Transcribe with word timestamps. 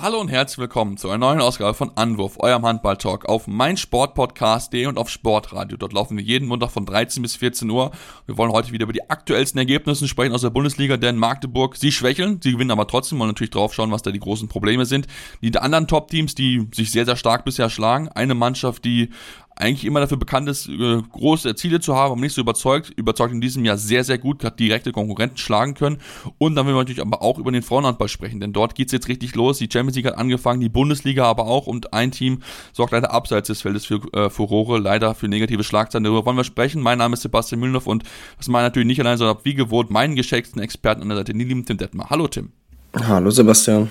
Hallo 0.00 0.20
und 0.20 0.28
herzlich 0.28 0.58
willkommen 0.58 0.96
zu 0.96 1.08
einer 1.08 1.18
neuen 1.18 1.40
Ausgabe 1.40 1.74
von 1.74 1.90
Anwurf, 1.96 2.38
eurem 2.38 2.64
Handball-Talk 2.64 3.28
auf 3.28 3.48
meinsportpodcast.de 3.48 4.86
und 4.86 4.96
auf 4.96 5.10
Sportradio. 5.10 5.76
Dort 5.76 5.92
laufen 5.92 6.16
wir 6.16 6.22
jeden 6.22 6.46
Montag 6.46 6.70
von 6.70 6.86
13 6.86 7.20
bis 7.20 7.34
14 7.34 7.68
Uhr. 7.68 7.90
Wir 8.24 8.38
wollen 8.38 8.52
heute 8.52 8.70
wieder 8.70 8.84
über 8.84 8.92
die 8.92 9.10
aktuellsten 9.10 9.58
Ergebnisse 9.58 10.06
sprechen 10.06 10.32
aus 10.34 10.42
der 10.42 10.50
Bundesliga, 10.50 10.96
denn 10.98 11.16
Magdeburg, 11.16 11.74
sie 11.74 11.90
schwächeln, 11.90 12.38
sie 12.40 12.52
gewinnen 12.52 12.70
aber 12.70 12.86
trotzdem, 12.86 13.18
wollen 13.18 13.30
natürlich 13.30 13.50
drauf 13.50 13.74
schauen, 13.74 13.90
was 13.90 14.02
da 14.02 14.12
die 14.12 14.20
großen 14.20 14.46
Probleme 14.46 14.86
sind. 14.86 15.08
Die 15.42 15.56
anderen 15.58 15.88
Top-Teams, 15.88 16.36
die 16.36 16.68
sich 16.72 16.92
sehr, 16.92 17.04
sehr 17.04 17.16
stark 17.16 17.44
bisher 17.44 17.68
schlagen. 17.68 18.08
Eine 18.08 18.36
Mannschaft, 18.36 18.84
die 18.84 19.10
eigentlich 19.58 19.84
immer 19.84 20.00
dafür 20.00 20.16
bekannt 20.16 20.48
ist, 20.48 20.68
äh, 20.68 21.02
große 21.02 21.54
Ziele 21.56 21.80
zu 21.80 21.94
haben, 21.94 22.12
aber 22.12 22.20
nicht 22.20 22.34
so 22.34 22.40
überzeugt. 22.40 22.90
Überzeugt 22.96 23.32
in 23.32 23.40
diesem 23.40 23.64
Jahr 23.64 23.76
sehr, 23.76 24.04
sehr 24.04 24.18
gut, 24.18 24.44
hat 24.44 24.60
direkte 24.60 24.92
Konkurrenten 24.92 25.36
schlagen 25.36 25.74
können. 25.74 25.98
Und 26.38 26.54
dann 26.54 26.66
will 26.66 26.74
wir 26.74 26.78
natürlich 26.78 27.00
aber 27.00 27.22
auch 27.22 27.38
über 27.38 27.50
den 27.50 27.62
Frauenhandball 27.62 28.08
sprechen, 28.08 28.40
denn 28.40 28.52
dort 28.52 28.74
geht's 28.74 28.92
jetzt 28.92 29.08
richtig 29.08 29.34
los. 29.34 29.58
Die 29.58 29.68
Champions 29.70 29.96
League 29.96 30.06
hat 30.06 30.16
angefangen, 30.16 30.60
die 30.60 30.68
Bundesliga 30.68 31.24
aber 31.24 31.46
auch 31.46 31.66
und 31.66 31.92
ein 31.92 32.12
Team 32.12 32.40
sorgt 32.72 32.92
leider 32.92 33.12
abseits 33.12 33.48
des 33.48 33.62
Feldes 33.62 33.84
für 33.84 34.00
äh, 34.12 34.30
Furore, 34.30 34.78
leider 34.78 35.14
für 35.14 35.28
negative 35.28 35.64
Schlagzeilen. 35.64 36.04
Darüber 36.04 36.24
wollen 36.24 36.36
wir 36.36 36.44
sprechen. 36.44 36.80
Mein 36.80 36.98
Name 36.98 37.14
ist 37.14 37.22
Sebastian 37.22 37.60
Mühlenhoff 37.60 37.86
und 37.86 38.04
das 38.36 38.48
meine 38.48 38.68
natürlich 38.68 38.86
nicht 38.86 39.00
allein, 39.00 39.18
sondern 39.18 39.38
wie 39.42 39.54
gewohnt 39.54 39.90
meinen 39.90 40.14
geschätzten 40.14 40.62
Experten 40.62 41.02
an 41.02 41.08
der 41.08 41.18
Seite, 41.18 41.32
den 41.32 41.46
lieben 41.46 41.64
Tim 41.64 41.78
Detmar. 41.78 42.10
Hallo 42.10 42.28
Tim. 42.28 42.52
Hallo 42.94 43.30
Sebastian. 43.30 43.90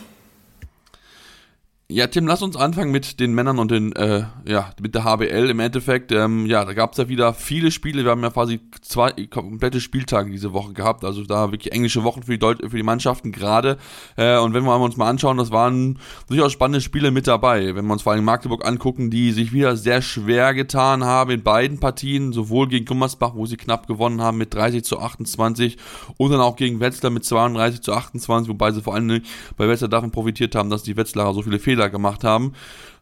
Ja, 1.89 2.07
Tim, 2.07 2.27
lass 2.27 2.41
uns 2.41 2.57
anfangen 2.57 2.91
mit 2.91 3.21
den 3.21 3.33
Männern 3.33 3.59
und 3.59 3.71
den, 3.71 3.95
äh, 3.95 4.25
ja, 4.45 4.73
mit 4.81 4.93
der 4.93 5.05
HBL 5.05 5.49
im 5.49 5.61
Endeffekt. 5.61 6.11
Ähm, 6.11 6.45
ja, 6.45 6.65
da 6.65 6.73
gab 6.73 6.91
es 6.91 6.97
ja 6.97 7.07
wieder 7.07 7.33
viele 7.33 7.71
Spiele. 7.71 8.03
Wir 8.03 8.11
haben 8.11 8.23
ja 8.23 8.29
quasi 8.29 8.59
zwei 8.81 9.13
komplette 9.29 9.79
Spieltage 9.79 10.29
diese 10.29 10.51
Woche 10.51 10.73
gehabt. 10.73 11.05
Also 11.05 11.23
da 11.23 11.53
wirklich 11.53 11.71
englische 11.71 12.03
Wochen 12.03 12.23
für 12.23 12.33
die, 12.33 12.39
Deut 12.39 12.59
für 12.59 12.75
die 12.75 12.83
Mannschaften 12.83 13.31
gerade. 13.31 13.77
Äh, 14.17 14.37
und 14.37 14.53
wenn 14.53 14.65
wir 14.65 14.77
uns 14.77 14.97
mal 14.97 15.09
anschauen, 15.09 15.37
das 15.37 15.49
waren 15.49 15.97
durchaus 16.27 16.51
spannende 16.51 16.81
Spiele 16.81 17.09
mit 17.09 17.25
dabei. 17.25 17.73
Wenn 17.73 17.85
wir 17.85 17.93
uns 17.93 18.01
vor 18.01 18.11
allem 18.11 18.25
Magdeburg 18.25 18.67
angucken, 18.67 19.09
die 19.09 19.31
sich 19.31 19.53
wieder 19.53 19.77
sehr 19.77 20.01
schwer 20.01 20.53
getan 20.53 21.05
haben 21.05 21.31
in 21.31 21.41
beiden 21.41 21.79
Partien, 21.79 22.33
sowohl 22.33 22.67
gegen 22.67 22.85
Gummersbach, 22.85 23.33
wo 23.33 23.45
sie 23.45 23.55
knapp 23.55 23.87
gewonnen 23.87 24.21
haben 24.21 24.37
mit 24.37 24.53
30 24.53 24.83
zu 24.83 24.99
28 24.99 25.77
und 26.17 26.31
dann 26.31 26.41
auch 26.41 26.57
gegen 26.57 26.81
Wetzlar 26.81 27.13
mit 27.13 27.23
32 27.23 27.79
zu 27.79 27.93
28, 27.93 28.49
wobei 28.49 28.73
sie 28.73 28.81
vor 28.81 28.93
allem 28.93 29.21
bei 29.55 29.69
Wetzlar 29.69 29.87
davon 29.87 30.11
profitiert 30.11 30.53
haben, 30.53 30.69
dass 30.69 30.83
die 30.83 30.97
Wetzlarer 30.97 31.33
so 31.33 31.43
viele 31.43 31.59
Fehler 31.59 31.76
Fehler 31.77 31.89
gemacht 31.89 32.23
haben, 32.23 32.53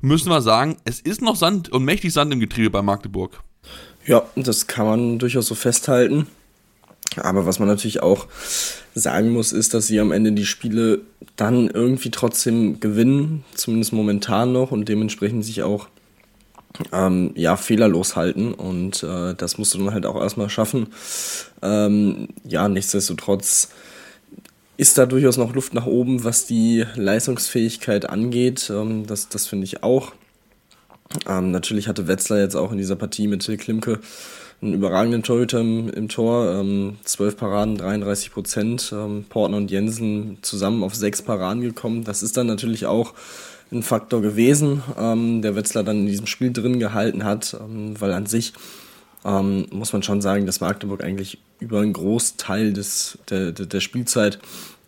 müssen 0.02 0.30
wir 0.30 0.42
sagen, 0.42 0.76
es 0.84 1.00
ist 1.00 1.22
noch 1.22 1.38
Sand 1.38 1.70
und 1.70 1.86
mächtig 1.86 2.12
Sand 2.12 2.34
im 2.34 2.42
Getriebe 2.42 2.70
bei 2.70 2.82
Magdeburg. 2.82 3.42
Ja, 4.06 4.24
das 4.36 4.68
kann 4.68 4.86
man 4.86 5.20
durchaus 5.20 5.48
so 5.48 5.56
festhalten. 5.56 6.28
Aber 7.18 7.46
was 7.46 7.60
man 7.60 7.70
natürlich 7.70 8.04
auch 8.04 8.28
sagen 8.94 9.32
muss, 9.32 9.54
ist, 9.54 9.74
dass 9.74 9.88
sie 9.88 10.00
am 10.02 10.12
Ende 10.12 10.34
die 10.34 10.46
Spiele 10.46 11.00
dann 11.38 11.70
irgendwie 11.70 12.12
trotzdem 12.12 12.82
gewinnen, 12.82 13.46
zumindest 13.54 13.94
momentan 13.94 14.52
noch 14.52 14.72
und 14.72 14.90
dementsprechend 14.90 15.46
sich 15.46 15.64
auch 15.64 15.88
ähm, 16.92 17.32
ja, 17.36 17.56
fehlerlos 17.56 18.18
halten. 18.18 18.54
Und 18.54 19.02
äh, 19.04 19.34
das 19.34 19.58
musst 19.58 19.74
du 19.74 19.78
dann 19.78 19.94
halt 19.94 20.06
auch 20.06 20.20
erstmal 20.20 20.50
schaffen. 20.50 20.88
Ähm, 21.62 22.28
ja, 22.44 22.68
nichtsdestotrotz 22.68 23.70
ist 24.78 24.98
da 24.98 25.06
durchaus 25.06 25.38
noch 25.38 25.54
Luft 25.54 25.74
nach 25.74 25.86
oben, 25.86 26.24
was 26.24 26.46
die 26.46 26.86
Leistungsfähigkeit 26.96 28.10
angeht. 28.10 28.70
Ähm, 28.70 29.06
das 29.08 29.30
das 29.30 29.48
finde 29.48 29.66
ich 29.66 29.84
auch. 29.84 30.14
Ähm, 31.28 31.52
natürlich 31.52 31.88
hatte 31.88 32.08
Wetzlar 32.08 32.40
jetzt 32.40 32.56
auch 32.56 32.72
in 32.72 32.78
dieser 32.78 32.96
Partie 32.96 33.28
mit 33.28 33.46
Till 33.46 33.58
Klimke 33.58 34.00
einen 34.62 34.74
überragenden 34.74 35.24
Torhüter 35.24 35.60
im, 35.60 35.90
im 35.90 36.10
Tor. 36.10 36.52
Ähm, 36.52 36.98
12 37.04 37.38
Paraden, 37.38 37.78
33 37.78 38.32
Prozent. 38.32 38.94
Ähm, 38.96 39.26
Portner 39.30 39.58
und 39.58 39.72
Jensen 39.72 40.38
zusammen 40.42 40.84
auf 40.84 40.96
sechs 40.96 41.22
Paraden 41.22 41.62
gekommen. 41.62 42.04
Das 42.04 42.24
ist 42.24 42.38
dann 42.38 42.48
natürlich 42.48 42.86
auch 42.86 43.14
ein 43.72 43.84
Faktor 43.84 44.22
gewesen, 44.22 44.84
ähm, 44.98 45.42
der 45.42 45.56
Wetzlar 45.56 45.84
dann 45.84 46.02
in 46.02 46.06
diesem 46.06 46.28
Spiel 46.28 46.54
drin 46.54 46.80
gehalten 46.80 47.24
hat, 47.24 47.58
ähm, 47.60 48.00
weil 48.00 48.14
an 48.14 48.26
sich 48.26 48.54
ähm, 49.26 49.66
muss 49.72 49.92
man 49.92 50.04
schon 50.04 50.22
sagen, 50.22 50.46
dass 50.46 50.62
Magdeburg 50.62 51.04
eigentlich 51.04 51.40
über 51.60 51.82
einen 51.82 51.94
Großteil 51.94 52.74
des, 52.74 53.18
der, 53.30 53.52
der, 53.52 53.80
Spielzeit 53.80 54.40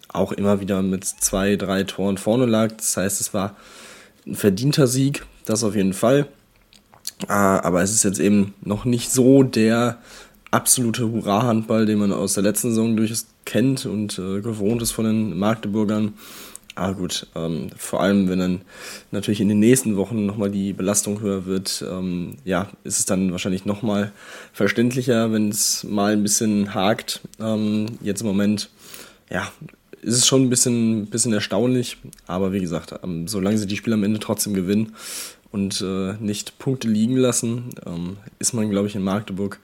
auch 0.10 0.32
immer 0.32 0.62
wieder 0.62 0.82
mit 0.84 1.06
zwei, 1.06 1.56
drei 1.56 1.84
Toren 1.84 2.18
vorne 2.18 2.46
lag. 2.46 2.72
Das 2.78 2.96
heißt, 2.96 3.20
es 3.20 3.34
war 3.34 3.56
ein 4.26 4.36
verdienter 4.36 4.88
Sieg, 4.88 5.26
das 5.46 5.64
auf 5.64 5.76
jeden 5.76 5.94
Fall. 5.94 6.28
Äh, 7.28 7.34
aber 7.34 7.82
es 7.82 7.92
ist 7.92 8.04
jetzt 8.04 8.20
eben 8.20 8.54
noch 8.62 8.86
nicht 8.86 9.12
so 9.12 9.42
der 9.42 9.98
absolute 10.52 11.12
Hurra-Handball, 11.12 11.86
den 11.86 11.98
man 11.98 12.14
aus 12.14 12.36
der 12.36 12.44
letzten 12.44 12.70
Saison 12.70 12.96
durchaus 12.96 13.26
kennt 13.46 13.86
und 13.86 14.20
äh, 14.20 14.42
gewohnt 14.42 14.82
ist 14.82 14.92
von 14.92 15.06
den 15.06 15.38
Magdeburgern. 15.38 16.14
Ah 16.80 16.92
gut, 16.92 17.26
ähm, 17.34 17.72
vor 17.76 18.04
allem 18.04 18.30
wenn 18.30 18.38
dann 18.38 18.62
natürlich 19.10 19.42
in 19.42 19.50
den 19.50 19.58
nächsten 19.58 19.98
Wochen 19.98 20.28
nochmal 20.28 20.52
die 20.52 20.74
Belastung 20.74 21.22
höher 21.22 21.48
wird, 21.48 21.84
ähm, 21.90 22.36
ja, 22.46 22.70
ist 22.84 23.00
es 23.00 23.06
dann 23.06 23.32
wahrscheinlich 23.32 23.66
nochmal 23.66 24.12
verständlicher, 24.54 25.34
wenn 25.34 25.50
es 25.50 25.84
mal 25.86 26.14
ein 26.14 26.22
bisschen 26.22 26.76
hakt. 26.76 27.22
Ähm, 27.40 27.88
jetzt 28.04 28.22
im 28.22 28.28
Moment, 28.28 28.70
ja, 29.32 29.52
ist 30.04 30.18
es 30.18 30.28
schon 30.28 30.44
ein 30.44 30.50
bisschen, 30.52 31.08
bisschen 31.08 31.34
erstaunlich, 31.34 31.98
aber 32.28 32.54
wie 32.54 32.62
gesagt, 32.62 32.94
ähm, 33.04 33.28
solange 33.28 33.58
sie 33.58 33.66
die 33.66 33.78
Spiele 33.78 33.96
am 33.96 34.04
Ende 34.04 34.20
trotzdem 34.20 34.54
gewinnen 34.54 34.94
und 35.52 35.82
äh, 35.82 36.14
nicht 36.20 36.60
Punkte 36.60 36.88
liegen 36.88 37.18
lassen, 37.18 37.72
ähm, 37.88 38.18
ist 38.38 38.54
man, 38.54 38.70
glaube 38.70 38.88
ich, 38.88 38.94
in 38.94 39.02
Magdeburg 39.02 39.60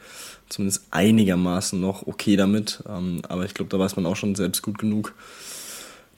zumindest 0.49 0.87
einigermaßen 0.89 1.79
noch 1.79 2.07
okay 2.07 2.37
damit. 2.37 2.83
Ähm, 2.89 3.21
aber 3.29 3.45
ich 3.45 3.53
glaube, 3.53 3.69
da 3.69 3.77
weiß 3.77 3.97
man 3.97 4.07
auch 4.07 4.15
schon 4.15 4.33
selbst 4.33 4.63
gut 4.63 4.79
genug, 4.79 5.13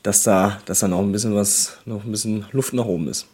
dass 0.06 0.22
da, 0.22 0.60
dass 0.66 0.80
da 0.82 0.88
noch 0.88 1.00
ein 1.00 1.12
bisschen 1.12 1.34
was, 1.34 1.80
noch 1.86 2.04
ein 2.04 2.12
bisschen 2.12 2.46
Luft 2.52 2.74
nach 2.74 2.86
oben 2.86 3.08
ist. 3.08 3.28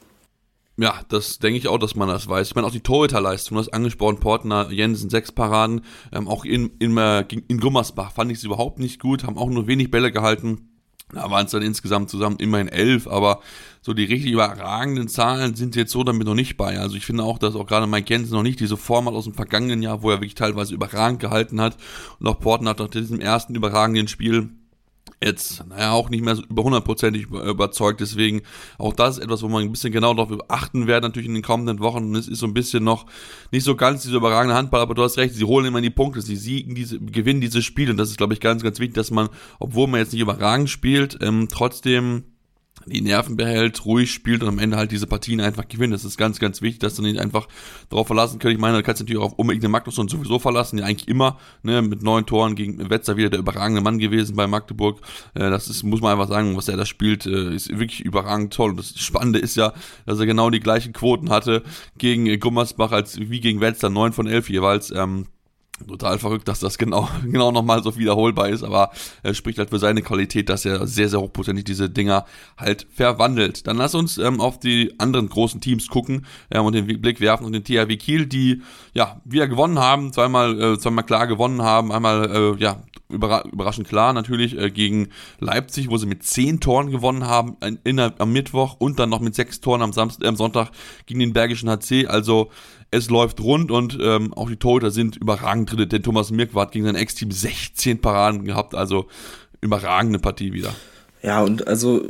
Ja, 0.78 1.02
das 1.10 1.38
denke 1.38 1.58
ich 1.58 1.68
auch, 1.68 1.78
dass 1.78 1.96
man 1.96 2.08
das 2.08 2.30
weiß. 2.30 2.48
Ich 2.48 2.56
meine, 2.56 2.66
auch 2.66 2.72
die 2.72 2.80
Torhüterleistung, 2.80 3.56
du 3.56 3.60
hast 3.60 3.74
angesprochen, 3.74 4.20
Portner, 4.20 4.72
Jensen, 4.72 5.10
sechs 5.10 5.34
Paraden, 5.34 5.82
ähm, 6.14 6.30
auch 6.30 6.46
in, 6.46 6.72
in, 6.80 6.98
äh, 6.98 7.26
in 7.48 7.60
Gummersbach 7.60 8.14
fand 8.14 8.32
ich 8.32 8.38
es 8.38 8.46
überhaupt 8.46 8.80
nicht 8.80 9.02
gut, 9.02 9.26
haben 9.26 9.38
auch 9.38 9.50
nur 9.50 9.68
wenig 9.68 9.92
Bälle 9.92 10.14
gehalten. 10.14 10.70
Da 11.14 11.30
waren 11.30 11.46
es 11.46 11.52
dann 11.52 11.62
insgesamt 11.62 12.10
zusammen 12.10 12.38
immerhin 12.40 12.70
elf, 12.70 13.06
aber 13.06 13.42
so 13.82 13.94
die 13.94 14.06
richtig 14.06 14.32
überragenden 14.32 15.10
Zahlen 15.10 15.56
sind 15.56 15.76
jetzt 15.76 15.92
so 15.92 16.06
damit 16.06 16.26
noch 16.26 16.36
nicht 16.36 16.56
bei. 16.56 16.80
Also 16.80 16.96
ich 16.96 17.06
finde 17.06 17.24
auch, 17.24 17.38
dass 17.38 17.56
auch 17.56 17.68
gerade 17.68 17.86
Mike 17.86 18.12
Jensen 18.12 18.34
noch 18.34 18.44
nicht 18.44 18.62
diese 18.62 18.78
Form 18.78 19.08
hat 19.08 19.14
aus 19.14 19.26
dem 19.26 19.34
vergangenen 19.34 19.82
Jahr, 19.82 20.04
wo 20.04 20.10
er 20.10 20.18
wirklich 20.22 20.36
teilweise 20.36 20.74
überragend 20.74 21.20
gehalten 21.20 21.60
hat. 21.60 21.76
Und 22.20 22.28
auch 22.28 22.40
Portner 22.40 22.70
hat 22.70 22.80
nach 22.80 22.88
diesem 22.88 23.20
ersten 23.20 23.56
überragenden 23.56 24.08
Spiel 24.08 24.52
jetzt, 25.24 25.64
naja, 25.68 25.92
auch 25.92 26.10
nicht 26.10 26.24
mehr 26.24 26.36
so 26.36 26.44
über 26.44 26.64
hundertprozentig 26.64 27.28
überzeugt. 27.30 28.02
Deswegen 28.02 28.42
auch 28.78 28.94
das 28.94 29.18
ist 29.18 29.24
etwas, 29.24 29.44
wo 29.44 29.48
man 29.48 29.64
ein 29.64 29.72
bisschen 29.72 29.94
genau 29.94 30.14
darauf 30.14 30.32
achten 30.50 30.88
wird, 30.88 31.04
natürlich 31.04 31.28
in 31.28 31.36
den 31.36 31.44
kommenden 31.44 31.80
Wochen. 31.80 32.06
Und 32.06 32.16
es 32.16 32.28
ist 32.28 32.40
so 32.40 32.48
ein 32.48 32.54
bisschen 32.54 32.84
noch 32.84 33.06
nicht 33.52 33.64
so 33.64 33.76
ganz 33.76 34.02
diese 34.02 34.18
überragende 34.18 34.56
Handball, 34.56 34.82
aber 34.82 34.96
du 34.96 35.04
hast 35.04 35.18
recht, 35.18 35.36
sie 35.36 35.46
holen 35.46 35.66
immer 35.66 35.82
die 35.82 35.90
Punkte, 35.90 36.22
sie 36.22 36.36
siegen 36.36 36.76
diese, 36.76 37.00
gewinnen 37.00 37.42
diese 37.42 37.62
Spiele. 37.62 37.92
Und 37.92 37.98
das 37.98 38.10
ist, 38.10 38.18
glaube 38.18 38.34
ich, 38.34 38.40
ganz, 38.40 38.64
ganz 38.64 38.80
wichtig, 38.80 38.96
dass 38.96 39.12
man, 39.12 39.30
obwohl 39.60 39.88
man 39.88 40.00
jetzt 40.00 40.14
nicht 40.14 40.22
überragend 40.22 40.70
spielt, 40.70 41.20
ähm, 41.22 41.48
trotzdem 41.50 42.24
die 42.86 43.02
Nerven 43.02 43.36
behält, 43.36 43.86
ruhig 43.86 44.12
spielt 44.12 44.42
und 44.44 44.50
am 44.50 44.60
Ende 44.60 44.78
halt 44.78 44.92
diese 44.92 45.08
Partien 45.08 45.42
einfach 45.42 45.68
gewinnt. 45.68 45.94
Das 45.94 46.06
ist 46.06 46.18
ganz, 46.18 46.40
ganz 46.40 46.62
wichtig, 46.62 46.80
dass 46.80 46.96
du 46.96 47.02
nicht 47.02 47.20
einfach 47.20 47.48
darauf 47.90 48.08
verlassen 48.08 48.40
kannst. 48.40 48.54
Ich 48.54 48.60
meine, 48.60 48.78
du 48.78 48.84
kannst 48.84 49.02
natürlich 49.02 49.22
auch 49.22 49.34
unbedingt 49.34 49.64
den 49.64 49.72
Magnusson 49.72 50.08
sowieso 50.08 50.40
verlassen, 50.40 50.80
ja 50.80 50.86
eigentlich 50.86 51.08
immer, 51.08 51.38
ne, 51.64 51.82
mit 51.82 52.02
neun 52.04 52.26
Toren 52.26 52.56
gegen 52.56 52.90
Wetzer 52.90 53.18
wieder 53.18 53.30
der 53.30 53.40
überragende 53.40 53.82
Mann 53.82 54.00
gewesen 54.00 54.36
bei 54.36 54.48
Magdeburg. 54.48 55.00
Äh, 55.34 55.50
das 55.50 55.68
ist, 55.68 55.84
muss 55.84 56.02
man 56.02 56.14
einfach 56.14 56.30
sagen, 56.30 56.58
was 56.58 56.68
er 56.68 56.78
da 56.78 56.86
spielt, 56.86 57.26
äh, 57.26 57.54
ist 57.54 57.70
wirklich 57.70 58.02
überragend 58.02 58.54
toll. 58.54 58.72
Und 58.72 58.78
das 58.78 58.98
Spannende 59.00 59.40
ist 59.40 59.56
ja, 59.56 59.74
dass 60.06 60.20
er 60.20 60.26
genau 60.26 60.50
die 60.50 60.60
gleichen 60.60 60.94
Quoten 60.94 61.30
hatte 61.30 61.64
gegen 61.98 62.40
Gummersbach 62.40 62.92
als 62.92 63.20
wie 63.20 63.40
gegen 63.40 63.62
Wetzlar, 63.62 63.92
neun 63.92 64.14
von 64.14 64.28
elf 64.28 64.50
jeweils. 64.50 64.92
Ähm, 64.92 65.28
total 65.88 66.20
verrückt, 66.20 66.48
dass 66.48 66.60
das 66.60 66.78
genau, 66.78 67.10
genau 67.24 67.52
nochmal 67.52 67.84
so 67.84 67.98
wiederholbar 67.98 68.50
ist, 68.50 68.64
aber 68.64 68.92
er 69.24 69.34
spricht 69.34 69.60
halt 69.60 69.70
für 69.70 69.80
seine 69.80 70.02
Qualität, 70.02 70.50
dass 70.50 70.66
er 70.66 70.88
sehr, 70.88 71.10
sehr 71.10 71.20
hochprozentig 71.20 71.66
diese 71.66 71.90
Dinger 71.90 72.26
halt 72.58 72.88
verwandelt. 72.94 73.68
Dann 73.68 73.78
lass 73.78 73.96
uns 73.96 74.18
ähm, 74.18 74.42
auf 74.42 74.60
die 74.60 74.94
anderen 75.00 75.30
großen 75.30 75.62
Teams 75.62 75.88
gucken 75.88 76.26
ähm, 76.50 76.66
und 76.66 76.74
den 76.74 76.86
Blick 77.02 77.20
werfen 77.22 77.46
und 77.46 77.54
den 77.54 77.64
THW 77.64 77.98
Kiel, 77.98 78.26
die 78.26 78.62
ja 78.94 79.22
wieder 79.26 79.48
gewonnen 79.48 79.80
haben, 79.80 80.14
zweimal, 80.14 80.60
äh, 80.62 80.78
zweimal 80.80 81.06
klar 81.06 81.28
gewonnen 81.28 81.62
haben, 81.62 81.92
einmal 81.92 82.30
äh, 82.32 82.62
ja 82.62 82.82
überraschend 83.12 83.88
klar 83.88 84.14
natürlich 84.14 84.58
äh, 84.58 84.72
gegen 84.72 85.10
Leipzig, 85.40 85.90
wo 85.90 85.98
sie 85.98 86.06
mit 86.06 86.24
zehn 86.24 86.60
Toren 86.60 86.92
gewonnen 86.92 87.26
haben 87.26 87.58
in, 87.62 87.80
in, 87.84 88.00
am 88.00 88.32
Mittwoch 88.32 88.76
und 88.80 89.00
dann 89.00 89.10
noch 89.10 89.20
mit 89.20 89.36
sechs 89.36 89.62
Toren 89.62 89.82
am, 89.82 89.94
Samstag, 89.94 90.28
am 90.28 90.36
Sonntag 90.36 90.72
gegen 91.06 91.20
den 91.20 91.34
Bergischen 91.34 91.70
HC. 91.70 92.08
Also 92.08 92.50
es 92.92 93.10
läuft 93.10 93.40
rund 93.40 93.72
und 93.72 93.98
ähm, 94.02 94.34
auch 94.34 94.50
die 94.50 94.58
Torhüter 94.58 94.92
sind 94.92 95.16
überragend 95.16 95.72
drin. 95.72 95.88
Denn 95.88 96.04
Thomas 96.04 96.30
Mirkwart 96.30 96.74
gegen 96.74 96.86
sein 96.86 96.96
Ex-Team 96.96 97.32
16 97.32 98.02
Paraden 98.02 98.44
gehabt, 98.44 98.76
also 98.76 99.08
überragende 99.62 100.20
Partie 100.20 100.54
wieder. 100.54 100.76
Ja, 101.24 101.42
und 101.42 101.68
also 101.68 102.06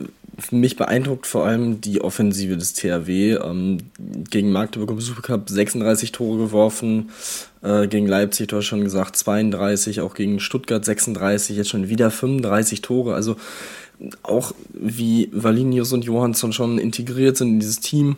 mich 0.49 0.77
beeindruckt 0.77 1.27
vor 1.27 1.45
allem 1.45 1.81
die 1.81 2.01
Offensive 2.01 2.57
des 2.57 2.73
THW. 2.73 3.33
Ähm, 3.33 3.77
gegen 4.29 4.51
Magdeburg 4.51 4.89
im 4.89 5.01
Supercup 5.01 5.49
36 5.49 6.11
Tore 6.11 6.37
geworfen, 6.37 7.11
äh, 7.61 7.87
gegen 7.87 8.07
Leipzig, 8.07 8.47
du 8.47 8.57
hast 8.57 8.65
schon 8.65 8.83
gesagt, 8.83 9.15
32, 9.17 10.01
auch 10.01 10.15
gegen 10.15 10.39
Stuttgart 10.39 10.83
36, 10.83 11.57
jetzt 11.57 11.69
schon 11.69 11.89
wieder 11.89 12.09
35 12.09 12.81
Tore. 12.81 13.13
Also 13.13 13.35
auch 14.23 14.53
wie 14.73 15.29
Valinius 15.31 15.93
und 15.93 16.05
Johansson 16.05 16.53
schon 16.53 16.79
integriert 16.79 17.37
sind 17.37 17.49
in 17.49 17.59
dieses 17.59 17.81
Team. 17.81 18.15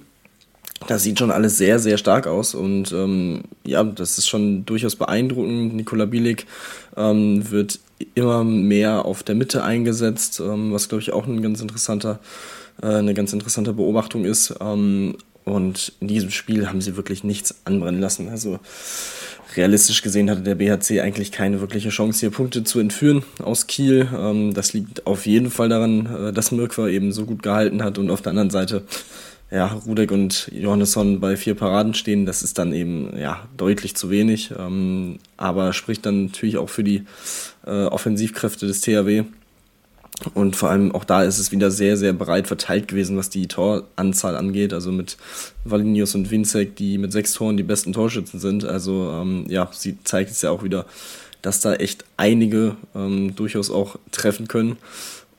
Das 0.88 1.04
sieht 1.04 1.20
schon 1.20 1.32
alles 1.32 1.58
sehr, 1.58 1.80
sehr 1.80 1.98
stark 1.98 2.28
aus 2.28 2.56
und 2.56 2.92
ähm, 2.92 3.44
ja, 3.66 3.84
das 3.84 4.18
ist 4.18 4.28
schon 4.28 4.66
durchaus 4.66 4.96
beeindruckend. 4.96 5.76
Nikola 5.76 6.06
Bielik 6.06 6.46
ähm, 6.98 7.50
wird 7.52 7.80
immer 8.16 8.44
mehr 8.44 9.06
auf 9.06 9.24
der 9.24 9.36
Mitte 9.36 9.64
eingesetzt, 9.64 10.40
ähm, 10.40 10.74
was 10.74 10.90
glaube 10.90 11.02
ich 11.02 11.14
auch 11.14 11.26
ein 11.28 11.42
ganz 11.42 11.62
interessanter, 11.62 12.20
äh, 12.82 12.88
eine 12.88 13.14
ganz 13.14 13.34
interessante 13.34 13.74
Beobachtung 13.74 14.26
ist. 14.26 14.56
Ähm, 14.60 15.16
und 15.46 15.94
in 16.00 16.08
diesem 16.08 16.30
Spiel 16.30 16.68
haben 16.68 16.82
sie 16.82 16.96
wirklich 16.96 17.24
nichts 17.24 17.56
anbrennen 17.66 18.00
lassen. 18.00 18.30
Also 18.30 18.60
realistisch 19.56 20.02
gesehen 20.02 20.30
hatte 20.30 20.42
der 20.42 20.56
BHC 20.56 21.02
eigentlich 21.02 21.32
keine 21.32 21.60
wirkliche 21.60 21.90
Chance, 21.90 22.22
hier 22.22 22.32
Punkte 22.32 22.64
zu 22.64 22.80
entführen 22.80 23.24
aus 23.40 23.68
Kiel. 23.68 24.08
Ähm, 24.18 24.54
das 24.54 24.74
liegt 24.74 25.06
auf 25.06 25.26
jeden 25.26 25.52
Fall 25.52 25.70
daran, 25.70 26.06
äh, 26.06 26.34
dass 26.34 26.52
Mirkwa 26.52 26.88
eben 26.88 27.12
so 27.12 27.26
gut 27.26 27.44
gehalten 27.44 27.84
hat 27.84 27.98
und 27.98 28.10
auf 28.10 28.22
der 28.22 28.32
anderen 28.32 28.50
Seite 28.50 28.84
ja, 29.54 29.68
Rudek 29.86 30.12
und 30.12 30.50
Johannesson 30.52 31.20
bei 31.20 31.38
vier 31.38 31.54
Paraden 31.54 31.94
stehen, 31.94 32.26
das 32.26 32.42
ist 32.42 32.58
dann 32.58 32.74
eben 32.74 33.16
ja, 33.16 33.48
deutlich 33.56 33.96
zu 33.96 34.10
wenig, 34.10 34.52
ähm, 34.58 35.20
aber 35.38 35.74
spricht 35.74 36.08
dann 36.08 36.26
natürlich 36.26 36.58
auch 36.58 36.70
für 36.70 36.84
die 36.84 37.04
äh, 37.66 37.86
Offensivkräfte 37.86 38.66
des 38.66 38.82
THW. 38.82 39.26
Und 40.34 40.56
vor 40.56 40.70
allem 40.70 40.94
auch 40.94 41.04
da 41.04 41.24
ist 41.24 41.38
es 41.38 41.52
wieder 41.52 41.70
sehr, 41.70 41.98
sehr 41.98 42.14
breit 42.14 42.48
verteilt 42.48 42.88
gewesen, 42.88 43.18
was 43.18 43.30
die 43.30 43.48
Toranzahl 43.48 44.36
angeht. 44.38 44.74
Also 44.74 44.92
mit 44.92 45.18
Valinius 45.66 46.16
und 46.16 46.32
Winzek, 46.32 46.76
die 46.76 46.98
mit 46.98 47.12
sechs 47.12 47.34
Toren 47.34 47.58
die 47.58 47.64
besten 47.64 47.94
Torschützen 47.94 48.40
sind. 48.40 48.64
Also 48.64 49.12
ähm, 49.12 49.46
ja, 49.50 49.70
sie 49.72 49.98
zeigt 50.04 50.32
es 50.32 50.42
ja 50.42 50.50
auch 50.52 50.64
wieder, 50.64 50.86
dass 51.42 51.60
da 51.60 51.74
echt 51.76 52.06
einige 52.16 52.78
ähm, 52.96 53.36
durchaus 53.36 53.70
auch 53.70 53.98
treffen 54.12 54.48
können. 54.48 54.78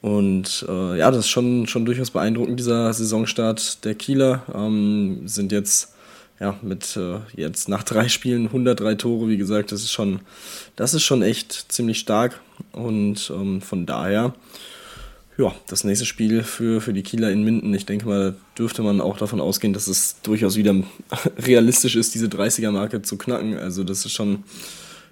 Und 0.05 0.67
äh, 0.69 0.99
ja, 0.99 1.11
das 1.11 1.21
ist 1.21 1.31
schon, 1.31 1.67
schon 1.67 1.87
durchaus 1.87 2.11
beeindruckend, 2.11 2.61
dieser 2.61 2.93
Saisonstart 2.93 3.83
der 3.87 3.95
Kieler. 3.95 4.43
Ähm, 4.55 5.23
sind 5.25 5.51
jetzt 5.51 5.95
ja, 6.39 6.59
mit 6.61 6.95
äh, 6.99 7.21
jetzt 7.35 7.71
nach 7.71 7.85
drei 7.85 8.11
Spielen 8.11 8.49
103 8.49 8.97
Tore, 8.97 9.29
wie 9.29 9.39
gesagt, 9.39 9.73
das 9.73 9.81
ist 9.81 9.93
schon, 9.93 10.21
das 10.77 10.93
ist 10.93 11.05
schon 11.05 11.23
echt 11.23 11.73
ziemlich 11.73 12.01
stark. 12.01 12.39
Und 12.73 13.33
ähm, 13.35 13.63
von 13.63 13.87
daher, 13.87 14.35
ja, 15.39 15.55
das 15.69 15.85
nächste 15.85 16.05
Spiel 16.05 16.43
für, 16.43 16.83
für 16.83 16.93
die 16.93 17.03
Kieler 17.03 17.31
in 17.31 17.43
Minden, 17.43 17.73
ich 17.73 17.87
denke 17.87 18.07
mal, 18.07 18.35
dürfte 18.59 18.83
man 18.83 19.01
auch 19.01 19.17
davon 19.17 19.41
ausgehen, 19.41 19.73
dass 19.73 19.87
es 19.87 20.21
durchaus 20.23 20.57
wieder 20.57 20.75
realistisch 21.39 21.97
ist, 21.97 22.15
diese 22.15 22.27
30er-Marke 22.27 23.01
zu 23.01 23.17
knacken. 23.17 23.57
Also 23.57 23.85
das 23.85 24.05
ist 24.05 24.13
schon, 24.13 24.45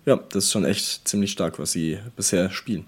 ja, 0.05 0.21
das 0.33 0.45
ist 0.45 0.53
schon 0.53 0.67
echt 0.67 1.09
ziemlich 1.09 1.33
stark, 1.33 1.59
was 1.59 1.73
sie 1.73 1.97
bisher 2.15 2.51
spielen. 2.51 2.85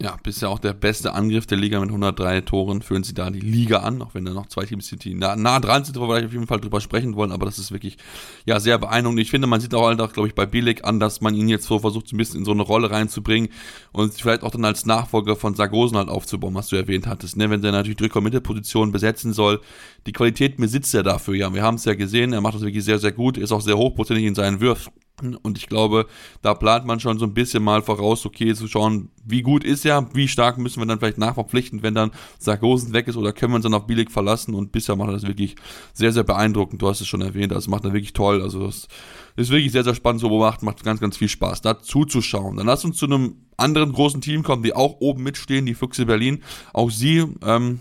Ja, 0.00 0.16
bisher 0.22 0.48
auch 0.48 0.60
der 0.60 0.74
beste 0.74 1.12
Angriff 1.12 1.46
der 1.46 1.58
Liga 1.58 1.80
mit 1.80 1.88
103 1.88 2.42
Toren. 2.42 2.82
Führen 2.82 3.02
sie 3.02 3.14
da 3.14 3.30
die 3.30 3.40
Liga 3.40 3.78
an, 3.78 4.00
auch 4.00 4.14
wenn 4.14 4.24
da 4.24 4.32
noch 4.32 4.46
zwei 4.46 4.64
Teams 4.64 4.86
sind, 4.86 5.02
die 5.02 5.12
nah, 5.12 5.34
nah 5.34 5.58
dran 5.58 5.82
sind, 5.84 5.98
wo 5.98 6.08
wir 6.08 6.24
auf 6.24 6.32
jeden 6.32 6.46
Fall 6.46 6.60
drüber 6.60 6.80
sprechen 6.80 7.16
wollen, 7.16 7.32
aber 7.32 7.46
das 7.46 7.58
ist 7.58 7.72
wirklich, 7.72 7.98
ja, 8.46 8.60
sehr 8.60 8.78
beeindruckend. 8.78 9.18
Ich 9.18 9.32
finde, 9.32 9.48
man 9.48 9.60
sieht 9.60 9.74
auch 9.74 9.86
halt 9.86 9.98
glaube 10.12 10.28
ich, 10.28 10.36
bei 10.36 10.46
Bilek 10.46 10.84
an, 10.84 11.00
dass 11.00 11.20
man 11.20 11.34
ihn 11.34 11.48
jetzt 11.48 11.66
so 11.66 11.80
versucht, 11.80 12.06
so 12.06 12.14
ein 12.14 12.18
bisschen 12.18 12.38
in 12.38 12.44
so 12.44 12.52
eine 12.52 12.62
Rolle 12.62 12.92
reinzubringen 12.92 13.48
und 13.90 14.14
vielleicht 14.14 14.44
auch 14.44 14.52
dann 14.52 14.64
als 14.64 14.86
Nachfolger 14.86 15.34
von 15.34 15.56
Sargosen 15.56 15.96
halt 15.98 16.10
aufzubauen, 16.10 16.54
was 16.54 16.68
du 16.68 16.76
erwähnt 16.76 17.08
hattest, 17.08 17.36
ne, 17.36 17.50
wenn 17.50 17.62
der 17.62 17.72
natürlich 17.72 17.96
Drücker-Mitte-Position 17.96 18.92
besetzen 18.92 19.32
soll. 19.32 19.60
Die 20.06 20.12
Qualität 20.12 20.58
besitzt 20.58 20.94
er 20.94 21.02
dafür, 21.02 21.34
ja, 21.34 21.52
wir 21.52 21.64
haben 21.64 21.74
es 21.74 21.84
ja 21.86 21.94
gesehen, 21.94 22.32
er 22.32 22.40
macht 22.40 22.54
das 22.54 22.62
wirklich 22.62 22.84
sehr, 22.84 23.00
sehr 23.00 23.10
gut, 23.10 23.36
ist 23.36 23.50
auch 23.50 23.62
sehr 23.62 23.76
hochprozentig 23.76 24.26
in 24.26 24.36
seinen 24.36 24.60
Würfen 24.60 24.92
und 25.20 25.58
ich 25.58 25.68
glaube, 25.68 26.06
da 26.42 26.54
plant 26.54 26.86
man 26.86 27.00
schon 27.00 27.18
so 27.18 27.24
ein 27.26 27.34
bisschen 27.34 27.62
mal 27.62 27.82
voraus, 27.82 28.24
okay, 28.26 28.54
zu 28.54 28.68
schauen, 28.68 29.10
wie 29.24 29.42
gut 29.42 29.64
ist 29.64 29.84
er, 29.84 30.08
wie 30.14 30.28
stark 30.28 30.58
müssen 30.58 30.80
wir 30.80 30.86
dann 30.86 30.98
vielleicht 30.98 31.18
nachverpflichten, 31.18 31.82
wenn 31.82 31.94
dann 31.94 32.12
Sargosen 32.38 32.92
weg 32.92 33.08
ist 33.08 33.16
oder 33.16 33.32
können 33.32 33.52
wir 33.52 33.56
uns 33.56 33.64
dann 33.64 33.74
auf 33.74 33.86
Billig 33.86 34.10
verlassen 34.10 34.54
und 34.54 34.72
bisher 34.72 34.96
macht 34.96 35.10
er 35.10 35.14
das 35.14 35.26
wirklich 35.26 35.56
sehr, 35.92 36.12
sehr 36.12 36.24
beeindruckend. 36.24 36.80
Du 36.80 36.88
hast 36.88 37.00
es 37.00 37.08
schon 37.08 37.20
erwähnt, 37.20 37.52
das 37.52 37.68
macht 37.68 37.84
er 37.84 37.92
wirklich 37.92 38.12
toll. 38.12 38.42
Also 38.42 38.66
das 38.66 38.88
ist 39.36 39.50
wirklich 39.50 39.72
sehr, 39.72 39.84
sehr 39.84 39.94
spannend 39.94 40.20
zu 40.20 40.28
beobachten, 40.28 40.64
macht 40.64 40.82
ganz, 40.82 41.00
ganz 41.00 41.16
viel 41.16 41.28
Spaß, 41.28 41.60
da 41.60 41.78
zuzuschauen. 41.80 42.56
Dann 42.56 42.66
lass 42.66 42.84
uns 42.84 42.96
zu 42.96 43.06
einem 43.06 43.36
anderen 43.56 43.92
großen 43.92 44.20
Team 44.20 44.42
kommen, 44.42 44.62
die 44.62 44.74
auch 44.74 45.00
oben 45.00 45.22
mitstehen, 45.22 45.66
die 45.66 45.74
Füchse 45.74 46.06
Berlin. 46.06 46.42
Auch 46.72 46.90
sie 46.90 47.24
ähm, 47.44 47.80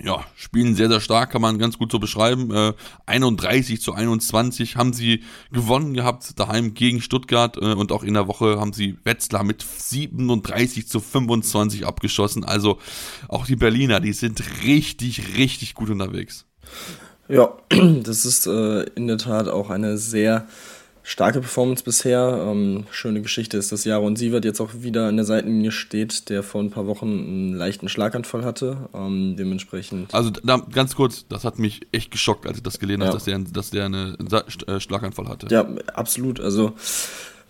ja, 0.00 0.24
spielen 0.34 0.74
sehr, 0.74 0.88
sehr 0.88 1.00
stark, 1.00 1.30
kann 1.30 1.42
man 1.42 1.58
ganz 1.58 1.78
gut 1.78 1.92
so 1.92 1.98
beschreiben. 1.98 2.50
Äh, 2.52 2.72
31 3.06 3.80
zu 3.80 3.92
21 3.92 4.76
haben 4.76 4.92
sie 4.92 5.22
gewonnen 5.52 5.94
gehabt, 5.94 6.38
daheim 6.38 6.74
gegen 6.74 7.00
Stuttgart 7.00 7.56
äh, 7.56 7.74
und 7.74 7.92
auch 7.92 8.02
in 8.02 8.14
der 8.14 8.26
Woche 8.26 8.58
haben 8.58 8.72
sie 8.72 8.96
Wetzlar 9.04 9.44
mit 9.44 9.62
37 9.62 10.88
zu 10.88 11.00
25 11.00 11.86
abgeschossen. 11.86 12.44
Also 12.44 12.78
auch 13.28 13.46
die 13.46 13.56
Berliner, 13.56 14.00
die 14.00 14.12
sind 14.12 14.42
richtig, 14.64 15.36
richtig 15.36 15.74
gut 15.74 15.90
unterwegs. 15.90 16.46
Ja, 17.28 17.54
das 18.02 18.24
ist 18.24 18.46
äh, 18.46 18.82
in 18.94 19.06
der 19.06 19.18
Tat 19.18 19.48
auch 19.48 19.70
eine 19.70 19.96
sehr 19.96 20.46
starke 21.04 21.40
Performance 21.40 21.84
bisher. 21.84 22.46
Ähm, 22.48 22.84
schöne 22.90 23.20
Geschichte 23.20 23.58
ist, 23.58 23.70
dass 23.70 23.84
Jaron 23.84 24.16
Sievert 24.16 24.44
jetzt 24.44 24.60
auch 24.60 24.70
wieder 24.78 25.06
an 25.06 25.16
der 25.16 25.26
Seitenlinie 25.26 25.70
steht, 25.70 26.30
der 26.30 26.42
vor 26.42 26.62
ein 26.62 26.70
paar 26.70 26.86
Wochen 26.86 27.06
einen 27.06 27.54
leichten 27.54 27.88
Schlaganfall 27.88 28.44
hatte. 28.44 28.88
Ähm, 28.94 29.36
dementsprechend. 29.38 30.12
Also 30.12 30.30
da, 30.30 30.56
ganz 30.72 30.96
kurz, 30.96 31.26
das 31.28 31.44
hat 31.44 31.58
mich 31.58 31.82
echt 31.92 32.10
geschockt, 32.10 32.46
als 32.46 32.56
ich 32.56 32.62
das 32.62 32.80
gelesen 32.80 33.02
ja. 33.02 33.08
habe, 33.08 33.16
dass 33.16 33.24
der, 33.24 33.38
dass 33.38 33.70
der 33.70 33.84
einen 33.84 34.16
äh, 34.66 34.80
Schlaganfall 34.80 35.28
hatte. 35.28 35.46
Ja, 35.50 35.68
absolut. 35.94 36.40
Also 36.40 36.72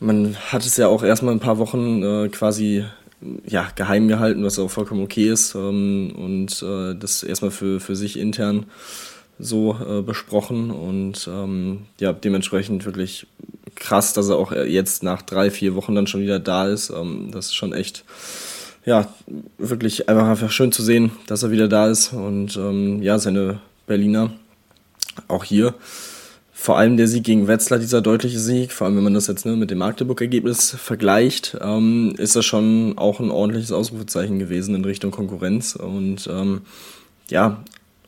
man 0.00 0.36
hat 0.36 0.66
es 0.66 0.76
ja 0.76 0.88
auch 0.88 1.04
erstmal 1.04 1.32
ein 1.32 1.40
paar 1.40 1.58
Wochen 1.58 2.02
äh, 2.02 2.28
quasi 2.28 2.84
ja, 3.46 3.68
geheim 3.76 4.08
gehalten, 4.08 4.44
was 4.44 4.58
auch 4.58 4.70
vollkommen 4.70 5.02
okay 5.04 5.30
ist. 5.30 5.54
Ähm, 5.54 6.12
und 6.16 6.60
äh, 6.60 6.94
das 6.98 7.22
erstmal 7.22 7.52
für, 7.52 7.78
für 7.78 7.94
sich 7.94 8.18
intern 8.18 8.66
so 9.38 9.76
äh, 9.86 10.02
besprochen 10.02 10.70
und 10.70 11.28
ähm, 11.30 11.82
ja, 11.98 12.12
dementsprechend 12.12 12.84
wirklich 12.84 13.26
krass, 13.74 14.12
dass 14.12 14.28
er 14.28 14.36
auch 14.36 14.52
jetzt 14.52 15.02
nach 15.02 15.22
drei, 15.22 15.50
vier 15.50 15.74
Wochen 15.74 15.94
dann 15.94 16.06
schon 16.06 16.20
wieder 16.20 16.38
da 16.38 16.68
ist. 16.68 16.90
Ähm, 16.90 17.30
das 17.32 17.46
ist 17.46 17.54
schon 17.54 17.72
echt, 17.72 18.04
ja, 18.84 19.12
wirklich 19.58 20.08
einfach, 20.08 20.28
einfach 20.28 20.50
schön 20.50 20.72
zu 20.72 20.82
sehen, 20.82 21.12
dass 21.26 21.42
er 21.42 21.50
wieder 21.50 21.68
da 21.68 21.88
ist 21.88 22.12
und 22.12 22.56
ähm, 22.56 23.02
ja, 23.02 23.18
seine 23.18 23.60
Berliner 23.86 24.30
auch 25.28 25.44
hier. 25.44 25.74
Vor 26.56 26.78
allem 26.78 26.96
der 26.96 27.08
Sieg 27.08 27.24
gegen 27.24 27.46
Wetzlar, 27.46 27.78
dieser 27.78 28.00
deutliche 28.00 28.38
Sieg, 28.38 28.72
vor 28.72 28.86
allem 28.86 28.96
wenn 28.96 29.04
man 29.04 29.14
das 29.14 29.26
jetzt 29.26 29.44
ne, 29.44 29.54
mit 29.56 29.70
dem 29.70 29.78
Magdeburg-Ergebnis 29.78 30.70
vergleicht, 30.70 31.58
ähm, 31.60 32.14
ist 32.16 32.36
das 32.36 32.46
schon 32.46 32.96
auch 32.96 33.20
ein 33.20 33.30
ordentliches 33.30 33.72
Ausrufezeichen 33.72 34.38
gewesen 34.38 34.74
in 34.74 34.84
Richtung 34.84 35.10
Konkurrenz. 35.10 35.76
Und 35.76 36.26
ähm, 36.26 36.62
ja, 37.28 37.62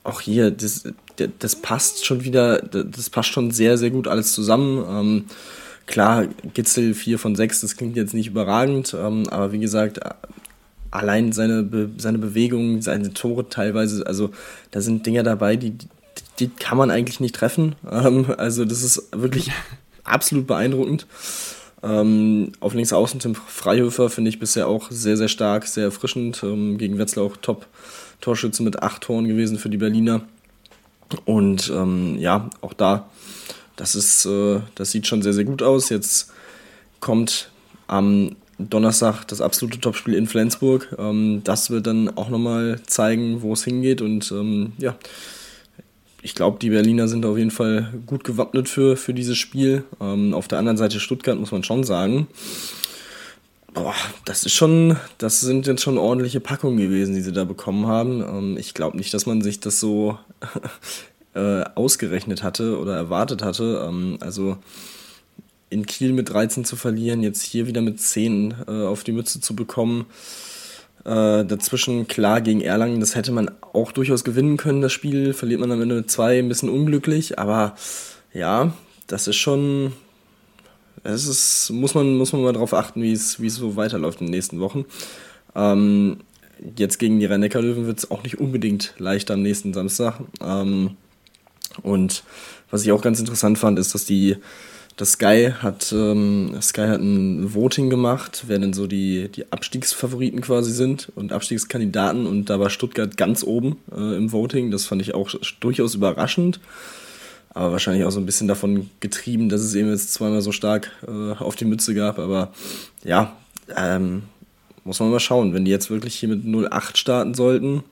auch 0.07 0.21
hier, 0.21 0.51
das, 0.51 0.85
das 1.39 1.57
passt 1.57 2.07
schon 2.07 2.25
wieder, 2.25 2.59
das 2.59 3.11
passt 3.11 3.31
schon 3.31 3.51
sehr, 3.51 3.79
sehr 3.79 3.91
gut 3.91 4.09
alles 4.09 4.33
zusammen. 4.33 4.85
Ähm, 4.89 5.25
klar, 5.87 6.27
Gitzel 6.55 6.95
4 6.95 7.19
von 7.19 7.35
6, 7.35 7.61
das 7.61 7.77
klingt 7.77 7.97
jetzt 7.97 8.15
nicht 8.15 8.29
überragend, 8.29 8.95
ähm, 8.99 9.29
aber 9.29 9.53
wie 9.53 9.59
gesagt, 9.59 10.01
allein 10.91 11.33
seine, 11.33 11.63
Be 11.63 11.91
seine 11.99 12.19
Bewegungen, 12.19 12.83
seine 12.83 13.13
Tore 13.13 13.49
teilweise, 13.49 14.07
also 14.07 14.31
da 14.71 14.81
sind 14.81 15.07
Dinger 15.07 15.23
dabei, 15.23 15.57
die, 15.57 15.75
die 16.39 16.49
kann 16.49 16.79
man 16.79 16.91
eigentlich 16.91 17.21
nicht 17.21 17.35
treffen. 17.35 17.75
Ähm, 17.91 18.27
also 18.37 18.65
das 18.65 18.83
ist 18.83 19.09
wirklich 19.13 19.51
absolut 20.05 20.47
beeindruckend. 20.47 21.07
Ähm, 21.83 22.53
auf 22.61 22.75
links 22.75 22.93
außen 22.93 23.21
Tim 23.21 23.35
Freihöfer 23.35 24.09
finde 24.09 24.31
ich 24.31 24.39
bisher 24.39 24.67
auch 24.67 24.91
sehr, 24.91 25.17
sehr 25.17 25.29
stark, 25.29 25.67
sehr 25.67 25.85
erfrischend. 25.85 26.43
Ähm, 26.43 26.79
gegen 26.79 26.99
Wetzlar 26.99 27.27
auch 27.27 27.37
top 27.37 27.67
Torschütze 28.21 28.63
mit 28.63 28.83
acht 28.83 29.03
Toren 29.03 29.29
gewesen 29.29 29.59
für 29.59 29.69
die 29.69 29.77
Berliner. 29.77 30.23
Und 31.25 31.71
ähm, 31.75 32.19
ja, 32.19 32.51
auch 32.61 32.73
da, 32.73 33.09
das 33.77 33.95
ist, 33.95 34.27
äh, 34.27 34.61
das 34.75 34.91
sieht 34.91 35.07
schon 35.07 35.23
sehr, 35.23 35.33
sehr 35.33 35.45
gut 35.45 35.63
aus. 35.63 35.89
Jetzt 35.89 36.33
kommt 37.01 37.51
am 37.87 38.37
Donnerstag 38.59 39.25
das 39.29 39.41
absolute 39.41 39.81
Topspiel 39.81 40.15
in 40.15 40.27
Flensburg. 40.27 40.95
Ähm, 40.99 41.43
das 41.45 41.71
wird 41.71 41.87
dann 41.87 42.17
auch 42.17 42.29
nochmal 42.31 42.81
zeigen, 42.87 43.43
wo 43.43 43.53
es 43.53 43.65
hingeht. 43.65 44.01
Und 44.01 44.33
ähm, 44.33 44.73
ja, 44.79 44.97
ich 46.23 46.35
glaube, 46.35 46.59
die 46.59 46.71
Berliner 46.71 47.07
sind 47.07 47.25
auf 47.27 47.39
jeden 47.39 47.51
Fall 47.51 47.93
gut 48.07 48.25
gewappnet 48.25 48.69
für, 48.69 48.97
für 48.97 49.15
dieses 49.15 49.37
Spiel. 49.37 49.85
Ähm, 50.01 50.35
auf 50.35 50.49
der 50.49 50.59
anderen 50.59 50.79
Seite 50.79 50.99
Stuttgart 50.99 51.39
muss 51.39 51.53
man 51.53 51.63
schon 51.63 51.85
sagen, 51.85 52.27
Boah, 53.77 53.95
das 54.25 54.47
ist 54.47 54.55
schon, 54.55 54.97
das 55.19 55.41
sind 55.41 55.67
jetzt 55.67 55.83
schon 55.83 55.99
ordentliche 55.99 56.41
Packungen 56.41 56.79
gewesen, 56.79 57.15
die 57.15 57.21
sie 57.21 57.33
da 57.33 57.45
bekommen 57.45 57.87
haben. 57.87 58.23
Ähm, 58.23 58.57
ich 58.57 58.73
glaube 58.73 58.97
nicht, 58.97 59.13
dass 59.13 59.27
man 59.27 59.43
sich 59.43 59.61
das 59.61 59.79
so 59.79 60.19
äh, 61.35 61.63
ausgerechnet 61.75 62.43
hatte 62.43 62.79
oder 62.79 62.97
erwartet 62.97 63.43
hatte. 63.43 63.85
Ähm, 63.87 64.17
also 64.21 64.57
in 65.69 65.85
Kiel 65.85 66.15
mit 66.15 66.31
13 66.31 66.65
zu 66.65 66.75
verlieren, 66.75 67.23
jetzt 67.23 67.43
hier 67.43 67.67
wieder 67.67 67.83
mit 67.83 68.01
10 68.01 68.55
äh, 68.67 68.71
auf 68.87 69.05
die 69.05 69.13
Mütze 69.13 69.43
zu 69.43 69.55
bekommen. 69.55 70.07
Äh, 71.05 71.45
dazwischen 71.45 72.09
klar 72.09 72.41
gegen 72.41 72.63
Erlangen, 72.63 73.01
das 73.01 73.15
hätte 73.15 73.31
man 73.31 73.51
auch 73.75 73.93
durchaus 73.93 74.25
gewinnen 74.25 74.57
können, 74.57 74.81
das 74.81 74.95
Spiel. 74.95 75.35
Verliert 75.35 75.61
man 75.61 75.71
am 75.71 75.83
Ende 75.83 75.97
mit 75.97 76.11
2, 76.11 76.39
ein 76.39 76.49
bisschen 76.49 76.71
unglücklich, 76.71 77.39
aber 77.39 77.77
ja, 78.33 78.73
das 79.07 79.29
ist 79.29 79.37
schon, 79.37 79.93
es 81.07 81.27
ist, 81.27 81.71
muss 81.71 81.95
man, 81.95 82.17
muss 82.17 82.33
man 82.33 82.43
mal 82.43 82.53
darauf 82.53 82.75
achten, 82.75 83.03
wie 83.03 83.13
es, 83.13 83.33
so 83.33 83.77
weiterläuft 83.77 84.21
in 84.21 84.27
den 84.27 84.33
nächsten 84.33 84.61
Wochen. 84.61 84.85
Ähm, 85.55 86.19
jetzt 86.77 86.99
gegen 86.99 87.21
die 87.21 87.27
rhein 87.27 87.43
löwen 87.43 87.87
wird 87.87 87.99
es 87.99 88.11
auch 88.11 88.23
nicht 88.23 88.39
unbedingt 88.39 88.95
leichter 88.99 89.35
am 89.35 89.43
nächsten 89.43 89.73
Samstag. 89.73 90.21
Ähm, 90.41 90.97
und 91.83 92.25
was 92.71 92.83
ich 92.85 92.93
auch 92.93 93.03
ganz 93.03 93.21
interessant 93.21 93.59
fand, 93.59 93.79
ist, 93.79 93.95
dass 93.95 94.05
die 94.05 94.37
das 94.97 95.13
Sky 95.13 95.53
hat 95.59 95.93
ähm, 95.93 96.57
Sky 96.63 96.87
hat 96.87 97.01
ein 97.01 97.53
Voting 97.55 97.91
gemacht, 97.91 98.45
wer 98.47 98.59
denn 98.59 98.73
so 98.73 98.87
die, 98.87 99.29
die 99.29 99.53
Abstiegsfavoriten 99.53 100.41
quasi 100.41 100.73
sind 100.73 101.13
und 101.15 101.33
Abstiegskandidaten 101.33 102.27
und 102.27 102.49
da 102.49 102.59
war 102.59 102.71
Stuttgart 102.71 103.15
ganz 103.19 103.45
oben 103.45 103.77
äh, 103.95 104.17
im 104.17 104.33
Voting. 104.33 104.71
Das 104.71 104.87
fand 104.87 105.03
ich 105.03 105.15
auch 105.15 105.29
durchaus 105.61 105.95
überraschend 105.95 106.61
aber 107.57 107.73
wahrscheinlich 107.73 108.05
auch 108.05 108.11
so 108.11 108.21
ein 108.21 108.27
bisschen 108.27 108.49
davon 108.49 108.91
getrieben, 109.01 109.49
dass 109.49 109.63
es 109.63 109.75
eben 109.75 109.89
jetzt 109.89 110.13
zweimal 110.13 110.43
so 110.43 110.53
stark 110.53 110.93
äh, 111.09 111.33
auf 111.43 111.57
die 111.57 111.65
Mütze 111.65 111.95
gab. 111.95 112.19
Aber 112.19 112.53
ja, 113.03 113.35
ähm, 113.75 114.25
muss 114.85 115.01
man 115.01 115.11
mal 115.11 115.21
schauen. 115.21 115.55
Wenn 115.55 115.65
die 115.65 115.71
jetzt 115.71 115.89
wirklich 115.89 116.17
hier 116.17 116.29
mit 116.29 116.45
0,8 116.45 116.99
starten 116.99 117.33
sollten, 117.33 117.83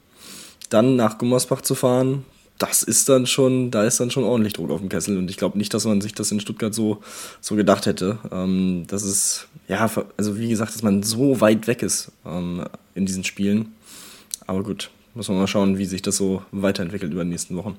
dann 0.68 0.96
nach 0.96 1.16
Gummersbach 1.16 1.62
zu 1.62 1.74
fahren, 1.74 2.26
das 2.58 2.82
ist 2.82 3.08
dann 3.08 3.26
schon, 3.26 3.70
da 3.70 3.84
ist 3.84 3.98
dann 4.00 4.10
schon 4.10 4.24
ordentlich 4.24 4.52
Druck 4.52 4.70
auf 4.70 4.80
dem 4.80 4.90
Kessel. 4.90 5.16
Und 5.16 5.30
ich 5.30 5.38
glaube 5.38 5.56
nicht, 5.56 5.72
dass 5.72 5.86
man 5.86 6.02
sich 6.02 6.12
das 6.12 6.30
in 6.30 6.40
Stuttgart 6.40 6.74
so, 6.74 7.02
so 7.40 7.56
gedacht 7.56 7.86
hätte. 7.86 8.18
Ähm, 8.30 8.84
das 8.86 9.02
ist, 9.02 9.48
ja, 9.66 9.90
also 10.18 10.36
wie 10.36 10.50
gesagt, 10.50 10.74
dass 10.74 10.82
man 10.82 11.02
so 11.02 11.40
weit 11.40 11.66
weg 11.68 11.82
ist 11.82 12.12
ähm, 12.26 12.66
in 12.94 13.06
diesen 13.06 13.24
Spielen. 13.24 13.72
Aber 14.46 14.62
gut, 14.62 14.90
muss 15.14 15.28
man 15.28 15.38
mal 15.38 15.46
schauen, 15.46 15.78
wie 15.78 15.86
sich 15.86 16.02
das 16.02 16.18
so 16.18 16.42
weiterentwickelt 16.52 17.14
über 17.14 17.24
die 17.24 17.30
nächsten 17.30 17.56
Wochen. 17.56 17.78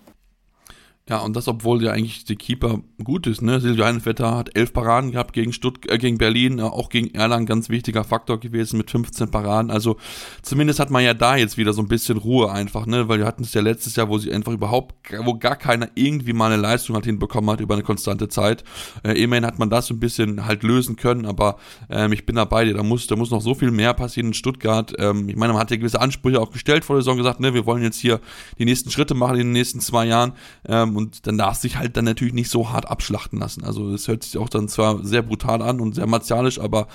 Ja, 1.08 1.20
und 1.20 1.36
das, 1.36 1.48
obwohl 1.48 1.84
ja 1.84 1.92
eigentlich 1.92 2.26
der 2.26 2.36
Keeper 2.36 2.80
gut 3.04 3.28
ist, 3.28 3.44
ne? 3.44 3.62
Silvio 3.62 3.86
Heinenvetter 3.86 4.36
hat 4.36 4.58
elf 4.58 4.74
Paraden 4.74 5.12
gehabt 5.12 5.34
gegen 5.34 5.54
Stutt 5.54 5.88
äh, 5.88 6.00
gegen 6.00 6.18
Berlin, 6.18 6.58
äh, 6.58 6.64
auch 6.64 6.90
gegen 6.90 7.14
Erlangen 7.14 7.46
ganz 7.46 7.70
wichtiger 7.70 8.04
Faktor 8.04 8.40
gewesen 8.40 8.80
mit 8.80 8.90
15 8.90 9.30
Paraden. 9.30 9.70
Also 9.70 9.98
zumindest 10.42 10.80
hat 10.80 10.90
man 10.90 11.04
ja 11.04 11.14
da 11.14 11.36
jetzt 11.36 11.58
wieder 11.58 11.74
so 11.74 11.84
ein 11.84 11.88
bisschen 11.88 12.18
Ruhe 12.18 12.52
einfach, 12.52 12.88
ne? 12.88 13.08
Weil 13.08 13.20
wir 13.20 13.28
hatten 13.28 13.44
es 13.44 13.54
ja 13.54 13.62
letztes 13.62 13.96
Jahr, 13.96 14.10
wo 14.10 14.18
sie 14.18 14.34
einfach 14.34 14.52
überhaupt, 14.52 14.96
wo 15.26 15.36
gar 15.36 15.58
keiner 15.58 15.90
irgendwie 15.94 16.34
mal 16.34 16.52
eine 16.52 16.60
Leistung 16.60 16.96
halt 16.96 17.06
hinbekommen 17.06 17.52
hat 17.52 17.60
über 17.60 17.76
eine 17.76 17.84
konstante 17.84 18.28
Zeit. 18.28 18.64
Äh, 19.04 19.22
immerhin 19.22 19.46
hat 19.46 19.60
man 19.60 19.70
das 19.70 19.86
so 19.86 19.94
ein 19.94 20.00
bisschen 20.00 20.48
halt 20.48 20.64
lösen 20.64 20.96
können, 20.96 21.28
aber 21.28 21.58
ähm, 21.88 22.14
ich 22.14 22.26
bin 22.26 22.36
da 22.36 22.46
bei 22.46 22.66
dir, 22.66 22.74
da 22.74 22.82
muss, 22.82 23.06
da 23.06 23.16
muss 23.16 23.30
noch 23.30 23.42
so 23.42 23.54
viel 23.54 23.70
mehr 23.70 23.94
passieren 23.94 24.30
in 24.30 24.34
Stuttgart. 24.34 24.92
Ähm, 24.98 25.30
ich 25.30 25.36
meine, 25.36 25.54
man 25.54 25.62
hat 25.62 25.70
ja 25.70 25.78
gewisse 25.78 26.02
Ansprüche 26.02 26.42
auch 26.42 26.50
gestellt 26.50 26.84
vor 26.84 26.96
der 26.96 27.04
Saison 27.04 27.18
gesagt, 27.18 27.40
ne, 27.42 27.54
wir 27.54 27.68
wollen 27.68 27.84
jetzt 27.84 28.00
hier 28.00 28.20
die 28.58 28.66
nächsten 28.66 28.90
Schritte 28.90 29.14
machen 29.14 29.36
in 29.36 29.48
den 29.48 29.52
nächsten 29.52 29.82
zwei 29.82 30.08
Jahren. 30.08 30.34
Ähm, 30.68 30.95
und 30.98 31.28
dann 31.28 31.38
darf 31.38 31.58
sich 31.58 31.78
halt 31.78 31.98
dann 31.98 32.06
natürlich 32.06 32.34
nicht 32.34 32.50
so 32.50 32.70
hart 32.72 32.88
abschlachten 32.88 33.40
lassen. 33.40 33.64
Also 33.64 33.92
es 33.92 34.08
hört 34.08 34.24
sich 34.24 34.38
auch 34.38 34.50
dann 34.50 34.68
zwar 34.68 35.06
sehr 35.06 35.22
brutal 35.22 35.62
an 35.62 35.80
und 35.80 35.96
sehr 35.96 36.08
martialisch, 36.08 36.60
aber 36.60 36.88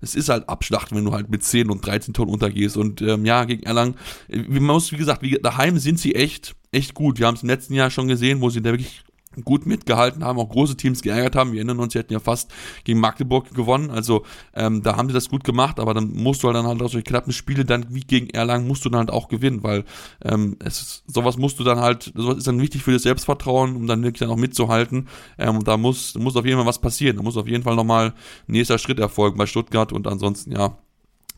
es 0.00 0.14
ist 0.14 0.28
halt 0.28 0.48
Abschlachten, 0.48 0.96
wenn 0.96 1.04
du 1.04 1.12
halt 1.12 1.28
mit 1.28 1.42
10 1.42 1.70
und 1.70 1.84
13 1.84 2.14
Tonnen 2.14 2.32
untergehst. 2.32 2.76
Und 2.76 3.02
ähm, 3.02 3.24
ja, 3.24 3.44
gegen 3.44 3.64
Erlangen, 3.64 3.96
äh, 4.28 4.38
man 4.38 4.62
muss, 4.62 4.92
wie 4.92 4.96
gesagt, 4.96 5.22
wie, 5.22 5.38
daheim 5.42 5.78
sind 5.78 5.98
sie 5.98 6.14
echt, 6.14 6.54
echt 6.72 6.94
gut. 6.94 7.18
Wir 7.18 7.26
haben 7.26 7.34
es 7.34 7.42
im 7.42 7.48
letzten 7.48 7.74
Jahr 7.74 7.90
schon 7.90 8.08
gesehen, 8.08 8.40
wo 8.40 8.50
sie 8.50 8.62
da 8.62 8.70
wirklich 8.70 9.02
gut 9.44 9.66
mitgehalten 9.66 10.24
haben, 10.24 10.38
auch 10.38 10.48
große 10.48 10.76
Teams 10.76 11.02
geärgert 11.02 11.36
haben. 11.36 11.52
Wir 11.52 11.58
erinnern 11.58 11.78
uns, 11.80 11.92
sie 11.92 11.98
hätten 11.98 12.12
ja 12.12 12.20
fast 12.20 12.50
gegen 12.84 13.00
Magdeburg 13.00 13.54
gewonnen. 13.54 13.90
Also 13.90 14.24
ähm, 14.54 14.82
da 14.82 14.96
haben 14.96 15.08
sie 15.08 15.14
das 15.14 15.28
gut 15.28 15.44
gemacht, 15.44 15.80
aber 15.80 15.94
dann 15.94 16.12
musst 16.12 16.42
du 16.42 16.48
halt 16.48 16.56
dann 16.56 16.66
halt 16.66 16.82
auch 16.82 16.88
solche 16.88 17.04
knappen 17.04 17.32
Spiele 17.32 17.64
dann 17.64 17.86
wie 17.90 18.00
gegen 18.00 18.30
Erlangen 18.30 18.66
musst 18.66 18.84
du 18.84 18.90
dann 18.90 19.00
halt 19.00 19.10
auch 19.10 19.28
gewinnen, 19.28 19.62
weil 19.62 19.84
ähm, 20.24 20.56
es 20.64 20.80
ist, 20.80 21.04
sowas 21.06 21.36
musst 21.36 21.58
du 21.58 21.64
dann 21.64 21.80
halt, 21.80 22.12
sowas 22.14 22.38
ist 22.38 22.46
dann 22.46 22.60
wichtig 22.60 22.82
für 22.82 22.92
das 22.92 23.02
Selbstvertrauen, 23.02 23.76
um 23.76 23.86
dann 23.86 24.02
wirklich 24.02 24.20
dann 24.20 24.30
auch 24.30 24.36
mitzuhalten. 24.36 25.08
Ähm, 25.38 25.56
und 25.56 25.68
da 25.68 25.76
muss, 25.76 26.14
muss 26.16 26.36
auf 26.36 26.44
jeden 26.44 26.58
Fall 26.58 26.66
was 26.66 26.80
passieren. 26.80 27.16
Da 27.16 27.22
muss 27.22 27.36
auf 27.36 27.48
jeden 27.48 27.64
Fall 27.64 27.76
nochmal 27.76 28.14
nächster 28.46 28.78
Schritt 28.78 28.98
erfolgen 28.98 29.38
bei 29.38 29.46
Stuttgart 29.46 29.92
und 29.92 30.06
ansonsten, 30.06 30.52
ja, 30.52 30.76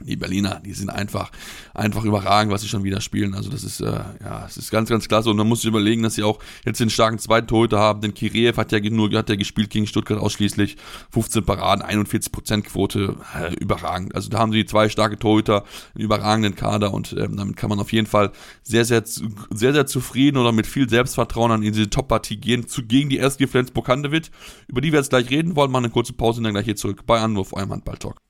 die 0.01 0.17
Berliner, 0.17 0.61
die 0.65 0.73
sind 0.73 0.91
einfach, 0.91 1.31
einfach 1.75 2.05
überragend, 2.05 2.53
was 2.53 2.63
sie 2.63 2.69
schon 2.69 2.85
wieder 2.85 3.01
spielen. 3.01 3.35
Also 3.35 3.51
das 3.51 3.65
ist, 3.65 3.81
äh, 3.81 4.01
ja, 4.23 4.45
es 4.47 4.57
ist 4.57 4.71
ganz, 4.71 4.89
ganz 4.89 5.09
klasse. 5.09 5.31
Und 5.31 5.37
man 5.37 5.49
muss 5.49 5.63
sich 5.63 5.69
überlegen, 5.69 6.03
dass 6.03 6.15
sie 6.15 6.23
auch 6.23 6.39
jetzt 6.65 6.81
den 6.81 6.91
starken 6.91 7.19
zweiten 7.19 7.47
Torhüter 7.47 7.79
haben. 7.79 8.01
Denn 8.01 8.15
Kireev 8.15 8.57
hat 8.59 8.73
ja 8.73 8.81
nur, 8.81 9.11
hat 9.13 9.29
ja 9.29 9.37
gespielt 9.37 9.71
gegen 9.71 9.87
Stuttgart 9.87 10.19
ausschließlich. 10.19 10.77
15 11.11 11.45
Paraden, 11.45 11.85
41% 11.85 12.63
Quote, 12.63 13.17
äh, 13.35 13.55
überragend. 13.55 14.15
Also 14.15 14.29
da 14.29 14.39
haben 14.39 14.53
sie 14.53 14.65
zwei 14.65 14.89
starke 14.89 15.19
Torhüter, 15.19 15.65
einen 15.95 16.05
überragenden 16.05 16.55
Kader 16.55 16.93
und 16.93 17.15
ähm, 17.19 17.37
damit 17.37 17.57
kann 17.57 17.71
man 17.71 17.81
auf 17.81 17.93
jeden 17.93 18.07
Fall 18.07 18.33
sehr, 18.63 18.85
sehr, 18.85 19.03
sehr, 19.05 19.73
sehr 19.73 19.87
zufrieden 19.87 20.37
oder 20.37 20.53
mit 20.53 20.67
viel 20.67 20.89
Selbstvertrauen 20.89 21.53
an 21.53 21.61
diese 21.61 21.91
Top-Partie 21.91 22.37
gehen, 22.37 22.69
zu, 22.69 22.85
gegen 22.85 23.11
die 23.11 23.19
SG 23.19 23.47
Flensburg-Handewitt, 23.47 24.31
über 24.69 24.81
die 24.81 24.93
wir 24.93 24.99
jetzt 24.99 25.11
gleich 25.11 25.31
reden 25.31 25.57
wollen. 25.57 25.71
Machen 25.71 25.85
eine 25.87 25.93
kurze 25.93 26.13
Pause 26.13 26.39
und 26.39 26.45
dann 26.45 26.55
gleich 26.55 26.65
hier 26.65 26.77
zurück 26.77 27.05
bei 27.07 27.21
Anwurf, 27.21 27.53
eurem 27.53 27.71
Handball-Talk. 27.71 28.30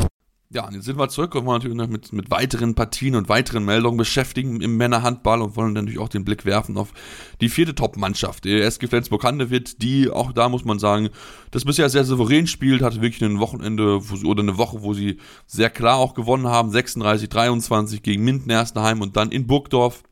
Ja, 0.53 0.67
und 0.67 0.73
jetzt 0.73 0.83
sind 0.83 0.99
wir 0.99 1.07
zurück 1.07 1.33
und 1.35 1.45
wollen 1.45 1.59
natürlich 1.59 1.77
noch 1.77 1.87
mit, 1.87 2.11
mit 2.11 2.29
weiteren 2.29 2.75
Partien 2.75 3.15
und 3.15 3.29
weiteren 3.29 3.63
Meldungen 3.63 3.95
beschäftigen 3.95 4.59
im 4.59 4.75
Männerhandball 4.75 5.41
und 5.41 5.55
wollen 5.55 5.71
natürlich 5.71 5.97
auch 5.97 6.09
den 6.09 6.25
Blick 6.25 6.43
werfen 6.43 6.75
auf 6.75 6.91
die 7.39 7.47
vierte 7.47 7.73
Top-Mannschaft, 7.73 8.43
die 8.43 8.59
SG 8.59 8.87
Flensburg-Handewitt, 8.87 9.81
die 9.81 10.09
auch 10.09 10.33
da 10.33 10.49
muss 10.49 10.65
man 10.65 10.77
sagen, 10.77 11.07
das 11.51 11.63
bisher 11.63 11.89
sehr 11.89 12.03
souverän 12.03 12.47
spielt, 12.47 12.81
hatte 12.81 13.01
wirklich 13.01 13.23
ein 13.23 13.39
Wochenende 13.39 14.01
sie, 14.01 14.25
oder 14.25 14.43
eine 14.43 14.57
Woche, 14.57 14.83
wo 14.83 14.93
sie 14.93 15.19
sehr 15.47 15.69
klar 15.69 15.95
auch 15.95 16.15
gewonnen 16.15 16.47
haben, 16.47 16.69
36-23 16.71 18.01
gegen 18.01 18.25
Minden 18.25 18.49
Erstenheim 18.49 18.99
und 18.99 19.15
dann 19.15 19.31
in 19.31 19.47
Burgdorf 19.47 20.03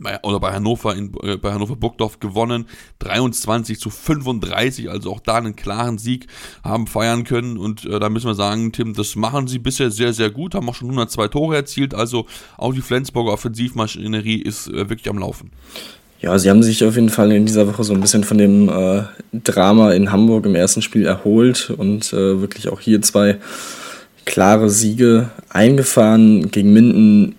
bei, 0.00 0.18
oder 0.22 0.40
bei 0.40 0.52
Hannover 0.52 0.94
in, 0.94 1.12
äh, 1.22 1.36
bei 1.36 1.52
Hannover 1.52 1.76
Burgdorf 1.76 2.20
gewonnen, 2.20 2.66
23 3.00 3.78
zu 3.78 3.90
35, 3.90 4.90
also 4.90 5.12
auch 5.12 5.20
da 5.20 5.36
einen 5.36 5.56
klaren 5.56 5.98
Sieg 5.98 6.26
haben 6.62 6.86
feiern 6.86 7.24
können. 7.24 7.56
Und 7.56 7.84
äh, 7.84 8.00
da 8.00 8.08
müssen 8.08 8.26
wir 8.26 8.34
sagen, 8.34 8.72
Tim, 8.72 8.94
das 8.94 9.16
machen 9.16 9.46
sie 9.46 9.58
bisher 9.58 9.90
sehr, 9.90 10.12
sehr 10.12 10.30
gut, 10.30 10.54
haben 10.54 10.68
auch 10.68 10.74
schon 10.74 10.88
102 10.88 11.28
Tore 11.28 11.56
erzielt, 11.56 11.94
also 11.94 12.26
auch 12.56 12.74
die 12.74 12.82
Flensburger 12.82 13.32
Offensivmaschinerie 13.32 14.42
ist 14.42 14.68
äh, 14.68 14.88
wirklich 14.88 15.08
am 15.08 15.18
Laufen. 15.18 15.50
Ja, 16.20 16.38
sie 16.38 16.48
haben 16.48 16.62
sich 16.62 16.82
auf 16.84 16.94
jeden 16.94 17.10
Fall 17.10 17.32
in 17.32 17.44
dieser 17.44 17.68
Woche 17.68 17.84
so 17.84 17.92
ein 17.92 18.00
bisschen 18.00 18.24
von 18.24 18.38
dem 18.38 18.70
äh, 18.70 19.02
Drama 19.32 19.92
in 19.92 20.10
Hamburg 20.10 20.46
im 20.46 20.54
ersten 20.54 20.80
Spiel 20.80 21.04
erholt 21.04 21.70
und 21.76 22.14
äh, 22.14 22.40
wirklich 22.40 22.70
auch 22.70 22.80
hier 22.80 23.02
zwei 23.02 23.36
klare 24.24 24.70
Siege 24.70 25.28
eingefahren 25.50 26.50
gegen 26.50 26.72
Minden 26.72 27.34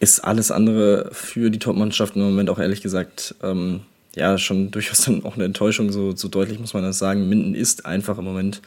ist 0.00 0.20
alles 0.20 0.50
andere 0.50 1.10
für 1.12 1.50
die 1.50 1.58
Top-Mannschaft 1.58 2.16
im 2.16 2.22
Moment 2.22 2.50
auch 2.50 2.58
ehrlich 2.58 2.82
gesagt 2.82 3.34
ähm, 3.42 3.80
ja 4.14 4.38
schon 4.38 4.70
durchaus 4.70 5.04
dann 5.04 5.24
auch 5.24 5.36
eine 5.36 5.44
Enttäuschung, 5.44 5.90
so, 5.92 6.14
so 6.14 6.28
deutlich 6.28 6.58
muss 6.58 6.74
man 6.74 6.82
das 6.82 6.98
sagen. 6.98 7.28
Minden 7.28 7.54
ist 7.54 7.86
einfach 7.86 8.18
im 8.18 8.24
Moment 8.24 8.60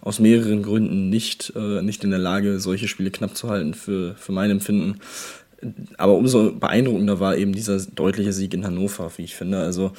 aus 0.00 0.18
mehreren 0.18 0.62
Gründen 0.62 1.08
nicht, 1.08 1.52
äh, 1.56 1.82
nicht 1.82 2.04
in 2.04 2.10
der 2.10 2.18
Lage, 2.18 2.60
solche 2.60 2.88
Spiele 2.88 3.10
knapp 3.10 3.36
zu 3.36 3.48
halten, 3.48 3.74
für, 3.74 4.14
für 4.14 4.32
mein 4.32 4.50
Empfinden. 4.50 5.00
Aber 5.96 6.14
umso 6.14 6.52
beeindruckender 6.52 7.18
war 7.18 7.36
eben 7.36 7.52
dieser 7.52 7.78
deutliche 7.80 8.32
Sieg 8.32 8.54
in 8.54 8.64
Hannover, 8.64 9.10
wie 9.16 9.24
ich 9.24 9.34
finde. 9.34 9.58
Also 9.58 9.92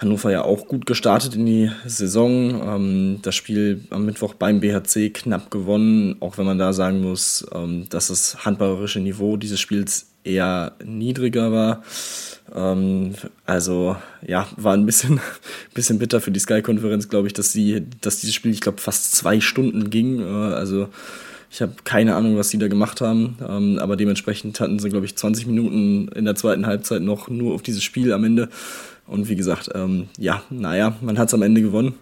Hannover 0.00 0.32
ja 0.32 0.42
auch 0.42 0.66
gut 0.66 0.86
gestartet 0.86 1.34
in 1.34 1.44
die 1.44 1.70
Saison. 1.84 2.62
Ähm, 2.66 3.18
das 3.22 3.34
Spiel 3.34 3.84
am 3.90 4.06
Mittwoch 4.06 4.34
beim 4.34 4.60
BHC 4.60 5.10
knapp 5.10 5.50
gewonnen, 5.50 6.16
auch 6.20 6.38
wenn 6.38 6.46
man 6.46 6.58
da 6.58 6.72
sagen 6.72 7.02
muss, 7.02 7.46
ähm, 7.54 7.86
dass 7.90 8.08
das 8.08 8.44
handballerische 8.44 9.00
Niveau 9.00 9.36
dieses 9.36 9.60
Spiels 9.60 10.06
eher 10.24 10.72
niedriger 10.82 11.52
war. 11.52 11.82
Ähm, 12.54 13.14
also 13.44 13.96
ja, 14.26 14.48
war 14.56 14.74
ein 14.74 14.86
bisschen, 14.86 15.20
bisschen 15.74 15.98
bitter 15.98 16.20
für 16.20 16.30
die 16.30 16.40
Sky-Konferenz, 16.40 17.10
glaube 17.10 17.26
ich, 17.26 17.34
dass 17.34 17.52
sie, 17.52 17.86
dass 18.00 18.20
dieses 18.20 18.34
Spiel, 18.34 18.52
ich 18.52 18.62
glaube, 18.62 18.80
fast 18.80 19.12
zwei 19.12 19.40
Stunden 19.40 19.90
ging. 19.90 20.20
Äh, 20.20 20.54
also 20.54 20.88
ich 21.50 21.60
habe 21.60 21.74
keine 21.84 22.14
Ahnung, 22.14 22.36
was 22.36 22.48
sie 22.48 22.58
da 22.58 22.68
gemacht 22.68 23.00
haben, 23.00 23.36
ähm, 23.46 23.78
aber 23.80 23.96
dementsprechend 23.96 24.60
hatten 24.60 24.78
sie, 24.78 24.88
glaube 24.88 25.04
ich, 25.04 25.16
20 25.16 25.46
Minuten 25.46 26.08
in 26.08 26.24
der 26.24 26.36
zweiten 26.36 26.64
Halbzeit 26.64 27.02
noch 27.02 27.28
nur 27.28 27.54
auf 27.54 27.62
dieses 27.62 27.82
Spiel 27.82 28.12
am 28.12 28.24
Ende. 28.24 28.48
Und 29.10 29.28
wie 29.28 29.34
gesagt, 29.34 29.70
ähm, 29.74 30.08
ja, 30.18 30.42
naja, 30.50 30.96
man 31.00 31.18
hat 31.18 31.28
es 31.28 31.34
am 31.34 31.42
Ende 31.42 31.62
gewonnen. 31.62 31.94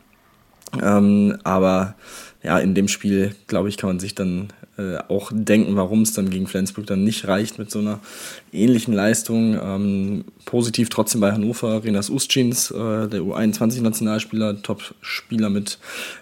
Ähm, 0.83 1.39
aber 1.43 1.95
ja, 2.43 2.59
in 2.59 2.75
dem 2.75 2.87
Spiel, 2.87 3.35
glaube 3.47 3.71
ich, 3.71 3.79
kann 3.79 3.89
man 3.89 3.99
sich 3.99 4.15
dann 4.15 4.49
äh, 4.77 4.99
auch 5.09 5.31
denken, 5.33 5.75
warum 5.75 6.03
es 6.03 6.13
dann 6.13 6.29
gegen 6.29 6.47
Flensburg 6.47 6.87
dann 6.87 7.05
nicht 7.05 7.27
reicht 7.27 7.59
mit 7.59 7.71
so 7.71 7.79
einer 7.79 8.01
ähnlichen 8.53 8.93
Leistung. 8.93 9.59
Ähm, 9.59 10.25
positiv 10.45 10.91
trotzdem 10.91 11.23
bei 11.23 11.33
Hannover, 11.33 11.83
Renas 11.83 12.11
Ustschins, 12.11 12.71
äh, 12.71 13.09
der 13.09 13.23
U21-Nationalspieler, 13.23 14.63
Top-Spieler 14.63 15.49
mit 15.49 15.79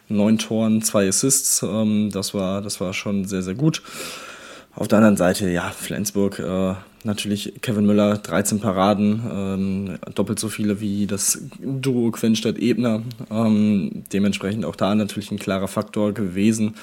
neun 0.09 0.39
Toren, 0.39 0.83
zwei 0.83 1.09
Assists. 1.09 1.65
Ähm, 1.65 2.11
das, 2.13 2.33
war, 2.33 2.63
das 2.63 2.81
war 2.81 2.95
schon 2.95 3.25
sehr, 3.25 3.43
sehr 3.43 3.55
gut. 3.55 3.83
Auf 4.77 4.89
der 4.89 4.99
anderen 4.99 5.17
Seite, 5.17 5.49
ja, 5.49 5.71
Flensburg, 5.71 6.39
äh, 6.39 6.75
natürlich 7.03 7.55
Kevin 7.63 7.87
Müller, 7.87 8.19
13 8.19 8.61
Paraden, 8.61 9.23
ähm, 9.33 9.99
doppelt 10.15 10.39
so 10.39 10.51
viele 10.51 10.83
wie 10.83 11.07
das 11.07 11.41
Duo 11.59 12.11
Quenstadt-Ebner. 12.11 13.03
Ähm, 13.31 14.05
dementsprechend 14.13 14.67
auch 14.67 14.77
da 14.77 14.95
natürlich 14.95 15.31
ein 15.31 15.39
klarer 15.39 15.67
Faktor 15.67 16.13
gewesen 16.13 16.75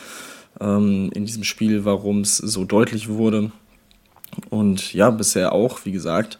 ähm, 0.60 1.12
in 1.14 1.28
diesem 1.28 1.44
Spiel, 1.44 1.86
warum 1.86 2.22
es 2.22 2.38
so 2.38 2.66
deutlich 2.66 3.10
wurde. 3.10 3.52
Und 4.50 4.92
ja, 4.94 5.12
bisher 5.12 5.54
auch, 5.54 5.86
wie 5.86 5.92
gesagt, 5.92 6.40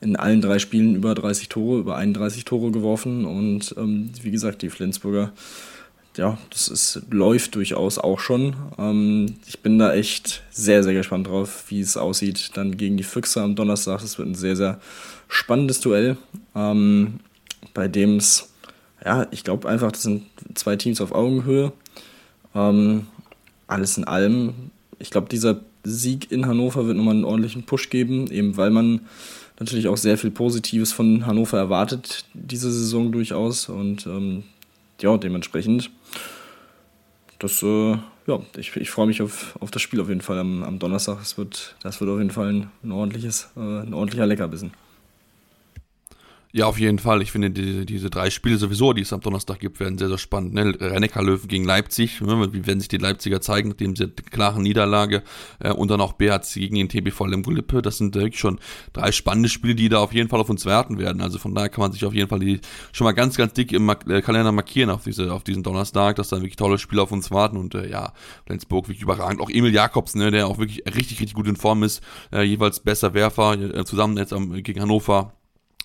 in 0.00 0.14
allen 0.14 0.40
drei 0.40 0.60
Spielen 0.60 0.94
über 0.94 1.16
30 1.16 1.48
Tore, 1.48 1.80
über 1.80 1.96
31 1.96 2.44
Tore 2.44 2.70
geworfen. 2.70 3.24
Und 3.24 3.74
ähm, 3.76 4.10
wie 4.22 4.30
gesagt, 4.30 4.62
die 4.62 4.70
Flensburger, 4.70 5.32
ja, 6.16 6.36
das 6.50 6.68
ist, 6.68 7.02
läuft 7.10 7.54
durchaus 7.54 7.98
auch 7.98 8.20
schon. 8.20 8.54
Ähm, 8.78 9.36
ich 9.46 9.60
bin 9.60 9.78
da 9.78 9.94
echt 9.94 10.42
sehr, 10.50 10.82
sehr 10.82 10.94
gespannt 10.94 11.26
drauf, 11.26 11.64
wie 11.68 11.80
es 11.80 11.96
aussieht 11.96 12.50
dann 12.54 12.76
gegen 12.76 12.96
die 12.96 13.02
Füchse 13.02 13.42
am 13.42 13.54
Donnerstag. 13.54 14.00
Das 14.00 14.18
wird 14.18 14.28
ein 14.28 14.34
sehr, 14.34 14.56
sehr 14.56 14.80
spannendes 15.28 15.80
Duell, 15.80 16.18
ähm, 16.54 17.20
bei 17.72 17.88
dem 17.88 18.16
es, 18.16 18.50
ja, 19.04 19.26
ich 19.30 19.44
glaube 19.44 19.68
einfach, 19.68 19.92
das 19.92 20.02
sind 20.02 20.24
zwei 20.54 20.76
Teams 20.76 21.00
auf 21.00 21.12
Augenhöhe. 21.12 21.72
Ähm, 22.54 23.06
alles 23.66 23.96
in 23.96 24.04
allem, 24.04 24.70
ich 24.98 25.10
glaube, 25.10 25.28
dieser 25.28 25.60
Sieg 25.84 26.30
in 26.30 26.46
Hannover 26.46 26.86
wird 26.86 26.96
nochmal 26.96 27.14
einen 27.14 27.24
ordentlichen 27.24 27.64
Push 27.64 27.88
geben, 27.88 28.30
eben 28.30 28.56
weil 28.58 28.70
man 28.70 29.00
natürlich 29.58 29.88
auch 29.88 29.96
sehr 29.96 30.18
viel 30.18 30.30
Positives 30.30 30.92
von 30.92 31.26
Hannover 31.26 31.56
erwartet, 31.56 32.26
diese 32.34 32.70
Saison 32.70 33.12
durchaus. 33.12 33.68
Und 33.68 34.06
ähm, 34.06 34.44
ja, 35.02 35.16
dementsprechend, 35.16 35.90
das, 37.38 37.62
äh, 37.62 37.96
ja, 38.26 38.40
ich, 38.56 38.76
ich 38.76 38.90
freue 38.90 39.06
mich 39.06 39.20
auf, 39.20 39.56
auf 39.60 39.70
das 39.70 39.82
Spiel 39.82 40.00
auf 40.00 40.08
jeden 40.08 40.20
Fall 40.20 40.38
am, 40.38 40.62
am 40.62 40.78
Donnerstag. 40.78 41.18
Das 41.18 41.36
wird, 41.36 41.74
das 41.82 42.00
wird 42.00 42.10
auf 42.10 42.18
jeden 42.18 42.30
Fall 42.30 42.68
ein, 42.82 42.92
ordentliches, 42.92 43.50
äh, 43.56 43.60
ein 43.60 43.94
ordentlicher 43.94 44.26
Leckerbissen. 44.26 44.72
Ja, 46.54 46.66
auf 46.66 46.78
jeden 46.78 46.98
Fall. 46.98 47.22
Ich 47.22 47.32
finde 47.32 47.50
diese, 47.50 47.86
diese 47.86 48.10
drei 48.10 48.28
Spiele 48.28 48.58
sowieso, 48.58 48.92
die 48.92 49.00
es 49.00 49.12
am 49.14 49.22
Donnerstag 49.22 49.58
gibt, 49.58 49.80
werden 49.80 49.96
sehr, 49.96 50.08
sehr 50.08 50.18
spannend. 50.18 50.52
Ne? 50.52 50.76
Rennecker 50.78 51.22
Löwen 51.22 51.48
gegen 51.48 51.64
Leipzig, 51.64 52.20
wie 52.20 52.66
werden 52.66 52.78
sich 52.78 52.88
die 52.88 52.98
Leipziger 52.98 53.40
zeigen, 53.40 53.70
nachdem 53.70 53.96
sie 53.96 54.08
klaren 54.08 54.62
Niederlage 54.62 55.22
äh, 55.60 55.72
und 55.72 55.90
dann 55.90 56.02
auch 56.02 56.12
BHC 56.12 56.68
gegen 56.68 56.74
den 56.74 56.90
TBV 56.90 57.24
Lemgo-Lippe. 57.24 57.80
Das 57.80 57.96
sind 57.96 58.14
wirklich 58.14 58.38
schon 58.38 58.60
drei 58.92 59.12
spannende 59.12 59.48
Spiele, 59.48 59.74
die 59.74 59.88
da 59.88 60.00
auf 60.00 60.12
jeden 60.12 60.28
Fall 60.28 60.40
auf 60.40 60.50
uns 60.50 60.66
werten 60.66 60.98
werden. 60.98 61.22
Also 61.22 61.38
von 61.38 61.54
daher 61.54 61.70
kann 61.70 61.80
man 61.80 61.92
sich 61.92 62.04
auf 62.04 62.12
jeden 62.12 62.28
Fall 62.28 62.40
die 62.40 62.60
schon 62.92 63.06
mal 63.06 63.12
ganz, 63.12 63.38
ganz 63.38 63.54
dick 63.54 63.72
im 63.72 63.88
äh, 63.88 64.20
Kalender 64.20 64.52
markieren 64.52 64.90
auf, 64.90 65.04
diese, 65.04 65.32
auf 65.32 65.44
diesen 65.44 65.62
Donnerstag, 65.62 66.16
dass 66.16 66.28
da 66.28 66.36
wirklich 66.36 66.56
tolle 66.56 66.76
Spiele 66.76 67.00
auf 67.00 67.12
uns 67.12 67.30
warten 67.30 67.56
und 67.56 67.74
äh, 67.74 67.88
ja, 67.88 68.12
Flensburg 68.44 68.88
wirklich 68.88 69.02
überragend. 69.02 69.40
Auch 69.40 69.48
Emil 69.48 69.72
Jakobs, 69.72 70.14
ne, 70.16 70.30
der 70.30 70.48
auch 70.48 70.58
wirklich 70.58 70.84
richtig, 70.84 71.18
richtig 71.18 71.32
gut 71.32 71.48
in 71.48 71.56
Form 71.56 71.82
ist, 71.82 72.02
äh, 72.30 72.42
jeweils 72.42 72.80
besser 72.80 73.14
Werfer, 73.14 73.54
äh, 73.54 73.86
zusammen 73.86 74.18
jetzt 74.18 74.34
am, 74.34 74.62
gegen 74.62 74.82
Hannover 74.82 75.32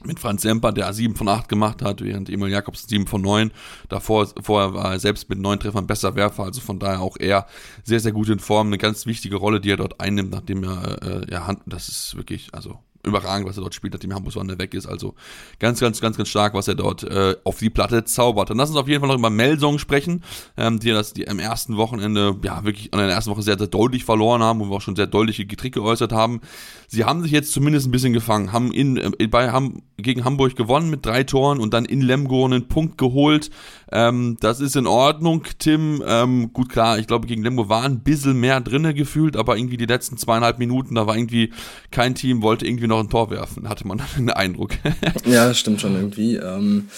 mit 0.03 0.19
Franz 0.19 0.41
Semper, 0.41 0.71
der 0.71 0.91
7 0.93 1.15
von 1.15 1.27
8 1.27 1.49
gemacht 1.49 1.81
hat, 1.81 2.01
während 2.01 2.29
Emil 2.29 2.49
Jakobs 2.49 2.87
7 2.87 3.07
von 3.07 3.21
9. 3.21 3.51
Davor 3.89 4.27
vorher 4.41 4.73
war 4.73 4.93
er 4.93 4.99
selbst 4.99 5.29
mit 5.29 5.39
9 5.39 5.59
Treffern 5.59 5.87
besser 5.87 6.15
Werfer, 6.15 6.43
also 6.43 6.61
von 6.61 6.79
daher 6.79 7.01
auch 7.01 7.17
er 7.17 7.47
sehr, 7.83 7.99
sehr 7.99 8.11
gut 8.11 8.29
in 8.29 8.39
Form. 8.39 8.67
Eine 8.67 8.77
ganz 8.77 9.05
wichtige 9.05 9.37
Rolle, 9.37 9.59
die 9.59 9.71
er 9.71 9.77
dort 9.77 9.99
einnimmt, 9.99 10.31
nachdem 10.31 10.63
er, 10.63 11.01
äh, 11.01 11.31
ja, 11.31 11.55
das 11.65 11.89
ist 11.89 12.15
wirklich, 12.15 12.53
also 12.53 12.79
überragend, 13.05 13.47
was 13.47 13.57
er 13.57 13.61
dort 13.61 13.75
spielt, 13.75 13.93
nachdem 13.93 14.13
Hamburg 14.13 14.33
so 14.33 14.47
weg 14.47 14.73
ist. 14.73 14.85
Also 14.85 15.15
ganz, 15.59 15.79
ganz, 15.79 16.01
ganz, 16.01 16.17
ganz 16.17 16.29
stark, 16.29 16.53
was 16.53 16.67
er 16.67 16.75
dort 16.75 17.03
äh, 17.03 17.35
auf 17.43 17.59
die 17.59 17.69
Platte 17.69 18.05
zaubert. 18.05 18.49
Dann 18.49 18.57
lass 18.57 18.69
uns 18.69 18.77
auf 18.77 18.87
jeden 18.87 19.01
Fall 19.01 19.09
noch 19.09 19.17
über 19.17 19.29
Melsong 19.29 19.79
sprechen, 19.79 20.23
ähm, 20.57 20.79
die 20.79 20.91
das 20.91 21.13
die 21.13 21.27
am 21.27 21.39
ersten 21.39 21.77
Wochenende, 21.77 22.35
ja, 22.43 22.63
wirklich 22.63 22.93
an 22.93 22.99
der 22.99 23.09
ersten 23.09 23.31
Woche 23.31 23.41
sehr, 23.41 23.57
sehr 23.57 23.67
deutlich 23.67 24.05
verloren 24.05 24.41
haben, 24.41 24.59
wo 24.59 24.65
wir 24.65 24.75
auch 24.75 24.81
schon 24.81 24.95
sehr 24.95 25.07
deutliche 25.07 25.45
Kritik 25.45 25.73
geäußert 25.75 26.11
haben. 26.11 26.41
Sie 26.87 27.03
haben 27.03 27.21
sich 27.21 27.31
jetzt 27.31 27.51
zumindest 27.51 27.87
ein 27.87 27.91
bisschen 27.91 28.13
gefangen, 28.13 28.51
haben 28.51 28.71
in, 28.71 28.97
äh, 28.97 29.27
bei, 29.27 29.51
haben 29.51 29.83
gegen 29.97 30.23
Hamburg 30.25 30.55
gewonnen 30.55 30.89
mit 30.89 31.05
drei 31.05 31.23
Toren 31.23 31.59
und 31.59 31.73
dann 31.73 31.85
in 31.85 32.01
Lemgo 32.01 32.45
einen 32.45 32.67
Punkt 32.67 32.97
geholt. 32.97 33.49
Ähm, 33.91 34.37
das 34.39 34.59
ist 34.59 34.75
in 34.75 34.87
Ordnung, 34.87 35.43
Tim. 35.59 36.03
Ähm, 36.05 36.51
gut, 36.53 36.69
klar, 36.69 36.99
ich 36.99 37.07
glaube, 37.07 37.27
gegen 37.27 37.43
Lemgo 37.43 37.69
war 37.69 37.83
ein 37.83 38.01
bisschen 38.01 38.39
mehr 38.39 38.61
drinne 38.61 38.93
gefühlt, 38.93 39.37
aber 39.37 39.57
irgendwie 39.57 39.77
die 39.77 39.85
letzten 39.85 40.17
zweieinhalb 40.17 40.59
Minuten, 40.59 40.95
da 40.95 41.07
war 41.07 41.15
irgendwie 41.15 41.51
kein 41.91 42.15
Team, 42.15 42.41
wollte 42.41 42.65
irgendwie 42.65 42.87
noch 42.87 42.96
ein 42.99 43.09
Tor 43.09 43.29
werfen, 43.29 43.69
hatte 43.69 43.87
man 43.87 44.01
den 44.17 44.29
Eindruck. 44.29 44.71
ja, 45.25 45.53
stimmt 45.53 45.81
schon 45.81 45.95
irgendwie. 45.95 46.35
Ähm, 46.35 46.89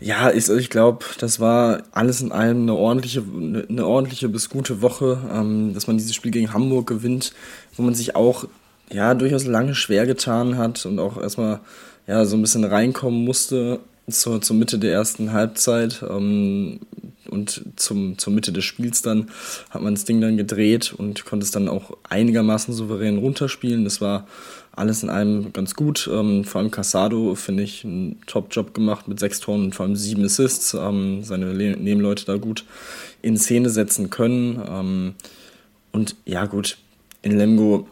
ja, 0.00 0.30
ich, 0.32 0.48
ich 0.48 0.70
glaube, 0.70 1.04
das 1.18 1.38
war 1.38 1.84
alles 1.92 2.20
in 2.20 2.32
allem 2.32 2.62
eine 2.62 2.74
ordentliche, 2.74 3.22
eine 3.68 3.86
ordentliche 3.86 4.28
bis 4.28 4.48
gute 4.48 4.82
Woche, 4.82 5.18
ähm, 5.32 5.74
dass 5.74 5.86
man 5.86 5.96
dieses 5.96 6.14
Spiel 6.14 6.32
gegen 6.32 6.52
Hamburg 6.52 6.88
gewinnt, 6.88 7.32
wo 7.76 7.82
man 7.82 7.94
sich 7.94 8.16
auch 8.16 8.46
ja 8.90 9.14
durchaus 9.14 9.46
lange 9.46 9.74
schwer 9.74 10.06
getan 10.06 10.58
hat 10.58 10.84
und 10.86 10.98
auch 10.98 11.20
erstmal 11.20 11.60
ja 12.06 12.24
so 12.24 12.36
ein 12.36 12.42
bisschen 12.42 12.64
reinkommen 12.64 13.24
musste 13.24 13.78
zur, 14.10 14.40
zur 14.42 14.56
Mitte 14.56 14.78
der 14.78 14.92
ersten 14.92 15.32
Halbzeit. 15.32 16.04
Ähm, 16.08 16.80
und 17.28 17.64
zum, 17.76 18.18
zur 18.18 18.32
Mitte 18.32 18.52
des 18.52 18.64
Spiels 18.64 19.02
dann 19.02 19.28
hat 19.70 19.82
man 19.82 19.94
das 19.94 20.04
Ding 20.04 20.20
dann 20.20 20.36
gedreht 20.36 20.94
und 20.96 21.24
konnte 21.24 21.44
es 21.44 21.50
dann 21.50 21.68
auch 21.68 21.96
einigermaßen 22.08 22.74
souverän 22.74 23.18
runterspielen. 23.18 23.84
Das 23.84 24.00
war 24.00 24.26
alles 24.74 25.02
in 25.02 25.10
allem 25.10 25.52
ganz 25.52 25.74
gut. 25.74 26.08
Ähm, 26.12 26.44
vor 26.44 26.60
allem 26.60 26.70
Casado 26.70 27.34
finde 27.34 27.62
ich 27.62 27.84
einen 27.84 28.20
Top-Job 28.26 28.74
gemacht 28.74 29.08
mit 29.08 29.20
sechs 29.20 29.40
Toren 29.40 29.64
und 29.64 29.74
vor 29.74 29.86
allem 29.86 29.96
sieben 29.96 30.24
Assists. 30.24 30.74
Ähm, 30.74 31.22
seine 31.24 31.52
Le 31.52 31.76
Nebenleute 31.76 32.24
da 32.24 32.36
gut 32.36 32.64
in 33.20 33.36
Szene 33.36 33.70
setzen 33.70 34.10
können. 34.10 34.62
Ähm, 34.68 35.14
und 35.92 36.16
ja, 36.24 36.46
gut, 36.46 36.78
in 37.20 37.36
Lemgo 37.36 37.86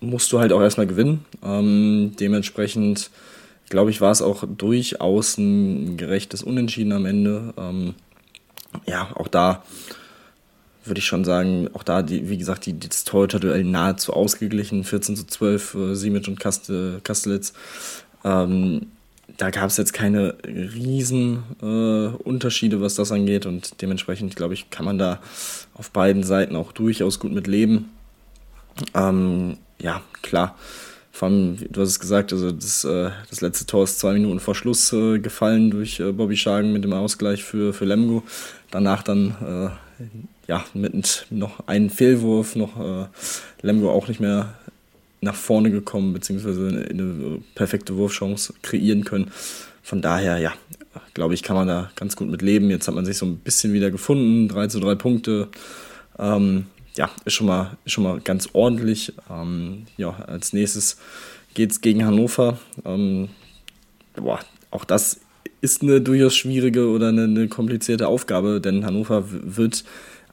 musst 0.00 0.30
du 0.30 0.38
halt 0.38 0.52
auch 0.52 0.60
erstmal 0.60 0.86
gewinnen. 0.86 1.24
Ähm, 1.42 2.12
dementsprechend 2.20 3.10
glaube 3.68 3.90
ich, 3.90 4.00
war 4.00 4.10
es 4.10 4.22
auch 4.22 4.44
durchaus 4.46 5.38
ein 5.38 5.96
gerechtes 5.96 6.42
Unentschieden 6.42 6.92
am 6.92 7.06
Ende. 7.06 7.54
Ja, 8.86 9.10
auch 9.14 9.28
da 9.28 9.62
würde 10.88 10.98
ich 11.00 11.06
schon 11.06 11.24
sagen, 11.24 11.68
auch 11.74 11.82
da, 11.82 12.02
die, 12.02 12.28
wie 12.28 12.38
gesagt, 12.38 12.66
die, 12.66 12.78
das 12.78 13.04
Torhüter-Duell 13.04 13.64
nahezu 13.64 14.12
ausgeglichen, 14.12 14.84
14 14.84 15.16
zu 15.16 15.26
12, 15.26 15.74
äh, 15.74 15.94
Simic 15.94 16.28
und 16.28 16.40
Kastel, 16.40 17.00
Kastelitz. 17.04 17.52
Ähm, 18.24 18.86
da 19.36 19.50
gab 19.50 19.66
es 19.66 19.76
jetzt 19.76 19.92
keine 19.92 20.36
riesen 20.44 21.42
äh, 21.62 22.16
Unterschiede, 22.22 22.80
was 22.80 22.94
das 22.94 23.12
angeht 23.12 23.46
und 23.46 23.80
dementsprechend, 23.82 24.34
glaube 24.36 24.54
ich, 24.54 24.70
kann 24.70 24.84
man 24.84 24.98
da 24.98 25.20
auf 25.74 25.90
beiden 25.90 26.22
Seiten 26.22 26.56
auch 26.56 26.72
durchaus 26.72 27.20
gut 27.20 27.32
mit 27.32 27.46
leben. 27.46 27.90
Ähm, 28.94 29.58
ja, 29.78 30.00
klar. 30.22 30.56
Vor 31.18 31.26
allem, 31.26 31.56
du 31.68 31.80
hast 31.80 31.88
es 31.88 31.98
gesagt, 31.98 32.32
also 32.32 32.52
das, 32.52 32.84
äh, 32.84 33.10
das 33.28 33.40
letzte 33.40 33.66
Tor 33.66 33.82
ist 33.82 33.98
zwei 33.98 34.12
Minuten 34.12 34.38
vor 34.38 34.54
Schluss 34.54 34.92
äh, 34.92 35.18
gefallen 35.18 35.72
durch 35.72 35.98
äh, 35.98 36.12
Bobby 36.12 36.36
Schagen 36.36 36.72
mit 36.72 36.84
dem 36.84 36.92
Ausgleich 36.92 37.42
für, 37.42 37.72
für 37.72 37.86
Lemgo. 37.86 38.22
Danach 38.70 39.02
dann 39.02 39.72
ja, 40.46 40.64
mit 40.74 41.26
noch 41.30 41.66
einem 41.66 41.90
Fehlwurf, 41.90 42.54
noch 42.54 43.08
Lemgo 43.62 43.90
auch 43.90 44.06
nicht 44.06 44.20
mehr 44.20 44.54
nach 45.20 45.34
vorne 45.34 45.72
gekommen, 45.72 46.12
beziehungsweise 46.12 46.68
eine, 46.68 46.84
eine 46.84 47.40
perfekte 47.56 47.96
Wurfchance 47.96 48.54
kreieren 48.62 49.04
können. 49.04 49.32
Von 49.82 50.02
daher, 50.02 50.38
ja, 50.38 50.52
glaube 51.14 51.34
ich, 51.34 51.42
kann 51.42 51.56
man 51.56 51.66
da 51.66 51.90
ganz 51.96 52.14
gut 52.14 52.28
mit 52.28 52.42
leben. 52.42 52.70
Jetzt 52.70 52.86
hat 52.86 52.94
man 52.94 53.06
sich 53.06 53.16
so 53.16 53.26
ein 53.26 53.38
bisschen 53.38 53.72
wieder 53.72 53.90
gefunden, 53.90 54.46
3 54.48 54.68
zu 54.68 54.78
3 54.78 54.94
Punkte. 54.94 55.48
Ähm, 56.18 56.66
ja, 56.98 57.08
ist 57.24 57.34
schon 57.34 57.46
mal, 57.46 57.78
ist 57.84 57.92
schon 57.92 58.04
mal 58.04 58.20
ganz 58.20 58.48
ordentlich. 58.52 59.12
Ähm, 59.30 59.86
ja, 59.96 60.10
als 60.26 60.52
nächstes 60.52 60.98
geht 61.54 61.70
es 61.70 61.80
gegen 61.80 62.04
Hannover. 62.04 62.58
Ähm, 62.84 63.28
boah, 64.16 64.40
auch 64.72 64.84
das 64.84 65.20
ist 65.60 65.82
eine 65.82 66.00
durchaus 66.00 66.36
schwierige 66.36 66.88
oder 66.88 67.08
eine, 67.08 67.24
eine 67.24 67.48
komplizierte 67.48 68.08
Aufgabe, 68.08 68.60
denn 68.60 68.84
Hannover 68.84 69.24
wird 69.28 69.84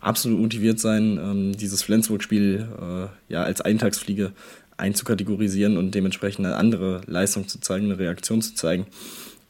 absolut 0.02 0.40
motiviert 0.40 0.80
sein, 0.80 1.20
ähm, 1.24 1.56
dieses 1.56 1.84
Flensburg-Spiel 1.84 2.68
äh, 2.82 3.34
ja 3.34 3.44
als 3.44 3.62
Eintagsfliege 3.62 4.32
einzukategorisieren 4.78 5.78
und 5.78 5.92
dementsprechend 5.92 6.48
eine 6.48 6.56
andere 6.56 7.02
Leistung 7.06 7.48
zu 7.48 7.60
zeigen, 7.60 7.86
eine 7.86 8.00
Reaktion 8.00 8.42
zu 8.42 8.56
zeigen. 8.56 8.88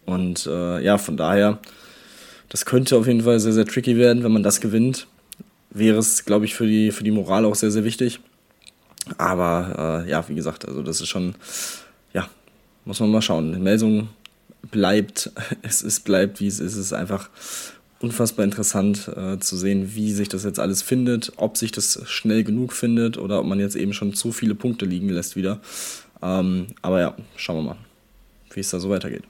Und 0.06 0.46
äh, 0.46 0.84
ja, 0.84 0.98
von 0.98 1.18
daher, 1.18 1.60
das 2.50 2.66
könnte 2.66 2.98
auf 2.98 3.08
jeden 3.08 3.22
Fall 3.22 3.40
sehr, 3.40 3.54
sehr 3.54 3.66
tricky 3.66 3.98
werden, 3.98 4.24
wenn 4.24 4.34
man 4.34 4.44
das 4.44 4.62
gewinnt. 4.62 5.08
Wäre 5.76 5.98
es, 5.98 6.24
glaube 6.24 6.46
ich, 6.46 6.56
für 6.56 6.66
die, 6.66 6.92
für 6.92 7.04
die 7.04 7.12
Moral 7.12 7.44
auch 7.44 7.54
sehr, 7.54 7.70
sehr 7.70 7.84
wichtig. 7.84 8.22
Aber 9.18 10.04
äh, 10.06 10.10
ja, 10.10 10.28
wie 10.30 10.36
gesagt, 10.36 10.66
also 10.66 10.82
das 10.82 11.02
ist 11.02 11.10
schon, 11.10 11.36
ja, 12.14 12.30
muss 12.86 13.02
man 13.02 13.12
mal 13.12 13.22
schauen. 13.22 13.62
Melsung 13.62 14.08
bleibt, 14.72 15.32
es 15.64 15.82
ist, 15.82 16.06
bleibt, 16.06 16.40
wie 16.40 16.48
es 16.48 16.62
ist. 16.62 16.76
Es 16.76 16.78
ist 16.78 16.94
einfach 16.94 17.30
unfassbar 18.00 18.46
interessant 18.46 19.10
äh, 19.18 19.38
zu 19.40 19.58
sehen, 19.58 19.96
wie 19.96 20.14
sich 20.14 20.30
das 20.30 20.46
jetzt 20.46 20.60
alles 20.60 20.82
findet, 20.82 21.34
ob 21.36 21.58
sich 21.58 21.74
das 21.74 22.00
schnell 22.06 22.46
genug 22.46 22.72
findet 22.72 23.18
oder 23.18 23.42
ob 23.42 23.46
man 23.46 23.60
jetzt 23.60 23.76
eben 23.76 23.92
schon 23.92 24.14
zu 24.14 24.32
viele 24.32 24.56
Punkte 24.56 24.86
liegen 24.86 25.10
lässt 25.10 25.36
wieder. 25.36 25.60
Ähm, 26.22 26.68
aber 26.82 27.02
ja, 27.02 27.18
schauen 27.36 27.58
wir 27.58 27.64
mal, 27.64 27.78
wie 28.54 28.62
es 28.62 28.70
da 28.70 28.80
so 28.80 28.90
weitergeht. 28.90 29.24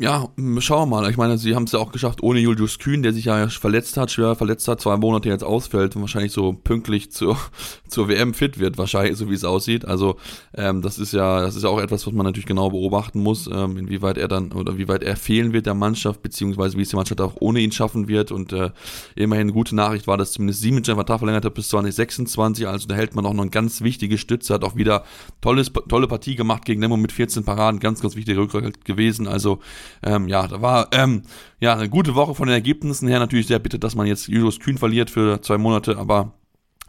Ja, 0.00 0.30
schauen 0.60 0.88
wir 0.88 0.96
mal. 1.02 1.10
Ich 1.10 1.18
meine, 1.18 1.36
sie 1.36 1.54
haben 1.54 1.64
es 1.64 1.72
ja 1.72 1.78
auch 1.78 1.92
geschafft 1.92 2.22
ohne 2.22 2.40
Julius 2.40 2.78
Kühn, 2.78 3.02
der 3.02 3.12
sich 3.12 3.26
ja 3.26 3.46
verletzt 3.48 3.98
hat, 3.98 4.10
schwer 4.10 4.34
verletzt 4.34 4.66
hat, 4.66 4.80
zwei 4.80 4.96
Monate 4.96 5.28
jetzt 5.28 5.44
ausfällt 5.44 5.94
und 5.94 6.00
wahrscheinlich 6.00 6.32
so 6.32 6.54
pünktlich 6.54 7.12
zur, 7.12 7.36
zur 7.88 8.08
WM 8.08 8.32
fit 8.32 8.58
wird, 8.58 8.78
wahrscheinlich, 8.78 9.18
so 9.18 9.28
wie 9.28 9.34
es 9.34 9.44
aussieht. 9.44 9.84
Also 9.84 10.16
ähm, 10.54 10.80
das 10.80 10.98
ist 10.98 11.12
ja, 11.12 11.42
das 11.42 11.54
ist 11.54 11.64
ja 11.64 11.68
auch 11.68 11.78
etwas, 11.78 12.06
was 12.06 12.14
man 12.14 12.24
natürlich 12.24 12.46
genau 12.46 12.70
beobachten 12.70 13.20
muss, 13.22 13.46
ähm, 13.46 13.76
inwieweit 13.76 14.16
er 14.16 14.28
dann 14.28 14.52
oder 14.52 14.78
wie 14.78 14.88
weit 14.88 15.02
er 15.02 15.16
fehlen 15.16 15.52
wird 15.52 15.66
der 15.66 15.74
Mannschaft, 15.74 16.22
beziehungsweise 16.22 16.78
wie 16.78 16.82
es 16.82 16.88
die 16.88 16.96
Mannschaft 16.96 17.20
auch 17.20 17.34
ohne 17.40 17.60
ihn 17.60 17.70
schaffen 17.70 18.08
wird. 18.08 18.32
Und 18.32 18.54
äh, 18.54 18.70
immerhin 19.16 19.48
eine 19.48 19.52
gute 19.52 19.76
Nachricht 19.76 20.06
war, 20.06 20.16
dass 20.16 20.32
zumindest 20.32 20.62
Siemens 20.62 20.86
seinen 20.86 20.96
Vertrag 20.96 21.18
verlängert 21.18 21.44
hat 21.44 21.52
bis 21.52 21.68
2026. 21.68 22.66
Also 22.66 22.88
da 22.88 22.94
hält 22.94 23.14
man 23.14 23.26
auch 23.26 23.34
noch 23.34 23.42
eine 23.42 23.50
ganz 23.50 23.82
wichtige 23.82 24.16
Stütze, 24.16 24.54
hat 24.54 24.64
auch 24.64 24.76
wieder 24.76 25.04
tolles, 25.42 25.70
tolle 25.90 26.08
Partie 26.08 26.36
gemacht 26.36 26.64
gegen 26.64 26.80
Nemo 26.80 26.96
mit 26.96 27.12
14 27.12 27.44
Paraden, 27.44 27.80
ganz, 27.80 28.00
ganz 28.00 28.16
wichtige 28.16 28.38
Rückhalt 28.38 28.86
gewesen. 28.86 29.28
Also 29.28 29.60
ähm, 30.02 30.28
ja, 30.28 30.46
da 30.46 30.62
war 30.62 30.88
ähm, 30.92 31.22
ja 31.60 31.74
eine 31.74 31.88
gute 31.88 32.14
Woche 32.14 32.34
von 32.34 32.46
den 32.46 32.54
Ergebnissen 32.54 33.08
her. 33.08 33.18
Natürlich 33.18 33.46
sehr 33.46 33.58
bitter, 33.58 33.78
dass 33.78 33.94
man 33.94 34.06
jetzt 34.06 34.28
Julius 34.28 34.60
Kühn 34.60 34.78
verliert 34.78 35.10
für 35.10 35.40
zwei 35.42 35.58
Monate, 35.58 35.98
aber 35.98 36.34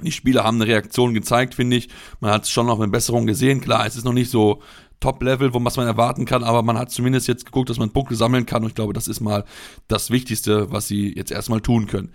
die 0.04 0.12
Spieler 0.12 0.44
haben 0.44 0.62
eine 0.62 0.68
Reaktion 0.68 1.14
gezeigt, 1.14 1.56
finde 1.56 1.78
ich. 1.78 1.90
Man 2.20 2.32
hat 2.32 2.48
schon 2.48 2.66
noch 2.66 2.80
eine 2.80 2.92
Besserung 2.92 3.28
gesehen. 3.28 3.62
Klar, 3.62 3.86
es 3.86 3.96
ist 3.96 4.06
noch 4.06 4.14
nicht 4.14 4.32
so 4.32 4.62
Top-Level, 5.00 5.54
was 5.54 5.78
man 5.78 5.88
erwarten 5.88 6.26
kann, 6.26 6.44
aber 6.44 6.62
man 6.64 6.78
hat 6.78 6.92
zumindest 6.92 7.28
jetzt 7.28 7.46
geguckt, 7.46 7.70
dass 7.70 7.80
man 7.80 7.92
Punkte 7.92 8.16
sammeln 8.16 8.46
kann 8.46 8.64
und 8.64 8.70
ich 8.70 8.76
glaube, 8.76 8.94
das 8.94 9.08
ist 9.08 9.20
mal 9.20 9.46
das 9.88 10.12
Wichtigste, 10.12 10.72
was 10.72 10.88
sie 10.88 11.14
jetzt 11.16 11.32
erstmal 11.32 11.62
tun 11.62 11.88
können. 11.88 12.12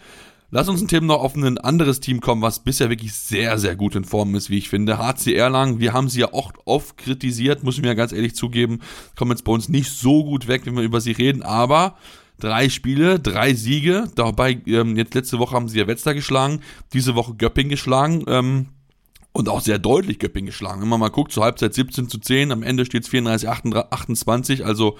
Lass 0.50 0.68
uns 0.68 0.80
ein 0.80 0.88
Thema 0.88 1.06
noch 1.06 1.22
auf 1.22 1.35
ein 1.35 1.59
anderes 1.59 1.98
Team 1.98 2.20
kommen, 2.20 2.40
was 2.40 2.62
bisher 2.62 2.88
wirklich 2.88 3.12
sehr, 3.12 3.59
sehr 3.59 3.74
gut 3.74 3.96
in 3.96 4.04
Form 4.04 4.35
ist, 4.37 4.48
wie 4.48 4.59
ich 4.59 4.68
finde. 4.68 4.98
HC 4.98 5.35
Erlangen, 5.35 5.80
wir 5.80 5.92
haben 5.92 6.09
sie 6.09 6.20
ja 6.20 6.32
auch 6.32 6.52
oft 6.64 6.96
kritisiert, 6.96 7.64
muss 7.64 7.76
ich 7.76 7.82
mir 7.82 7.96
ganz 7.96 8.12
ehrlich 8.12 8.37
zugeben, 8.37 8.80
kommen 9.16 9.32
jetzt 9.32 9.42
bei 9.42 9.52
uns 9.52 9.68
nicht 9.68 9.90
so 9.90 10.24
gut 10.24 10.46
weg, 10.46 10.62
wenn 10.64 10.76
wir 10.76 10.85
über 10.85 11.00
sie 11.00 11.12
reden, 11.12 11.42
aber 11.42 11.96
drei 12.38 12.68
Spiele, 12.68 13.18
drei 13.18 13.54
Siege, 13.54 14.04
dabei 14.14 14.61
ähm, 14.66 14.96
jetzt 14.96 15.14
letzte 15.14 15.40
Woche 15.40 15.56
haben 15.56 15.68
sie 15.68 15.80
ja 15.80 15.88
Wetzlar 15.88 16.14
geschlagen, 16.14 16.61
diese 16.92 17.16
Woche 17.16 17.35
Göpping 17.35 17.68
geschlagen, 17.68 18.24
ähm, 18.28 18.66
und 19.32 19.50
auch 19.50 19.61
sehr 19.61 19.78
deutlich 19.78 20.18
Göpping 20.18 20.46
geschlagen. 20.46 20.80
Wenn 20.80 20.88
man 20.88 20.98
mal 20.98 21.11
guckt, 21.11 21.30
zur 21.30 21.44
Halbzeit 21.44 21.74
17 21.74 22.09
zu 22.09 22.18
10, 22.18 22.52
am 22.52 22.62
Ende 22.62 22.87
steht 22.87 23.02
es 23.02 23.11
34, 23.11 23.46
28, 23.46 24.64
also 24.64 24.96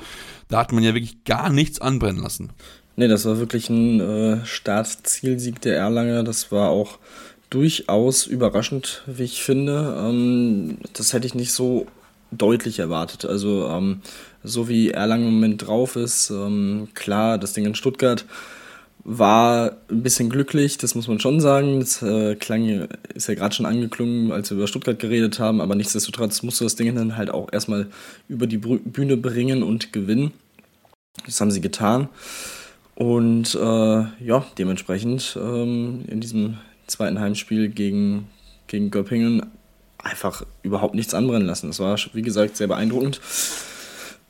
da 0.49 0.59
hat 0.59 0.73
man 0.73 0.85
ja 0.85 0.93
wirklich 0.93 1.25
gar 1.25 1.49
nichts 1.49 1.81
anbrennen 1.81 2.23
lassen. 2.23 2.53
Nee, 2.97 3.09
das 3.09 3.27
war 3.27 3.39
wirklich 3.39 3.69
ein 3.69 4.01
äh, 4.01 4.47
Startzielsieg 4.47 5.61
der 5.61 5.77
Erlanger. 5.77 6.25
Das 6.25 6.51
war 6.51 6.71
auch 6.71 6.99
durchaus 7.51 8.27
überraschend, 8.27 9.03
wie 9.07 9.25
ich 9.25 9.43
finde. 9.43 9.95
Ähm, 9.99 10.79
das 10.95 11.13
hätte 11.13 11.27
ich 11.27 11.35
nicht 11.35 11.53
so 11.53 11.87
deutlich 12.31 12.79
erwartet. 12.79 13.27
Also 13.27 13.69
ähm, 13.69 14.01
so 14.43 14.69
wie 14.69 14.91
Erlangen 14.91 15.29
im 15.29 15.35
Moment 15.35 15.67
drauf 15.67 15.97
ist, 15.97 16.31
ähm, 16.31 16.89
klar, 16.95 17.39
das 17.39 17.53
Ding 17.53 17.67
in 17.67 17.75
Stuttgart 17.75 18.25
war 19.05 19.77
ein 19.89 20.03
bisschen 20.03 20.31
glücklich, 20.31 20.79
das 20.79 20.97
muss 20.97 21.07
man 21.07 21.21
schon 21.21 21.41
sagen. 21.41 21.79
Das 21.79 22.03
äh, 22.03 22.35
klang, 22.35 22.89
ist 23.15 23.29
ja 23.29 23.35
gerade 23.35 23.55
schon 23.55 23.67
angeklungen, 23.67 24.33
als 24.33 24.51
wir 24.51 24.57
über 24.57 24.67
Stuttgart 24.67 24.99
geredet 24.99 25.39
haben, 25.39 25.61
aber 25.61 25.77
nichtsdestotrotz 25.77 26.43
musst 26.43 26.61
du 26.61 26.65
das 26.65 26.75
Ding 26.75 26.93
dann 26.95 27.17
halt 27.17 27.31
auch 27.31 27.53
erstmal 27.53 27.87
über 28.29 28.47
die 28.47 28.59
Bühne 28.59 29.17
bringen 29.17 29.63
und 29.63 29.93
gewinnen. 29.93 30.33
Das 31.25 31.41
haben 31.41 31.53
sie 31.53 31.61
getan. 31.61 32.09
Und 32.97 33.55
äh, 33.55 34.25
ja, 34.25 34.47
dementsprechend 34.59 35.39
ähm, 35.41 36.05
in 36.09 36.21
diesem 36.21 36.57
zweiten 36.87 37.21
Heimspiel 37.21 37.69
gegen, 37.69 38.27
gegen 38.67 38.91
Göppingen 38.91 39.47
einfach 39.99 40.45
überhaupt 40.63 40.95
nichts 40.95 41.13
anbrennen 41.13 41.47
lassen. 41.47 41.69
Das 41.69 41.79
war, 41.79 41.99
wie 42.15 42.23
gesagt, 42.23 42.57
sehr 42.57 42.69
beeindruckend. 42.69 43.21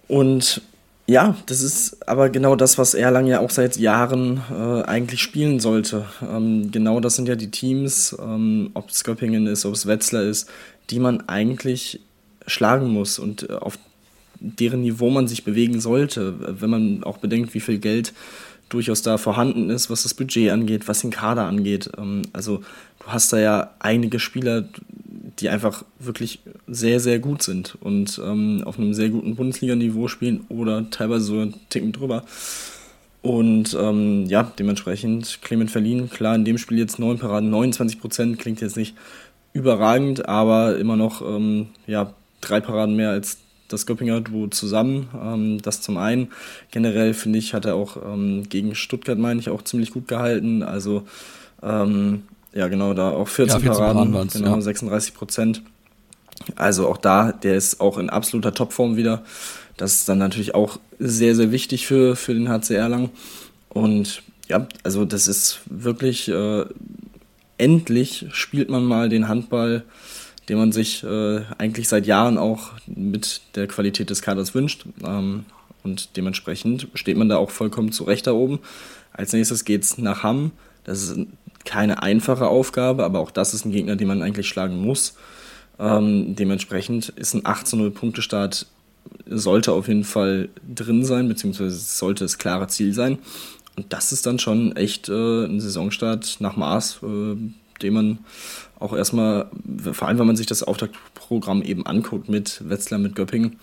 Und 0.08 0.62
ja, 1.06 1.36
das 1.46 1.62
ist 1.62 2.08
aber 2.08 2.28
genau 2.28 2.56
das, 2.56 2.76
was 2.78 2.94
Erlangen 2.94 3.28
ja 3.28 3.38
auch 3.38 3.50
seit 3.50 3.76
Jahren 3.76 4.42
äh, 4.50 4.82
eigentlich 4.82 5.22
spielen 5.22 5.60
sollte. 5.60 6.06
Ähm, 6.20 6.72
genau 6.72 6.98
das 6.98 7.14
sind 7.14 7.28
ja 7.28 7.36
die 7.36 7.52
Teams, 7.52 8.16
ähm, 8.20 8.70
ob 8.74 8.90
es 8.90 9.04
Göppingen 9.04 9.46
ist, 9.46 9.64
ob 9.64 9.74
es 9.74 9.86
Wetzlar 9.86 10.24
ist, 10.24 10.50
die 10.90 10.98
man 10.98 11.28
eigentlich 11.28 12.00
schlagen 12.48 12.88
muss 12.88 13.20
und 13.20 13.48
äh, 13.48 13.52
auf 13.52 13.78
deren 14.40 14.82
Niveau 14.82 15.10
man 15.10 15.28
sich 15.28 15.44
bewegen 15.44 15.80
sollte, 15.80 16.60
wenn 16.60 16.70
man 16.70 17.04
auch 17.04 17.18
bedenkt, 17.18 17.54
wie 17.54 17.60
viel 17.60 17.78
Geld 17.78 18.12
durchaus 18.68 19.02
da 19.02 19.18
vorhanden 19.18 19.70
ist, 19.70 19.90
was 19.90 20.02
das 20.02 20.14
Budget 20.14 20.50
angeht, 20.50 20.88
was 20.88 21.00
den 21.00 21.10
Kader 21.10 21.44
angeht. 21.44 21.90
Ähm, 21.96 22.22
also 22.32 22.58
du 23.00 23.06
hast 23.06 23.32
da 23.32 23.38
ja 23.38 23.70
einige 23.78 24.18
Spieler, 24.18 24.64
die 25.38 25.48
einfach 25.48 25.84
wirklich 25.98 26.40
sehr, 26.66 27.00
sehr 27.00 27.18
gut 27.18 27.42
sind 27.42 27.76
und 27.80 28.20
ähm, 28.24 28.62
auf 28.64 28.78
einem 28.78 28.94
sehr 28.94 29.10
guten 29.10 29.36
Bundesliga-Niveau 29.36 30.08
spielen 30.08 30.44
oder 30.48 30.88
teilweise 30.90 31.24
so 31.26 31.40
einen 31.40 31.54
Ticken 31.68 31.92
drüber. 31.92 32.24
Und 33.22 33.76
ähm, 33.78 34.26
ja, 34.26 34.52
dementsprechend 34.58 35.40
Clement 35.42 35.70
Verlin, 35.70 36.08
klar, 36.08 36.36
in 36.36 36.44
dem 36.44 36.58
Spiel 36.58 36.78
jetzt 36.78 36.98
9 36.98 37.18
Paraden, 37.18 37.50
29 37.50 38.00
Prozent, 38.00 38.38
klingt 38.38 38.60
jetzt 38.60 38.76
nicht 38.76 38.94
überragend, 39.52 40.28
aber 40.28 40.78
immer 40.78 40.96
noch 40.96 41.22
ähm, 41.22 41.68
ja, 41.86 42.12
drei 42.40 42.60
Paraden 42.60 42.94
mehr 42.94 43.10
als 43.10 43.38
das 43.68 43.86
Göppinger 43.86 44.20
Duo 44.20 44.48
zusammen. 44.48 45.08
Ähm, 45.20 45.62
das 45.62 45.80
zum 45.80 45.96
einen. 45.96 46.28
Generell 46.70 47.14
finde 47.14 47.38
ich, 47.38 47.54
hat 47.54 47.64
er 47.64 47.74
auch 47.74 47.96
ähm, 48.04 48.48
gegen 48.48 48.74
Stuttgart, 48.74 49.18
meine 49.18 49.40
ich, 49.40 49.50
auch 49.50 49.62
ziemlich 49.62 49.90
gut 49.90 50.08
gehalten. 50.08 50.62
Also, 50.62 51.04
ähm, 51.62 52.22
ja, 52.52 52.68
genau, 52.68 52.94
da 52.94 53.10
auch 53.10 53.28
14, 53.28 53.56
ja, 53.56 53.60
14 53.60 53.78
Paraden, 53.78 54.12
Paraden 54.12 54.30
genau, 54.32 54.54
ja. 54.56 54.60
36 54.60 55.14
Prozent. 55.14 55.62
Also 56.54 56.86
auch 56.86 56.98
da, 56.98 57.32
der 57.32 57.56
ist 57.56 57.80
auch 57.80 57.98
in 57.98 58.10
absoluter 58.10 58.52
Topform 58.52 58.96
wieder. 58.96 59.22
Das 59.76 59.92
ist 59.92 60.08
dann 60.08 60.18
natürlich 60.18 60.54
auch 60.54 60.78
sehr, 60.98 61.34
sehr 61.34 61.52
wichtig 61.52 61.86
für, 61.86 62.16
für 62.16 62.34
den 62.34 62.48
HCR 62.48 62.88
lang. 62.88 63.10
Und 63.68 64.22
ja, 64.48 64.66
also 64.82 65.04
das 65.04 65.28
ist 65.28 65.60
wirklich, 65.66 66.28
äh, 66.28 66.64
endlich 67.58 68.26
spielt 68.32 68.70
man 68.70 68.84
mal 68.84 69.08
den 69.08 69.28
Handball 69.28 69.84
den 70.48 70.58
man 70.58 70.72
sich 70.72 71.02
äh, 71.02 71.40
eigentlich 71.58 71.88
seit 71.88 72.06
Jahren 72.06 72.38
auch 72.38 72.72
mit 72.86 73.40
der 73.54 73.66
Qualität 73.66 74.10
des 74.10 74.22
Kaders 74.22 74.54
wünscht. 74.54 74.86
Ähm, 75.04 75.44
und 75.82 76.16
dementsprechend 76.16 76.88
steht 76.94 77.16
man 77.16 77.28
da 77.28 77.36
auch 77.36 77.50
vollkommen 77.50 77.92
zurecht 77.92 78.26
da 78.26 78.32
oben. 78.32 78.60
Als 79.12 79.32
nächstes 79.32 79.64
geht 79.64 79.84
es 79.84 79.98
nach 79.98 80.22
Hamm. 80.22 80.52
Das 80.84 81.02
ist 81.02 81.18
keine 81.64 82.02
einfache 82.02 82.46
Aufgabe, 82.46 83.04
aber 83.04 83.20
auch 83.20 83.30
das 83.30 83.54
ist 83.54 83.64
ein 83.64 83.72
Gegner, 83.72 83.96
den 83.96 84.08
man 84.08 84.22
eigentlich 84.22 84.48
schlagen 84.48 84.80
muss. 84.80 85.16
Ähm, 85.78 86.36
dementsprechend 86.36 87.10
ist 87.10 87.34
ein 87.34 87.42
18-0-Punkte-Start 87.42 88.66
sollte 89.26 89.72
auf 89.72 89.88
jeden 89.88 90.04
Fall 90.04 90.48
drin 90.74 91.04
sein, 91.04 91.28
beziehungsweise 91.28 91.76
sollte 91.76 92.24
das 92.24 92.38
klare 92.38 92.68
Ziel 92.68 92.92
sein. 92.92 93.18
Und 93.76 93.92
das 93.92 94.12
ist 94.12 94.26
dann 94.26 94.38
schon 94.38 94.74
echt 94.74 95.08
äh, 95.08 95.44
ein 95.44 95.60
Saisonstart 95.60 96.38
nach 96.40 96.56
Maß, 96.56 97.00
äh, 97.02 97.36
den 97.82 97.94
man 97.94 98.18
auch 98.78 98.94
erstmal, 98.94 99.50
vor 99.92 100.08
allem 100.08 100.18
wenn 100.18 100.26
man 100.26 100.36
sich 100.36 100.46
das 100.46 100.62
Auftaktprogramm 100.62 101.62
eben 101.62 101.86
anguckt 101.86 102.28
mit 102.28 102.68
Wetzlar, 102.68 102.98
mit 102.98 103.14
Göppingen, 103.14 103.58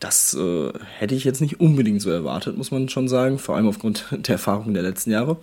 das 0.00 0.34
äh, 0.34 0.72
hätte 0.98 1.14
ich 1.14 1.24
jetzt 1.24 1.40
nicht 1.40 1.60
unbedingt 1.60 2.02
so 2.02 2.10
erwartet, 2.10 2.56
muss 2.56 2.70
man 2.70 2.88
schon 2.88 3.08
sagen, 3.08 3.38
vor 3.38 3.56
allem 3.56 3.68
aufgrund 3.68 4.06
der 4.10 4.34
Erfahrungen 4.34 4.74
der 4.74 4.82
letzten 4.82 5.10
Jahre. 5.10 5.38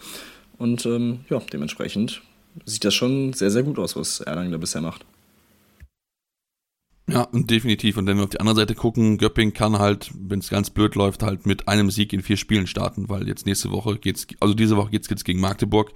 Und 0.57 0.85
ähm, 0.85 1.21
ja, 1.29 1.41
dementsprechend 1.51 2.21
sieht 2.65 2.85
das 2.85 2.93
schon 2.93 3.33
sehr, 3.33 3.49
sehr 3.49 3.63
gut 3.63 3.79
aus, 3.79 3.95
was 3.95 4.19
Erlangen 4.19 4.51
da 4.51 4.57
bisher 4.57 4.81
macht. 4.81 5.05
Ja, 7.05 7.27
definitiv. 7.33 7.97
Und 7.97 8.07
wenn 8.07 8.15
wir 8.15 8.23
auf 8.23 8.29
die 8.29 8.39
andere 8.39 8.55
Seite 8.55 8.75
gucken, 8.75 9.17
Göpping 9.17 9.51
kann 9.51 9.77
halt, 9.77 10.11
wenn 10.17 10.39
es 10.39 10.49
ganz 10.49 10.69
blöd 10.69 10.95
läuft, 10.95 11.21
halt 11.21 11.45
mit 11.45 11.67
einem 11.67 11.91
Sieg 11.91 12.13
in 12.13 12.21
vier 12.21 12.37
Spielen 12.37 12.65
starten, 12.65 13.09
weil 13.09 13.27
jetzt 13.27 13.45
nächste 13.45 13.71
Woche 13.71 13.97
geht's, 13.97 14.25
also 14.39 14.53
diese 14.53 14.77
Woche 14.77 14.91
geht's 14.91 15.09
jetzt 15.09 15.25
gegen 15.25 15.41
Magdeburg. 15.41 15.91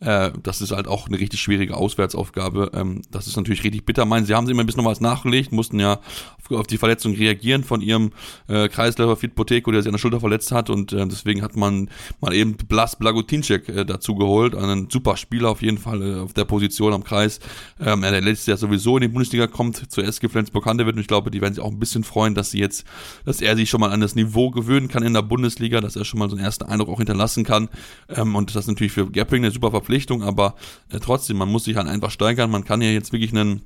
Äh, 0.00 0.32
das 0.42 0.60
ist 0.60 0.72
halt 0.72 0.86
auch 0.86 1.06
eine 1.06 1.18
richtig 1.18 1.40
schwierige 1.40 1.78
Auswärtsaufgabe. 1.78 2.72
Ähm, 2.74 3.00
das 3.10 3.26
ist 3.26 3.38
natürlich 3.38 3.64
richtig 3.64 3.86
bitter. 3.86 4.04
Meinen, 4.04 4.26
sie 4.26 4.34
haben 4.34 4.44
sie 4.44 4.52
immer 4.52 4.62
ein 4.62 4.66
bisschen 4.66 4.82
noch 4.82 4.90
was 4.90 5.00
nachgelegt, 5.00 5.50
mussten 5.50 5.80
ja 5.80 5.94
auf, 5.94 6.50
auf 6.50 6.66
die 6.66 6.76
Verletzung 6.76 7.14
reagieren 7.14 7.64
von 7.64 7.80
ihrem 7.80 8.10
äh, 8.46 8.68
Kreisläufer 8.68 9.16
Fit 9.16 9.34
Poteko, 9.34 9.70
der 9.70 9.80
sich 9.80 9.88
an 9.88 9.94
der 9.94 9.98
Schulter 9.98 10.20
verletzt 10.20 10.52
hat 10.52 10.68
und 10.68 10.92
äh, 10.92 11.06
deswegen 11.06 11.40
hat 11.40 11.56
man 11.56 11.88
mal 12.20 12.34
eben 12.34 12.58
Blas 12.58 12.96
Blagotinczek 12.96 13.68
äh, 13.70 13.84
dazu 13.86 14.14
geholt, 14.14 14.54
einen 14.54 14.90
super 14.90 15.16
Spieler 15.16 15.48
auf 15.48 15.62
jeden 15.62 15.78
Fall 15.78 16.02
äh, 16.02 16.20
auf 16.20 16.34
der 16.34 16.44
Position 16.44 16.92
am 16.92 17.02
Kreis. 17.02 17.40
Ähm, 17.80 18.02
der 18.02 18.20
letztes 18.20 18.46
Jahr 18.46 18.58
sowieso 18.58 18.98
in 18.98 19.02
die 19.02 19.08
Bundesliga 19.08 19.46
kommt, 19.46 19.90
zur 19.90 20.04
SG 20.04 20.28
Flensburg 20.50 20.52
bekannter 20.52 20.86
wird. 20.86 20.96
Und 20.96 21.00
ich 21.00 21.08
glaube, 21.08 21.30
die 21.30 21.40
werden 21.40 21.54
sich 21.54 21.62
auch 21.62 21.70
ein 21.70 21.78
bisschen 21.78 22.04
freuen, 22.04 22.34
dass 22.34 22.50
sie 22.50 22.58
jetzt, 22.58 22.84
dass 23.24 23.40
er 23.40 23.56
sich 23.56 23.70
schon 23.70 23.80
mal 23.80 23.90
an 23.90 24.00
das 24.00 24.14
Niveau 24.14 24.50
gewöhnen 24.50 24.88
kann 24.88 25.02
in 25.02 25.14
der 25.14 25.22
Bundesliga, 25.22 25.80
dass 25.80 25.96
er 25.96 26.04
schon 26.04 26.18
mal 26.18 26.28
so 26.28 26.36
einen 26.36 26.44
ersten 26.44 26.64
Eindruck 26.64 26.88
auch 26.88 26.98
hinterlassen 26.98 27.44
kann. 27.44 27.68
Ähm, 28.08 28.34
und 28.34 28.50
das 28.50 28.64
ist 28.64 28.68
natürlich 28.68 28.92
für 28.92 29.10
Gapping 29.10 29.44
eine 29.44 29.52
super 29.52 29.70
Verpflichtung, 29.70 30.22
aber 30.22 30.54
äh, 30.90 30.98
trotzdem, 31.00 31.36
man 31.36 31.48
muss 31.48 31.64
sich 31.64 31.76
halt 31.76 31.88
einfach 31.88 32.10
steigern. 32.10 32.50
Man 32.50 32.64
kann 32.64 32.82
ja 32.82 32.90
jetzt 32.90 33.12
wirklich 33.12 33.32
einen 33.32 33.62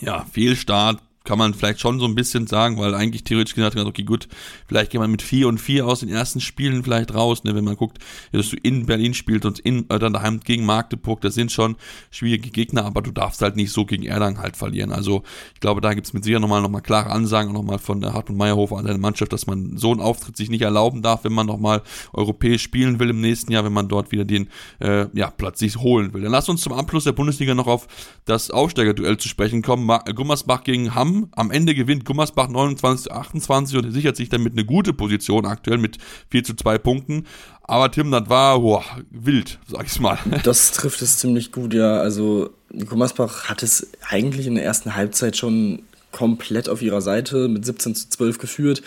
ja, 0.00 0.24
Fehlstart 0.32 1.00
kann 1.24 1.38
man 1.38 1.54
vielleicht 1.54 1.80
schon 1.80 1.98
so 1.98 2.04
ein 2.04 2.14
bisschen 2.14 2.46
sagen, 2.46 2.76
weil 2.76 2.94
eigentlich 2.94 3.24
theoretisch 3.24 3.54
gesagt, 3.54 3.78
okay, 3.78 4.02
gut, 4.02 4.28
vielleicht 4.68 4.90
geht 4.90 5.00
man 5.00 5.10
mit 5.10 5.22
4 5.22 5.48
und 5.48 5.58
4 5.58 5.86
aus 5.86 6.00
den 6.00 6.10
ersten 6.10 6.38
Spielen 6.38 6.84
vielleicht 6.84 7.14
raus, 7.14 7.44
ne, 7.44 7.54
wenn 7.54 7.64
man 7.64 7.76
guckt, 7.76 7.96
dass 8.32 8.50
du 8.50 8.56
in 8.62 8.84
Berlin 8.84 9.14
spielst 9.14 9.46
und 9.46 9.58
in, 9.58 9.88
äh, 9.88 9.98
dann 9.98 10.12
daheim 10.12 10.40
gegen 10.40 10.66
Magdeburg, 10.66 11.22
das 11.22 11.34
sind 11.34 11.50
schon 11.50 11.76
schwierige 12.10 12.50
Gegner, 12.50 12.84
aber 12.84 13.00
du 13.00 13.10
darfst 13.10 13.40
halt 13.40 13.56
nicht 13.56 13.72
so 13.72 13.86
gegen 13.86 14.04
Erlangen 14.04 14.38
halt 14.38 14.58
verlieren. 14.58 14.92
Also 14.92 15.22
ich 15.54 15.60
glaube, 15.60 15.80
da 15.80 15.94
gibt 15.94 16.06
es 16.06 16.12
mit 16.12 16.24
Sicherheit 16.24 16.42
nochmal 16.42 16.60
noch 16.60 16.68
mal 16.68 16.82
klare 16.82 17.08
Ansagen, 17.08 17.52
auch 17.52 17.54
nochmal 17.54 17.78
von 17.78 18.02
der 18.02 18.12
Hartmut 18.12 18.36
Meyerhofer 18.36 18.76
an 18.76 18.84
seine 18.84 18.98
Mannschaft, 18.98 19.32
dass 19.32 19.46
man 19.46 19.78
so 19.78 19.92
einen 19.92 20.00
Auftritt 20.00 20.36
sich 20.36 20.50
nicht 20.50 20.62
erlauben 20.62 21.00
darf, 21.00 21.24
wenn 21.24 21.32
man 21.32 21.46
nochmal 21.46 21.80
europäisch 22.12 22.62
spielen 22.62 23.00
will 23.00 23.08
im 23.08 23.22
nächsten 23.22 23.50
Jahr, 23.50 23.64
wenn 23.64 23.72
man 23.72 23.88
dort 23.88 24.12
wieder 24.12 24.26
den 24.26 24.50
äh, 24.78 25.06
ja, 25.14 25.30
Platz 25.30 25.60
sich 25.60 25.78
holen 25.78 26.12
will. 26.12 26.20
Dann 26.20 26.32
lass 26.32 26.50
uns 26.50 26.60
zum 26.60 26.74
Abschluss 26.74 27.04
der 27.04 27.12
Bundesliga 27.12 27.54
noch 27.54 27.66
auf 27.66 27.88
das 28.26 28.50
Aufsteigerduell 28.50 29.16
zu 29.16 29.28
sprechen 29.28 29.62
kommen. 29.62 29.90
Gummersbach 30.14 30.64
gegen 30.64 30.94
Hamm 30.94 31.13
am 31.32 31.50
Ende 31.50 31.74
gewinnt 31.74 32.04
Gummersbach 32.04 32.48
29 32.48 33.12
28 33.12 33.78
und 33.78 33.92
sichert 33.92 34.16
sich 34.16 34.28
damit 34.28 34.52
eine 34.52 34.64
gute 34.64 34.92
Position 34.92 35.46
aktuell 35.46 35.78
mit 35.78 35.98
4 36.30 36.44
zu 36.44 36.54
2 36.54 36.78
Punkten. 36.78 37.26
Aber 37.62 37.90
Tim, 37.90 38.10
das 38.10 38.28
war 38.28 38.60
boah, 38.60 38.84
wild, 39.10 39.58
sag 39.66 39.86
ich 39.86 40.00
mal. 40.00 40.18
Das 40.44 40.72
trifft 40.72 41.00
es 41.02 41.18
ziemlich 41.18 41.52
gut, 41.52 41.72
ja. 41.74 41.98
Also 41.98 42.50
Gummersbach 42.88 43.48
hat 43.48 43.62
es 43.62 43.90
eigentlich 44.08 44.46
in 44.46 44.56
der 44.56 44.64
ersten 44.64 44.94
Halbzeit 44.94 45.36
schon 45.36 45.82
komplett 46.12 46.68
auf 46.68 46.82
ihrer 46.82 47.00
Seite 47.00 47.48
mit 47.48 47.64
17 47.64 47.94
zu 47.94 48.08
12 48.08 48.38
geführt. 48.38 48.82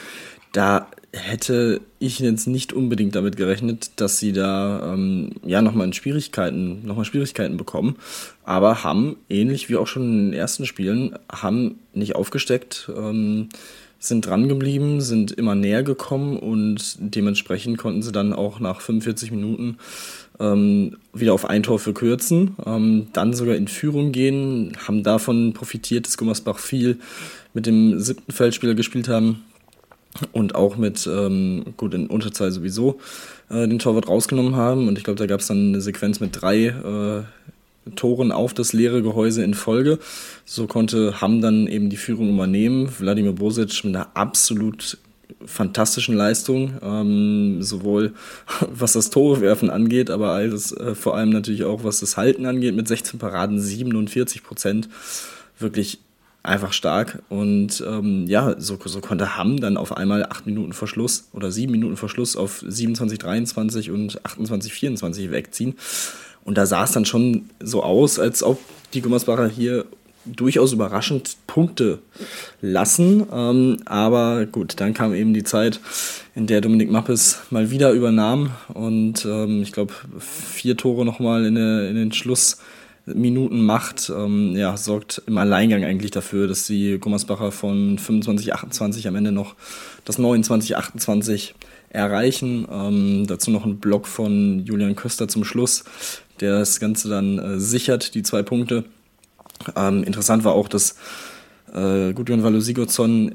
Da 0.52 0.88
hätte 1.18 1.82
ich 2.00 2.20
jetzt 2.20 2.48
nicht 2.48 2.74
unbedingt 2.74 3.16
damit 3.16 3.38
gerechnet, 3.38 3.92
dass 3.98 4.20
sie 4.20 4.34
da 4.34 4.94
ähm, 4.94 5.32
ja 5.46 5.62
nochmal 5.62 5.92
Schwierigkeiten, 5.94 6.86
nochmal 6.86 7.06
Schwierigkeiten 7.06 7.58
bekommen. 7.58 7.98
Aber 8.44 8.84
haben, 8.84 9.18
ähnlich 9.30 9.70
wie 9.70 9.78
auch 9.78 9.88
schon 9.88 10.04
in 10.04 10.32
den 10.32 10.34
ersten 10.34 10.66
Spielen, 10.66 11.18
haben 11.32 11.80
nicht 11.94 12.16
aufgesteckt, 12.16 12.90
ähm, 12.96 13.50
sind 14.00 14.26
dran 14.26 14.48
geblieben, 14.48 15.02
sind 15.02 15.32
immer 15.32 15.56
näher 15.56 15.84
gekommen 15.84 16.38
und 16.38 16.98
dementsprechend 17.00 17.78
konnten 17.78 18.04
sie 18.04 18.12
dann 18.12 18.32
auch 18.32 18.60
nach 18.60 18.82
45 18.82 19.32
Minuten 19.32 19.78
ähm, 20.40 20.98
wieder 21.14 21.34
auf 21.34 21.46
ein 21.46 21.64
Tor 21.64 21.80
verkürzen, 21.80 22.56
ähm, 22.66 23.08
dann 23.14 23.34
sogar 23.34 23.56
in 23.56 23.68
Führung 23.68 24.12
gehen, 24.12 24.78
haben 24.88 25.02
davon 25.02 25.54
profitiert, 25.54 26.06
dass 26.06 26.18
Gummersbach 26.18 26.60
viel 26.60 27.00
mit 27.54 27.66
dem 27.66 28.00
siebten 28.00 28.32
Feldspieler 28.32 28.76
gespielt 28.76 29.08
haben 29.08 29.44
und 30.32 30.56
auch 30.56 30.78
mit, 30.78 31.08
ähm, 31.08 31.66
gut, 31.78 31.94
in 31.94 32.08
Unterzahl 32.08 32.52
sowieso, 32.52 33.00
äh, 33.50 33.68
den 33.68 33.80
Torwart 33.80 34.08
rausgenommen 34.08 34.56
haben. 34.56 34.88
Und 34.88 34.98
ich 34.98 35.04
glaube, 35.04 35.20
da 35.20 35.26
gab 35.26 35.40
es 35.40 35.48
dann 35.48 35.70
eine 35.70 35.82
Sequenz 35.82 36.20
mit 36.20 36.42
drei 36.42 36.66
äh, 36.68 37.24
Toren 37.96 38.32
auf 38.32 38.54
das 38.54 38.74
leere 38.74 39.02
Gehäuse 39.02 39.44
in 39.44 39.54
Folge. 39.54 40.00
So 40.46 40.68
konnte 40.68 41.22
Hamm 41.22 41.42
dann 41.42 41.68
eben 41.68 41.90
die 41.90 41.98
Führung 41.98 42.34
übernehmen. 42.34 42.90
Wladimir 43.00 43.34
Bosic 43.34 43.84
mit 43.84 43.96
einer 43.96 44.16
absolut 44.16 44.98
fantastischen 45.46 46.16
Leistung, 46.16 46.74
ähm, 46.82 47.62
sowohl 47.62 48.14
was 48.70 48.94
das 48.94 49.10
Torewerfen 49.10 49.70
angeht, 49.70 50.10
aber 50.10 50.32
alles, 50.32 50.72
äh, 50.72 50.96
vor 50.96 51.16
allem 51.16 51.30
natürlich 51.30 51.64
auch 51.64 51.84
was 51.84 52.00
das 52.00 52.18
Halten 52.18 52.46
angeht, 52.46 52.76
mit 52.76 52.88
16 52.88 53.20
Paraden 53.20 53.60
47 53.60 54.44
Prozent. 54.44 54.90
Wirklich 55.60 56.00
einfach 56.48 56.74
stark. 56.74 57.22
Und 57.30 57.84
ähm, 57.88 58.26
ja, 58.28 58.56
so, 58.60 58.78
so 58.84 59.02
konnte 59.02 59.38
Hamm 59.38 59.60
dann 59.60 59.78
auf 59.78 59.96
einmal 59.96 60.26
acht 60.26 60.46
Minuten 60.46 60.74
Verschluss 60.74 61.28
oder 61.34 61.52
sieben 61.52 61.74
Minuten 61.74 61.98
Verschluss 61.98 62.36
auf 62.36 62.64
27, 62.66 63.20
23 63.20 63.92
und 63.92 64.26
28, 64.26 64.72
24 64.74 65.32
wegziehen. 65.32 65.76
Und 66.44 66.58
da 66.58 66.66
sah 66.66 66.86
es 66.86 66.92
dann 66.94 67.06
schon 67.06 67.50
so 67.60 67.84
aus, 67.84 68.20
als 68.20 68.42
ob 68.42 68.60
die 68.94 69.02
Gummersbacher 69.02 69.50
hier 69.50 69.86
durchaus 70.26 70.74
überraschend 70.74 71.38
Punkte 71.48 72.00
lassen. 72.62 73.26
Ähm, 73.32 73.78
aber 73.86 74.46
gut, 74.46 74.76
dann 74.78 74.94
kam 74.94 75.14
eben 75.14 75.34
die 75.34 75.44
Zeit, 75.44 75.80
in 76.36 76.48
der 76.48 76.62
Dominik 76.62 76.92
Mappes 76.92 77.40
mal 77.50 77.72
wieder 77.72 77.92
übernahm 77.92 78.52
und 78.74 79.26
ähm, 79.26 79.64
ich 79.64 79.72
glaube 79.72 79.94
vier 80.20 80.78
Tore 80.78 81.04
nochmal 81.04 81.46
in, 81.46 81.56
in 81.56 81.96
den 81.96 82.12
Schluss 82.12 82.58
Minuten 83.14 83.66
macht, 83.66 84.12
ähm, 84.16 84.56
ja, 84.56 84.76
sorgt 84.76 85.22
im 85.28 85.38
Alleingang 85.38 85.84
eigentlich 85.86 86.12
dafür, 86.12 86.48
dass 86.48 86.68
die 86.68 86.98
Gummersbacher 87.00 87.52
von 87.52 87.98
25, 87.98 88.54
28 88.54 89.08
am 89.08 89.16
Ende 89.16 89.32
noch 89.32 89.56
das 90.04 90.18
29, 90.18 90.76
28 90.76 91.56
erreichen. 91.90 92.68
Ähm, 92.70 93.26
dazu 93.28 93.52
noch 93.52 93.66
ein 93.66 93.78
Block 93.78 94.08
von 94.08 94.66
Julian 94.66 94.96
Köster 94.96 95.28
zum 95.28 95.46
Schluss, 95.46 95.86
der 96.42 96.60
das 96.60 96.80
Ganze 96.80 97.08
dann 97.08 97.40
äh, 97.40 97.60
sichert, 97.60 98.14
die 98.14 98.24
zwei 98.24 98.44
Punkte. 98.44 98.84
Ähm, 99.76 100.04
interessant 100.04 100.44
war 100.44 100.54
auch, 100.54 100.68
dass 100.68 100.98
äh, 101.74 102.14
Gudjon 102.14 102.44
Valo 102.44 102.60
Sigurdsson 102.60 103.34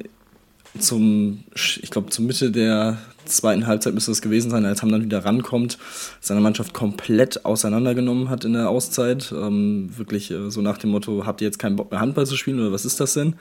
zum, 0.79 1.45
ich 1.55 1.91
glaube, 1.91 2.11
zur 2.11 2.25
Mitte 2.25 2.51
der 2.51 2.99
zweiten 3.25 3.67
Halbzeit 3.67 3.95
müsste 3.95 4.13
es 4.13 4.23
gewesen 4.23 4.51
sein, 4.51 4.65
als 4.65 4.83
Hamm 4.83 4.93
dann 4.93 5.05
wieder 5.05 5.25
rankommt, 5.25 5.79
seine 6.21 6.41
Mannschaft 6.41 6.73
komplett 6.75 7.45
auseinandergenommen 7.45 8.29
hat 8.29 8.45
in 8.45 8.55
der 8.55 8.69
Auszeit. 8.69 9.33
Ähm, 9.37 9.91
wirklich 9.97 10.31
äh, 10.31 10.51
so 10.51 10.61
nach 10.61 10.79
dem 10.79 10.91
Motto, 10.91 11.25
habt 11.27 11.41
ihr 11.41 11.47
jetzt 11.47 11.59
keinen 11.59 11.77
Bock 11.77 11.91
mehr 11.91 12.01
Handball 12.01 12.27
zu 12.27 12.37
spielen 12.37 12.61
oder 12.61 12.73
was 12.73 12.85
ist 12.85 13.01
das 13.01 13.15
denn? 13.15 13.35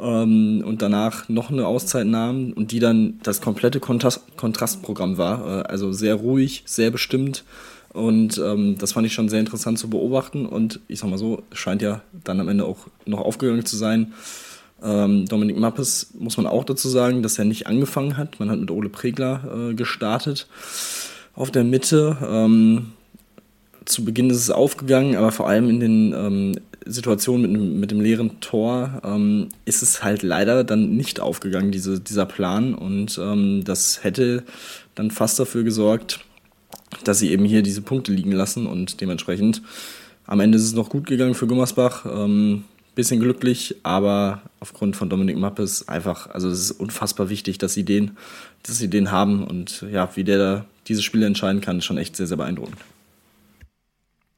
Ähm, 0.00 0.62
und 0.66 0.82
danach 0.82 1.28
noch 1.28 1.50
eine 1.50 1.66
Auszeit 1.66 2.06
nahmen 2.06 2.52
und 2.52 2.72
die 2.72 2.80
dann 2.80 3.20
das 3.22 3.40
komplette 3.40 3.80
Kontrast 3.80 4.22
Kontrastprogramm 4.36 5.18
war. 5.18 5.60
Äh, 5.60 5.62
also 5.68 5.92
sehr 5.92 6.14
ruhig, 6.16 6.62
sehr 6.66 6.90
bestimmt. 6.90 7.44
Und 7.92 8.38
ähm, 8.38 8.76
das 8.78 8.92
fand 8.92 9.06
ich 9.06 9.14
schon 9.14 9.28
sehr 9.28 9.38
interessant 9.38 9.78
zu 9.78 9.88
beobachten. 9.88 10.46
Und 10.46 10.80
ich 10.88 10.98
sag 10.98 11.08
mal 11.10 11.18
so, 11.18 11.44
scheint 11.52 11.80
ja 11.80 12.02
dann 12.24 12.40
am 12.40 12.48
Ende 12.48 12.64
auch 12.64 12.88
noch 13.06 13.20
aufgegangen 13.20 13.64
zu 13.64 13.76
sein. 13.76 14.12
Ähm, 14.84 15.26
Dominik 15.26 15.58
Mappes 15.58 16.10
muss 16.18 16.36
man 16.36 16.46
auch 16.46 16.64
dazu 16.64 16.88
sagen, 16.88 17.22
dass 17.22 17.38
er 17.38 17.44
nicht 17.44 17.66
angefangen 17.66 18.16
hat. 18.16 18.38
Man 18.38 18.50
hat 18.50 18.60
mit 18.60 18.70
Ole 18.70 18.88
Pregler 18.88 19.70
äh, 19.70 19.74
gestartet 19.74 20.46
auf 21.34 21.50
der 21.50 21.64
Mitte. 21.64 22.16
Ähm, 22.26 22.92
zu 23.84 24.04
Beginn 24.04 24.30
ist 24.30 24.36
es 24.36 24.50
aufgegangen, 24.50 25.16
aber 25.16 25.32
vor 25.32 25.48
allem 25.48 25.68
in 25.68 25.80
den 25.80 26.12
ähm, 26.12 26.58
Situationen 26.86 27.50
mit, 27.50 27.80
mit, 27.80 27.90
dem 27.90 28.00
leeren 28.00 28.40
Tor 28.40 29.00
ähm, 29.04 29.48
ist 29.64 29.82
es 29.82 30.02
halt 30.02 30.22
leider 30.22 30.64
dann 30.64 30.96
nicht 30.96 31.20
aufgegangen, 31.20 31.72
diese, 31.72 32.00
dieser 32.00 32.26
Plan. 32.26 32.74
Und 32.74 33.18
ähm, 33.22 33.62
das 33.64 34.04
hätte 34.04 34.44
dann 34.94 35.10
fast 35.10 35.38
dafür 35.38 35.64
gesorgt, 35.64 36.20
dass 37.04 37.18
sie 37.18 37.30
eben 37.30 37.44
hier 37.44 37.62
diese 37.62 37.82
Punkte 37.82 38.12
liegen 38.12 38.32
lassen 38.32 38.66
und 38.66 39.00
dementsprechend 39.00 39.62
am 40.26 40.40
Ende 40.40 40.56
ist 40.56 40.64
es 40.64 40.72
noch 40.72 40.88
gut 40.88 41.06
gegangen 41.06 41.34
für 41.34 41.46
Gummersbach. 41.46 42.06
Ähm, 42.06 42.64
bisschen 42.94 43.20
glücklich, 43.20 43.76
aber 43.82 44.42
aufgrund 44.60 44.96
von 44.96 45.08
Dominik 45.08 45.36
Mappes 45.36 45.88
einfach, 45.88 46.28
also 46.30 46.48
es 46.48 46.60
ist 46.60 46.72
unfassbar 46.72 47.28
wichtig, 47.28 47.58
dass 47.58 47.74
sie 47.74 47.84
den, 47.84 48.16
dass 48.62 48.78
sie 48.78 48.88
den 48.88 49.10
haben. 49.10 49.44
Und 49.44 49.84
ja, 49.90 50.08
wie 50.14 50.24
der 50.24 50.38
da 50.38 50.64
diese 50.86 51.02
Spiele 51.02 51.26
entscheiden 51.26 51.60
kann, 51.60 51.78
ist 51.78 51.84
schon 51.84 51.98
echt 51.98 52.16
sehr, 52.16 52.26
sehr 52.26 52.36
beeindruckend 52.36 52.78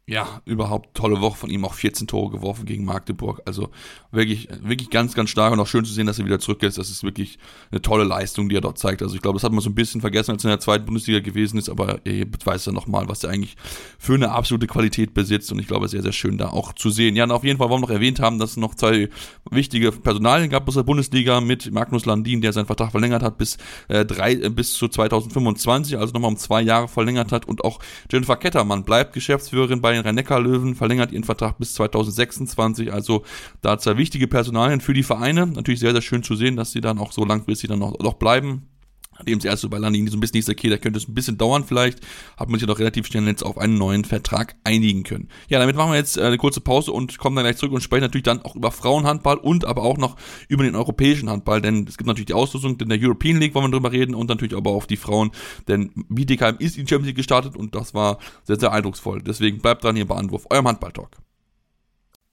ja, 0.09 0.41
überhaupt 0.45 0.97
tolle 0.97 1.21
Woche 1.21 1.37
von 1.37 1.51
ihm, 1.51 1.65
auch 1.65 1.75
14 1.75 2.07
Tore 2.07 2.31
geworfen 2.31 2.65
gegen 2.65 2.85
Magdeburg. 2.85 3.43
Also 3.45 3.71
wirklich, 4.13 4.49
wirklich 4.63 4.89
ganz, 4.89 5.15
ganz 5.15 5.31
stark 5.31 5.53
und 5.53 5.59
auch 5.59 5.67
schön 5.67 5.85
zu 5.85 5.93
sehen, 5.93 6.07
dass 6.07 6.21
er 6.21 6.25
wieder 6.25 6.39
zurück 6.39 6.63
ist. 6.63 6.79
Das 6.79 6.91
ist 6.91 7.03
wirklich 7.03 7.41
eine 7.73 7.83
tolle 7.83 8.05
Leistung, 8.05 8.49
die 8.49 8.57
er 8.57 8.61
dort 8.61 8.79
zeigt. 8.79 9.03
Also 9.03 9.17
ich 9.17 9.21
glaube, 9.23 9.35
das 9.35 9.43
hat 9.43 9.51
man 9.51 9.63
so 9.63 9.69
ein 9.69 9.75
bisschen 9.75 10.01
vergessen, 10.01 10.31
als 10.31 10.45
er 10.45 10.51
in 10.51 10.53
der 10.53 10.61
zweiten 10.61 10.85
Bundesliga 10.85 11.19
gewesen 11.19 11.59
ist, 11.59 11.69
aber 11.69 12.07
er 12.07 12.25
beweist 12.25 12.69
ja 12.69 12.73
nochmal, 12.73 13.09
was 13.09 13.25
er 13.25 13.31
eigentlich 13.31 13.57
für 13.99 14.15
eine 14.15 14.31
absolute 14.31 14.69
Qualität 14.69 15.13
besitzt 15.13 15.51
und 15.51 15.59
ich 15.59 15.67
glaube, 15.67 15.89
sehr, 15.89 16.03
sehr 16.03 16.13
schön 16.13 16.39
da 16.39 16.51
auch 16.51 16.73
zu 16.73 16.91
sehen. 16.91 17.17
Ja, 17.17 17.25
und 17.25 17.33
auf 17.33 17.43
jeden 17.43 17.59
Fall 17.59 17.69
wollen 17.69 17.83
wir 17.83 17.89
noch 17.89 17.95
erwähnt 17.95 18.21
haben, 18.21 18.39
dass 18.39 18.51
es 18.51 18.57
noch 18.59 18.77
zwei 18.77 19.09
wichtige 19.51 19.91
Personalien 19.91 20.51
gab 20.51 20.69
aus 20.69 20.75
der 20.75 20.85
Bundesliga 20.85 21.41
mit 21.41 21.73
Magnus 21.73 22.07
Landin, 22.07 22.41
der 22.43 22.53
seinen 22.53 22.67
Vertrag 22.67 22.93
verlängert 22.93 23.25
hat 23.25 23.39
bis, 23.39 23.59
äh, 23.89 24.05
drei, 24.05 24.35
äh, 24.35 24.51
bis 24.51 24.75
zu 24.75 24.87
2025, 24.87 25.99
also 25.99 26.13
nochmal 26.13 26.31
um 26.31 26.37
zwei 26.37 26.63
Jahre 26.63 26.87
verlängert 26.87 27.33
hat 27.33 27.49
und 27.49 27.65
auch 27.65 27.81
Jennifer 28.09 28.37
Kettermann 28.37 28.85
bleibt 28.85 29.13
Geschäftsführerin 29.13 29.81
bei 29.81 29.96
den 29.97 30.07
Rhein-Neckar-Löwen, 30.07 30.75
verlängert 30.75 31.13
ihren 31.13 31.25
Vertrag 31.25 31.59
bis 31.59 31.75
2026. 31.75 32.93
Also 32.93 33.25
da 33.63 33.79
zwei 33.79 33.97
wichtige 33.97 34.29
Personalien 34.29 34.81
für 34.81 34.95
die 34.95 35.03
Vereine. 35.03 35.47
Natürlich 35.47 35.81
sehr, 35.81 35.93
sehr 35.93 36.03
schön 36.03 36.23
zu 36.23 36.37
sehen, 36.37 36.57
dass 36.57 36.73
sie 36.73 36.81
dann 36.81 36.99
auch 36.99 37.13
so 37.13 37.25
langfristig 37.25 37.69
dann 37.69 37.79
noch, 37.79 37.99
noch 37.99 38.15
bleiben. 38.15 38.69
Nachdem 39.19 39.41
sie 39.41 39.49
erst 39.49 39.63
so 39.63 39.69
bei 39.69 39.79
Landini 39.79 40.11
so 40.11 40.17
ein 40.17 40.21
bisschen 40.21 40.39
ist, 40.39 40.49
okay, 40.49 40.69
da 40.69 40.77
könnte 40.77 40.99
es 40.99 41.09
ein 41.09 41.15
bisschen 41.15 41.39
dauern 41.39 41.65
vielleicht, 41.65 42.01
hat 42.37 42.49
man 42.49 42.59
sich 42.59 42.69
doch 42.69 42.79
relativ 42.79 43.07
schnell 43.07 43.27
jetzt 43.27 43.43
auf 43.43 43.59
einen 43.59 43.79
neuen 43.79 44.05
Vertrag 44.05 44.57
einigen 44.65 45.03
können. 45.03 45.29
Ja, 45.49 45.59
damit 45.59 45.77
machen 45.77 45.93
wir 45.93 45.99
jetzt 45.99 46.17
äh, 46.17 46.23
eine 46.23 46.39
kurze 46.39 46.61
Pause 46.61 46.93
und 46.93 47.19
kommen 47.19 47.37
dann 47.37 47.45
gleich 47.45 47.57
zurück 47.57 47.73
und 47.73 47.81
sprechen 47.81 48.03
natürlich 48.03 48.25
dann 48.25 48.43
auch 48.43 48.55
über 48.55 48.71
Frauenhandball 48.71 49.39
und 49.39 49.65
aber 49.65 49.83
auch 49.83 49.99
noch 49.99 50.17
über 50.49 50.65
den 50.65 50.77
europäischen 50.77 51.31
Handball, 51.31 51.61
denn 51.61 51.87
es 51.89 51.97
gibt 51.97 52.07
natürlich 52.07 52.27
die 52.27 52.35
Auslosung 52.35 52.79
in 52.79 52.89
der 52.89 52.99
European 53.01 53.39
League, 53.39 53.55
wollen 53.55 53.67
wir 53.67 53.73
drüber 53.73 53.93
reden 53.93 54.15
und 54.15 54.29
natürlich 54.29 54.57
aber 54.57 54.71
auf 54.71 54.87
die 54.87 54.97
Frauen, 54.97 55.31
denn 55.69 55.91
Bietigheim 56.09 56.57
ist 56.59 56.77
in 56.77 56.85
die 56.85 56.91
Champions 56.91 57.09
League 57.09 57.17
gestartet 57.17 57.57
und 57.57 57.75
das 57.75 57.95
war 57.95 58.19
sehr, 58.45 58.59
sehr 58.59 58.73
eindrucksvoll. 58.73 59.23
Deswegen 59.23 59.59
bleibt 59.59 59.85
dran 59.85 59.97
hier 59.97 60.07
bei 60.07 60.17
Anwurf, 60.17 60.47
eurem 60.51 60.69
Handball-Talk. 60.69 61.26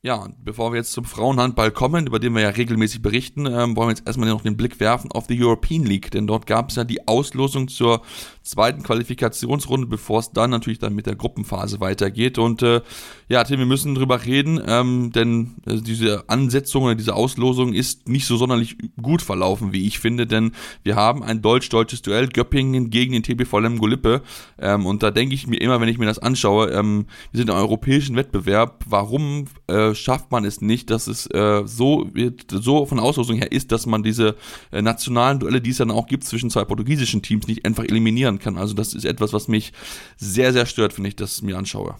Ja, 0.06 0.16
und 0.16 0.44
bevor 0.44 0.74
wir 0.74 0.80
jetzt 0.80 0.92
zum 0.92 1.06
Frauenhandball 1.06 1.72
kommen, 1.72 2.08
über 2.08 2.20
den 2.20 2.34
wir 2.34 2.42
ja 2.42 2.50
regelmäßig 2.50 3.02
berichten, 3.02 3.46
ähm, 3.46 3.78
wollen 3.78 3.88
wir 3.88 3.92
jetzt 3.92 4.06
erstmal 4.06 4.28
noch 4.28 4.42
den 4.42 4.58
Blick 4.58 4.82
werfen 4.82 5.10
auf 5.14 5.28
die 5.28 5.42
European 5.42 5.86
League, 5.86 6.12
denn 6.12 6.28
dort 6.28 6.46
gab 6.46 6.72
es 6.72 6.76
ja 6.76 6.84
die 6.84 7.08
Auslosung 7.08 7.70
zur 7.70 8.02
zweiten 8.42 8.84
Qualifikationsrunde, 8.84 9.88
bevor 9.88 10.20
es 10.20 10.32
dann 10.32 10.50
natürlich 10.50 10.80
dann 10.80 10.94
mit 10.94 11.06
der 11.06 11.16
Gruppenphase 11.16 11.80
weitergeht. 11.80 12.38
Und 12.38 12.62
äh, 12.64 12.82
ja, 13.30 13.46
Tim, 13.46 13.60
wir 13.60 13.66
müssen 13.66 13.96
drüber 13.96 14.26
reden, 14.26 14.62
ähm, 14.68 15.14
denn 15.14 15.56
äh, 15.66 15.78
diese 15.78 16.26
Ansetzung 16.28 16.84
oder 16.84 16.96
diese 16.96 17.16
Auslosung 17.16 17.72
ist 17.72 18.10
nicht 18.10 18.26
so 18.26 18.36
sonderlich 18.36 18.76
gut 19.02 19.22
verlaufen, 19.22 19.72
wie 19.72 19.88
ich 19.88 20.00
finde, 20.00 20.28
denn 20.28 20.52
wir 20.84 20.98
haben 20.98 21.24
ein 21.24 21.42
deutsch-deutsches 21.42 22.02
Duell 22.02 22.28
Göppingen 22.28 22.90
gegen 22.90 23.14
den 23.14 23.24
TBV 23.24 23.60
Lemgo 23.60 23.88
Lippe. 23.88 24.22
Ähm, 24.60 24.86
und 24.86 25.02
da 25.02 25.12
denke 25.12 25.34
ich 25.34 25.48
mir 25.48 25.62
immer, 25.62 25.80
wenn 25.80 25.88
ich 25.88 25.98
mir 25.98 26.08
das 26.08 26.20
anschaue, 26.20 26.72
ähm, 26.72 27.06
wir 27.32 27.38
sind 27.38 27.50
im 27.50 27.56
europäischen 27.56 28.18
Wettbewerb, 28.18 28.84
warum 28.86 29.46
äh, 29.70 29.93
schafft 29.96 30.32
man 30.32 30.46
es 30.46 30.62
nicht, 30.62 30.90
dass 30.90 31.08
es 31.08 31.28
äh, 31.28 31.64
so, 31.66 32.10
so 32.50 32.86
von 32.86 33.00
Auslosung 33.00 33.38
her 33.38 33.52
ist, 33.52 33.72
dass 33.72 33.86
man 33.86 34.04
diese 34.04 34.36
äh, 34.72 34.82
nationalen 34.82 35.40
Duelle, 35.40 35.62
die 35.62 35.72
es 35.72 35.78
dann 35.78 35.92
auch 35.92 36.08
gibt 36.08 36.24
zwischen 36.24 36.50
zwei 36.50 36.64
portugiesischen 36.66 37.22
Teams, 37.22 37.48
nicht 37.48 37.66
einfach 37.66 37.84
eliminieren 37.84 38.40
kann. 38.40 38.58
Also 38.58 38.74
das 38.74 38.94
ist 38.94 39.06
etwas, 39.06 39.34
was 39.34 39.48
mich 39.48 39.74
sehr, 40.18 40.54
sehr 40.54 40.66
stört, 40.66 40.98
wenn 40.98 41.06
ich 41.06 41.16
das 41.16 41.42
mir 41.42 41.58
anschaue. 41.58 41.96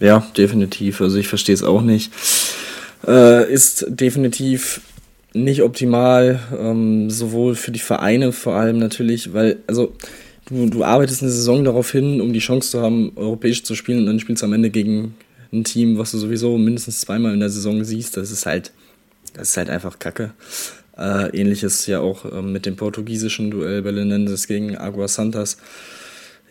Ja, 0.00 0.26
definitiv. 0.36 1.00
Also 1.00 1.18
ich 1.18 1.28
verstehe 1.28 1.54
es 1.54 1.62
auch 1.62 1.82
nicht. 1.82 2.12
Äh, 3.06 3.52
ist 3.52 3.86
definitiv 3.88 4.80
nicht 5.34 5.62
optimal, 5.62 6.40
ähm, 6.58 7.10
sowohl 7.10 7.54
für 7.54 7.70
die 7.70 7.78
Vereine 7.78 8.32
vor 8.32 8.54
allem 8.54 8.78
natürlich, 8.78 9.32
weil, 9.34 9.58
also 9.66 9.92
du, 10.48 10.68
du 10.68 10.84
arbeitest 10.84 11.22
eine 11.22 11.30
Saison 11.30 11.64
darauf 11.64 11.92
hin, 11.92 12.20
um 12.20 12.32
die 12.32 12.38
Chance 12.38 12.70
zu 12.70 12.80
haben, 12.80 13.12
europäisch 13.16 13.62
zu 13.62 13.74
spielen 13.74 14.00
und 14.00 14.06
dann 14.06 14.20
spielst 14.20 14.42
du 14.42 14.46
am 14.46 14.52
Ende 14.52 14.70
gegen 14.70 15.14
ein 15.52 15.64
Team, 15.64 15.98
was 15.98 16.10
du 16.10 16.18
sowieso 16.18 16.58
mindestens 16.58 17.00
zweimal 17.00 17.34
in 17.34 17.40
der 17.40 17.50
Saison 17.50 17.84
siehst. 17.84 18.16
Das 18.16 18.30
ist 18.30 18.46
halt, 18.46 18.72
das 19.34 19.50
ist 19.50 19.56
halt 19.56 19.70
einfach 19.70 19.98
Kacke. 19.98 20.32
Äh, 20.96 21.36
ähnliches 21.38 21.86
ja 21.86 22.00
auch 22.00 22.24
äh, 22.24 22.42
mit 22.42 22.66
dem 22.66 22.76
portugiesischen 22.76 23.50
Duell 23.50 23.82
Belenenses 23.82 24.46
gegen 24.46 24.76
Agua 24.76 25.08
Santas. 25.08 25.58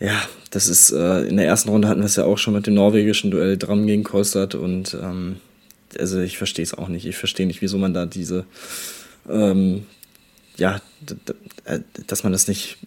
Ja, 0.00 0.22
das 0.50 0.68
ist, 0.68 0.90
äh, 0.92 1.22
in 1.22 1.36
der 1.36 1.46
ersten 1.46 1.68
Runde 1.70 1.88
hatten 1.88 2.00
wir 2.00 2.06
es 2.06 2.16
ja 2.16 2.24
auch 2.24 2.38
schon 2.38 2.54
mit 2.54 2.66
dem 2.66 2.74
norwegischen 2.74 3.30
Duell 3.30 3.56
Dram 3.56 3.86
gegen 3.86 4.04
Kostad 4.04 4.54
und 4.54 4.96
ähm, 5.00 5.36
also 5.98 6.20
ich 6.20 6.38
verstehe 6.38 6.62
es 6.62 6.74
auch 6.74 6.88
nicht. 6.88 7.04
Ich 7.06 7.16
verstehe 7.16 7.46
nicht, 7.46 7.62
wieso 7.62 7.78
man 7.78 7.94
da 7.94 8.06
diese, 8.06 8.44
ähm, 9.28 9.86
ja, 10.56 10.80
äh, 11.64 11.80
dass 12.06 12.22
man 12.22 12.32
das 12.32 12.48
nicht 12.48 12.78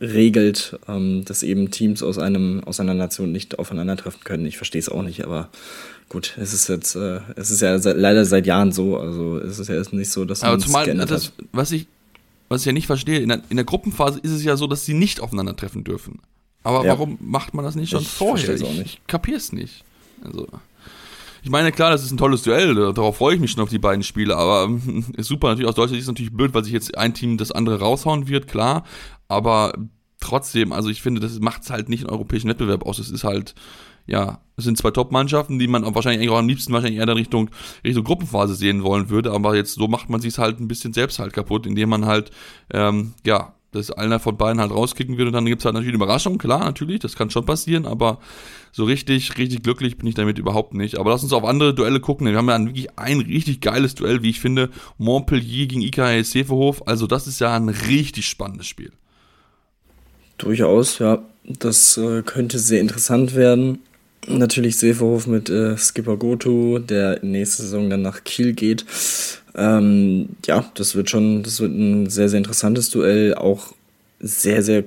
regelt, 0.00 0.78
ähm, 0.88 1.24
dass 1.24 1.42
eben 1.42 1.70
Teams 1.70 2.02
aus 2.02 2.18
einem 2.18 2.62
aus 2.64 2.80
einer 2.80 2.94
Nation 2.94 3.32
nicht 3.32 3.58
aufeinandertreffen 3.58 4.24
können. 4.24 4.46
Ich 4.46 4.56
verstehe 4.56 4.80
es 4.80 4.88
auch 4.88 5.02
nicht, 5.02 5.24
aber 5.24 5.48
gut, 6.08 6.36
es 6.38 6.52
ist 6.52 6.68
jetzt, 6.68 6.96
äh, 6.96 7.20
es 7.36 7.50
ist 7.50 7.62
ja 7.62 7.78
seit, 7.78 7.96
leider 7.96 8.24
seit 8.24 8.46
Jahren 8.46 8.72
so, 8.72 8.98
also 8.98 9.38
es 9.38 9.58
ist 9.58 9.68
ja 9.68 9.76
jetzt 9.76 9.92
nicht 9.92 10.10
so, 10.10 10.24
dass 10.24 10.42
man 10.42 10.52
Aber 10.52 10.58
zumal 10.58 10.86
das, 11.06 11.32
was 11.52 11.72
ich, 11.72 11.86
was 12.48 12.62
ich 12.62 12.66
ja 12.66 12.72
nicht 12.72 12.86
verstehe, 12.86 13.20
in 13.20 13.28
der, 13.28 13.42
in 13.48 13.56
der 13.56 13.64
Gruppenphase 13.64 14.20
ist 14.20 14.32
es 14.32 14.44
ja 14.44 14.56
so, 14.56 14.66
dass 14.66 14.84
sie 14.84 14.94
nicht 14.94 15.20
aufeinandertreffen 15.20 15.84
dürfen. 15.84 16.20
Aber 16.62 16.84
ja. 16.84 16.92
warum 16.92 17.18
macht 17.20 17.54
man 17.54 17.64
das 17.64 17.74
nicht 17.74 17.90
schon 17.90 18.02
ich 18.02 18.08
vorher? 18.08 18.54
Ich, 18.54 18.80
ich 18.80 19.00
kapier's 19.06 19.52
nicht. 19.52 19.84
Also. 20.24 20.48
Ich 21.44 21.50
meine, 21.50 21.72
klar, 21.72 21.90
das 21.90 22.02
ist 22.02 22.10
ein 22.10 22.16
tolles 22.16 22.42
Duell, 22.42 22.74
darauf 22.74 23.18
freue 23.18 23.34
ich 23.34 23.40
mich 23.40 23.50
schon 23.50 23.62
auf 23.62 23.68
die 23.68 23.78
beiden 23.78 24.02
Spiele, 24.02 24.34
aber 24.34 24.70
ist 25.18 25.28
super, 25.28 25.48
natürlich 25.48 25.68
aus 25.68 25.74
deutscher 25.74 25.90
Sicht 25.90 25.98
ist 25.98 26.04
es 26.06 26.08
natürlich 26.08 26.32
blöd, 26.32 26.54
weil 26.54 26.64
sich 26.64 26.72
jetzt 26.72 26.96
ein 26.96 27.12
Team 27.12 27.36
das 27.36 27.52
andere 27.52 27.80
raushauen 27.80 28.28
wird, 28.28 28.48
klar, 28.48 28.84
aber 29.28 29.74
trotzdem, 30.20 30.72
also 30.72 30.88
ich 30.88 31.02
finde, 31.02 31.20
das 31.20 31.38
macht 31.40 31.64
es 31.64 31.68
halt 31.68 31.90
nicht 31.90 32.00
einen 32.04 32.14
europäischen 32.14 32.48
Wettbewerb 32.48 32.86
aus, 32.86 32.98
es 32.98 33.10
ist 33.10 33.24
halt, 33.24 33.54
ja, 34.06 34.40
es 34.56 34.64
sind 34.64 34.78
zwei 34.78 34.90
Top-Mannschaften, 34.90 35.58
die 35.58 35.68
man 35.68 35.84
wahrscheinlich 35.94 36.30
auch 36.30 36.38
am 36.38 36.48
liebsten 36.48 36.72
wahrscheinlich 36.72 36.98
eher 36.98 37.08
in 37.08 37.10
Richtung, 37.10 37.50
Richtung 37.84 38.04
Gruppenphase 38.04 38.54
sehen 38.54 38.82
wollen 38.82 39.10
würde, 39.10 39.30
aber 39.30 39.54
jetzt 39.54 39.74
so 39.74 39.86
macht 39.86 40.08
man 40.08 40.22
sich 40.22 40.38
halt 40.38 40.60
ein 40.60 40.68
bisschen 40.68 40.94
selbst 40.94 41.18
halt 41.18 41.34
kaputt, 41.34 41.66
indem 41.66 41.90
man 41.90 42.06
halt, 42.06 42.30
ähm, 42.72 43.12
ja, 43.26 43.54
dass 43.74 43.90
einer 43.90 44.20
von 44.20 44.36
beiden 44.36 44.60
halt 44.60 44.70
rauskicken 44.70 45.18
wird 45.18 45.26
und 45.28 45.32
dann 45.32 45.46
gibt 45.46 45.60
es 45.60 45.64
halt 45.64 45.74
natürlich 45.74 45.94
eine 45.94 46.02
Überraschung, 46.02 46.38
klar, 46.38 46.60
natürlich, 46.60 47.00
das 47.00 47.16
kann 47.16 47.30
schon 47.30 47.44
passieren, 47.44 47.86
aber 47.86 48.18
so 48.72 48.84
richtig, 48.84 49.36
richtig 49.38 49.62
glücklich 49.62 49.98
bin 49.98 50.06
ich 50.06 50.14
damit 50.14 50.38
überhaupt 50.38 50.74
nicht. 50.74 50.98
Aber 50.98 51.10
lass 51.10 51.22
uns 51.22 51.32
auf 51.32 51.44
andere 51.44 51.74
Duelle 51.74 52.00
gucken, 52.00 52.26
wir 52.26 52.36
haben 52.36 52.48
ja 52.48 52.58
wirklich 52.64 52.98
ein 52.98 53.20
richtig 53.20 53.60
geiles 53.60 53.94
Duell, 53.94 54.22
wie 54.22 54.30
ich 54.30 54.40
finde, 54.40 54.70
Montpellier 54.98 55.66
gegen 55.66 55.82
IKH 55.82 56.24
Seferhof, 56.24 56.82
also 56.86 57.06
das 57.06 57.26
ist 57.26 57.40
ja 57.40 57.54
ein 57.54 57.68
richtig 57.68 58.26
spannendes 58.26 58.66
Spiel. 58.66 58.92
Durchaus, 60.38 60.98
ja, 60.98 61.22
das 61.44 61.96
äh, 61.96 62.22
könnte 62.22 62.58
sehr 62.58 62.80
interessant 62.80 63.34
werden. 63.34 63.78
Natürlich 64.26 64.78
Seferhof 64.78 65.26
mit 65.26 65.50
äh, 65.50 65.76
Skipper 65.76 66.16
Goto, 66.16 66.78
der 66.78 67.20
nächste 67.22 67.62
Saison 67.62 67.90
dann 67.90 68.02
nach 68.02 68.24
Kiel 68.24 68.54
geht. 68.54 68.84
Ähm, 69.54 70.30
ja, 70.46 70.70
das 70.74 70.94
wird 70.94 71.10
schon, 71.10 71.42
das 71.42 71.60
wird 71.60 71.72
ein 71.72 72.08
sehr, 72.10 72.28
sehr 72.28 72.38
interessantes 72.38 72.90
Duell. 72.90 73.34
Auch 73.34 73.74
sehr, 74.20 74.62
sehr 74.62 74.84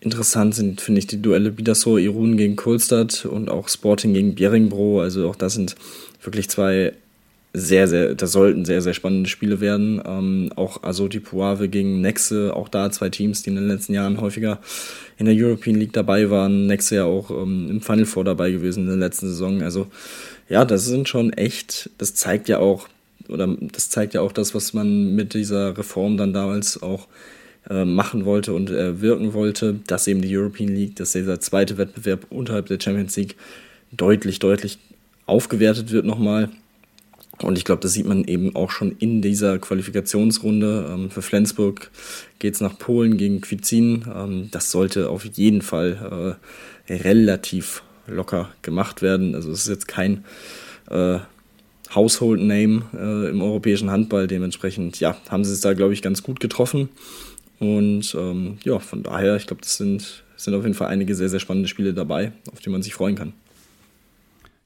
interessant 0.00 0.54
sind, 0.54 0.80
finde 0.80 0.98
ich, 0.98 1.06
die 1.06 1.20
Duelle 1.22 1.50
Bidasoa 1.50 1.98
Irun 1.98 2.36
gegen 2.36 2.56
Kohlstadt 2.56 3.24
und 3.24 3.50
auch 3.50 3.68
Sporting 3.68 4.14
gegen 4.14 4.34
Beringbro. 4.34 5.00
Also 5.00 5.28
auch 5.28 5.36
das 5.36 5.54
sind 5.54 5.76
wirklich 6.22 6.48
zwei 6.48 6.92
sehr, 7.56 7.86
sehr, 7.86 8.16
das 8.16 8.32
sollten 8.32 8.64
sehr, 8.64 8.82
sehr 8.82 8.94
spannende 8.94 9.30
Spiele 9.30 9.60
werden. 9.60 10.02
Ähm, 10.04 10.50
auch 10.56 10.82
Azoti 10.82 11.20
Puave 11.20 11.68
gegen 11.68 12.00
Nexe, 12.00 12.54
auch 12.54 12.68
da 12.68 12.90
zwei 12.90 13.10
Teams, 13.10 13.42
die 13.42 13.50
in 13.50 13.56
den 13.56 13.68
letzten 13.68 13.94
Jahren 13.94 14.20
häufiger 14.20 14.58
in 15.18 15.26
der 15.26 15.36
European 15.36 15.76
League 15.76 15.92
dabei 15.92 16.30
waren. 16.30 16.66
Nexe 16.66 16.96
ja 16.96 17.04
auch 17.04 17.30
ähm, 17.30 17.68
im 17.70 17.80
Final 17.80 18.06
Four 18.06 18.24
dabei 18.24 18.50
gewesen 18.50 18.80
in 18.80 18.88
der 18.88 18.96
letzten 18.96 19.28
Saison. 19.28 19.62
Also 19.62 19.86
ja, 20.48 20.64
das 20.64 20.84
sind 20.84 21.08
schon 21.08 21.32
echt, 21.32 21.90
das 21.98 22.16
zeigt 22.16 22.48
ja 22.48 22.58
auch, 22.58 22.88
oder 23.28 23.46
das 23.72 23.90
zeigt 23.90 24.14
ja 24.14 24.20
auch 24.20 24.32
das, 24.32 24.54
was 24.54 24.72
man 24.72 25.14
mit 25.14 25.34
dieser 25.34 25.76
Reform 25.76 26.16
dann 26.16 26.32
damals 26.32 26.82
auch 26.82 27.08
äh, 27.68 27.84
machen 27.84 28.24
wollte 28.24 28.52
und 28.52 28.70
äh, 28.70 29.00
wirken 29.00 29.32
wollte, 29.32 29.80
dass 29.86 30.06
eben 30.06 30.20
die 30.20 30.36
European 30.36 30.68
League, 30.68 30.96
dass 30.96 31.12
dieser 31.12 31.40
zweite 31.40 31.78
Wettbewerb 31.78 32.26
unterhalb 32.30 32.66
der 32.66 32.78
Champions 32.80 33.16
League 33.16 33.36
deutlich, 33.90 34.38
deutlich 34.38 34.78
aufgewertet 35.26 35.90
wird 35.90 36.04
nochmal. 36.04 36.50
Und 37.40 37.58
ich 37.58 37.64
glaube, 37.64 37.82
das 37.82 37.92
sieht 37.92 38.06
man 38.06 38.24
eben 38.24 38.54
auch 38.54 38.70
schon 38.70 38.96
in 38.98 39.20
dieser 39.20 39.58
Qualifikationsrunde. 39.58 40.88
Ähm, 40.90 41.10
für 41.10 41.22
Flensburg 41.22 41.90
geht 42.38 42.54
es 42.54 42.60
nach 42.60 42.78
Polen 42.78 43.16
gegen 43.16 43.40
Quizin. 43.40 44.04
Ähm, 44.14 44.48
das 44.50 44.70
sollte 44.70 45.08
auf 45.08 45.24
jeden 45.24 45.62
Fall 45.62 46.38
äh, 46.88 46.92
relativ 46.92 47.82
locker 48.06 48.50
gemacht 48.62 49.02
werden. 49.02 49.34
Also 49.34 49.50
es 49.50 49.62
ist 49.62 49.68
jetzt 49.68 49.88
kein 49.88 50.24
Household 51.94 52.40
Name 52.40 52.82
äh, 52.94 53.30
im 53.30 53.42
europäischen 53.42 53.90
Handball. 53.90 54.26
Dementsprechend, 54.26 55.00
ja, 55.00 55.16
haben 55.28 55.44
sie 55.44 55.52
es 55.52 55.60
da, 55.60 55.74
glaube 55.74 55.92
ich, 55.92 56.02
ganz 56.02 56.22
gut 56.22 56.40
getroffen. 56.40 56.88
Und 57.60 58.14
ähm, 58.18 58.58
ja, 58.64 58.78
von 58.78 59.02
daher, 59.02 59.36
ich 59.36 59.46
glaube, 59.46 59.62
das 59.62 59.76
sind, 59.76 60.24
sind 60.36 60.54
auf 60.54 60.64
jeden 60.64 60.74
Fall 60.74 60.88
einige 60.88 61.14
sehr, 61.14 61.28
sehr 61.28 61.40
spannende 61.40 61.68
Spiele 61.68 61.94
dabei, 61.94 62.32
auf 62.52 62.60
die 62.60 62.70
man 62.70 62.82
sich 62.82 62.94
freuen 62.94 63.14
kann. 63.14 63.32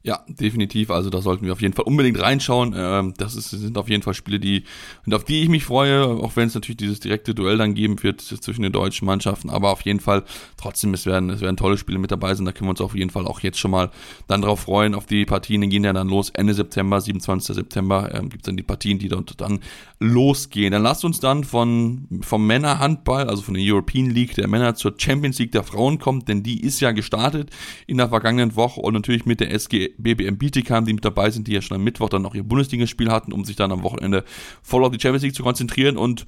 Ja, 0.05 0.25
definitiv. 0.29 0.91
Also 0.91 1.11
da 1.11 1.21
sollten 1.21 1.45
wir 1.45 1.53
auf 1.53 1.61
jeden 1.61 1.75
Fall 1.75 1.85
unbedingt 1.85 2.21
reinschauen. 2.21 2.73
Ähm, 2.77 3.15
das 3.19 3.35
ist, 3.35 3.51
sind 3.51 3.77
auf 3.77 3.89
jeden 3.91 4.03
Fall 4.05 4.15
Spiele, 4.15 4.39
die 4.39 4.63
und 5.05 5.13
auf 5.13 5.25
die 5.25 5.43
ich 5.43 5.49
mich 5.49 5.65
freue, 5.65 6.07
auch 6.07 6.37
wenn 6.37 6.47
es 6.47 6.55
natürlich 6.55 6.77
dieses 6.77 7.01
direkte 7.01 7.35
Duell 7.35 7.59
dann 7.59 7.75
geben 7.75 8.01
wird 8.05 8.21
zwischen 8.21 8.63
den 8.63 8.71
deutschen 8.71 9.07
Mannschaften. 9.07 9.51
Aber 9.51 9.71
auf 9.71 9.81
jeden 9.83 9.99
Fall 9.99 10.23
trotzdem, 10.57 10.95
es 10.95 11.05
werden, 11.05 11.31
es 11.31 11.41
werden 11.41 11.57
tolle 11.57 11.77
Spiele 11.77 11.99
mit 11.99 12.13
dabei 12.13 12.33
sein. 12.35 12.47
Da 12.47 12.53
können 12.53 12.69
wir 12.69 12.71
uns 12.71 12.81
auf 12.81 12.95
jeden 12.95 13.11
Fall 13.11 13.27
auch 13.27 13.41
jetzt 13.41 13.59
schon 13.59 13.73
mal 13.73 13.91
dann 14.29 14.41
drauf 14.41 14.61
freuen. 14.61 14.95
Auf 14.95 15.07
die 15.07 15.27
Partien 15.27 15.69
gehen 15.69 15.83
ja 15.83 15.93
dann 15.93 16.09
los. 16.09 16.31
Ende 16.31 16.55
September, 16.55 17.01
27. 17.01 17.57
September 17.57 18.15
ähm, 18.15 18.29
gibt 18.29 18.43
es 18.43 18.47
dann 18.47 18.57
die 18.57 18.63
Partien, 18.63 19.01
die 19.01 19.09
dort 19.09 19.41
dann 19.41 19.59
losgehen. 19.99 20.71
Dann 20.71 20.85
lasst 20.85 21.05
uns 21.05 21.19
dann 21.19 21.43
von 21.43 22.07
vom 22.21 22.47
Männerhandball, 22.47 23.29
also 23.29 23.43
von 23.43 23.55
der 23.55 23.65
European 23.65 24.11
League 24.11 24.37
der 24.37 24.47
Männer 24.47 24.77
zur 24.77 24.95
Champions 24.97 25.41
League 25.41 25.53
der 25.53 25.65
Frauen 25.65 25.99
kommen, 25.99 26.25
denn 26.25 26.45
die 26.45 26.63
ist 26.63 26.81
ja 26.81 26.93
gestartet 26.93 27.51
in 27.87 27.97
der 27.97 28.09
vergangenen 28.09 28.55
Woche 28.55 28.81
und 28.81 28.95
natürlich 28.95 29.27
mit 29.27 29.41
der 29.41 29.53
SG 29.53 29.88
BBM 29.97 30.39
Bietigheim, 30.39 30.85
die 30.85 30.93
mit 30.93 31.05
dabei 31.05 31.31
sind, 31.31 31.49
die 31.49 31.53
ja 31.53 31.63
schon 31.63 31.77
am 31.77 31.85
Mittwoch 31.85 32.09
dann 32.09 32.23
noch 32.23 32.35
ihr 32.35 32.43
Bundesligaspiel 32.43 33.11
hatten, 33.11 33.33
um 33.33 33.45
sich 33.45 33.57
dann 33.57 33.73
am 33.73 33.83
Wochenende 33.83 34.25
voll 34.63 34.85
auf 34.85 34.93
die 34.93 35.01
Champions 35.01 35.23
League 35.23 35.35
zu 35.35 35.43
konzentrieren 35.43 35.97
und 35.97 36.27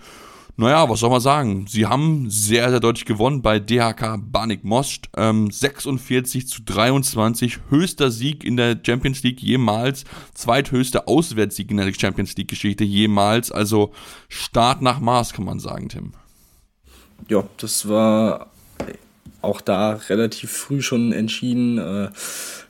Naja, 0.56 0.90
was 0.90 1.00
soll 1.00 1.08
man 1.10 1.20
sagen? 1.20 1.66
Sie 1.68 1.86
haben 1.86 2.28
sehr, 2.28 2.68
sehr 2.68 2.80
deutlich 2.80 3.06
gewonnen 3.06 3.40
bei 3.40 3.58
DHK 3.58 4.18
Banik 4.20 4.62
Most. 4.62 5.08
Ähm, 5.16 5.50
46 5.50 6.48
zu 6.48 6.62
23, 6.62 7.60
höchster 7.70 8.10
Sieg 8.10 8.44
in 8.44 8.58
der 8.58 8.78
Champions 8.84 9.22
League 9.22 9.40
jemals, 9.40 10.04
zweithöchster 10.34 11.08
Auswärtssieg 11.08 11.70
in 11.70 11.78
der 11.78 11.90
Champions 11.94 12.36
League 12.36 12.48
Geschichte 12.48 12.84
jemals. 12.84 13.50
Also 13.50 13.92
Start 14.28 14.82
nach 14.82 15.00
Maß, 15.00 15.32
kann 15.32 15.46
man 15.46 15.60
sagen, 15.60 15.88
Tim. 15.88 16.12
Ja, 17.28 17.44
das 17.56 17.88
war 17.88 18.50
auch 19.42 19.60
da 19.60 19.94
relativ 20.08 20.50
früh 20.50 20.82
schon 20.82 21.12
entschieden. 21.12 21.78
Äh, 21.78 22.08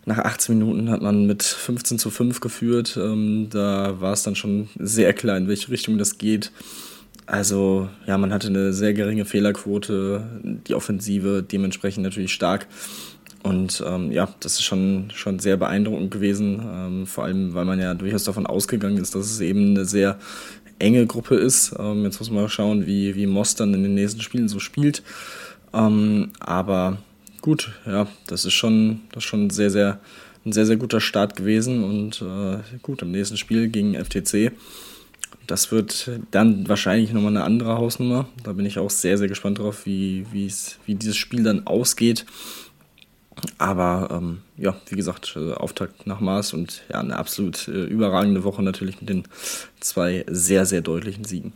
nach 0.07 0.19
18 0.19 0.59
Minuten 0.59 0.91
hat 0.91 1.03
man 1.03 1.27
mit 1.27 1.43
15 1.43 1.99
zu 1.99 2.11
5 2.11 2.41
geführt. 2.41 2.99
Ähm, 3.01 3.49
da 3.51 4.01
war 4.01 4.13
es 4.13 4.23
dann 4.23 4.37
schon 4.37 4.69
sehr 4.79 5.13
klar, 5.13 5.37
in 5.37 5.49
welche 5.49 5.71
Richtung 5.71 5.99
das 5.99 6.19
geht. 6.19 6.53
Also 7.27 7.89
ja, 8.07 8.19
man 8.19 8.33
hatte 8.33 8.49
eine 8.49 8.73
sehr 8.73 8.93
geringe 8.93 9.25
Fehlerquote, 9.25 10.23
die 10.67 10.75
Offensive 10.75 11.45
dementsprechend 11.45 12.03
natürlich 12.03 12.33
stark. 12.33 12.67
Und 13.43 13.83
ähm, 13.87 14.13
ja, 14.13 14.29
das 14.41 14.55
ist 14.55 14.65
schon, 14.65 15.11
schon 15.15 15.39
sehr 15.39 15.57
beeindruckend 15.57 16.11
gewesen, 16.11 16.61
ähm, 16.63 17.07
vor 17.07 17.25
allem 17.25 17.55
weil 17.55 17.65
man 17.65 17.81
ja 17.81 17.95
durchaus 17.95 18.25
davon 18.25 18.47
ausgegangen 18.47 18.99
ist, 18.99 19.15
dass 19.15 19.31
es 19.31 19.41
eben 19.41 19.71
eine 19.71 19.87
sehr 19.87 20.19
enge 20.79 21.07
Gruppe 21.07 21.37
ist. 21.37 21.75
Ähm, 21.79 22.05
jetzt 22.05 22.19
muss 22.19 22.31
man 22.31 22.49
schauen, 22.49 22.87
wie, 22.87 23.15
wie 23.15 23.27
Moss 23.27 23.55
dann 23.55 23.73
in 23.75 23.83
den 23.83 23.95
nächsten 23.95 24.21
Spielen 24.21 24.49
so 24.49 24.59
spielt. 24.59 25.03
Ähm, 25.73 26.31
aber 26.41 26.99
gut, 27.41 27.73
ja, 27.87 28.07
das 28.27 28.45
ist 28.45 28.55
schon, 28.55 29.01
das 29.13 29.25
ist 29.25 29.29
schon 29.29 29.51
sehr, 29.51 29.71
sehr, 29.71 30.01
ein 30.45 30.53
sehr, 30.53 30.67
sehr 30.67 30.77
guter 30.77 31.01
Start 31.01 31.37
gewesen. 31.37 31.85
Und 31.85 32.23
äh, 32.23 32.59
gut, 32.83 33.03
im 33.03 33.11
nächsten 33.11 33.37
Spiel 33.37 33.69
gegen 33.69 33.95
FTC. 33.95 34.53
Das 35.47 35.73
wird 35.73 36.11
dann 36.31 36.69
wahrscheinlich 36.69 37.13
nochmal 37.13 37.37
eine 37.37 37.45
andere 37.45 37.77
Hausnummer. 37.77 38.29
Da 38.45 38.53
bin 38.53 38.67
ich 38.67 38.79
auch 38.79 38.91
sehr, 38.91 39.19
sehr 39.19 39.27
gespannt 39.27 39.59
drauf, 39.59 39.85
wie, 39.85 40.25
wie 40.33 40.95
dieses 40.95 41.17
Spiel 41.17 41.43
dann 41.43 41.67
ausgeht. 41.67 42.25
Aber 43.59 44.09
ähm, 44.13 44.43
ja, 44.57 44.77
wie 44.89 44.97
gesagt, 44.97 45.35
äh, 45.37 45.53
Auftakt 45.55 46.07
nach 46.07 46.21
Maß 46.21 46.53
und 46.53 46.83
ja, 46.91 47.01
eine 47.01 47.17
absolut 47.17 47.69
äh, 47.69 47.85
überragende 47.85 48.45
Woche 48.45 48.63
natürlich 48.63 49.01
mit 49.01 49.09
den 49.09 49.25
zwei 49.81 50.25
sehr, 50.29 50.67
sehr 50.67 50.83
deutlichen 50.83 51.25
Siegen. 51.25 51.53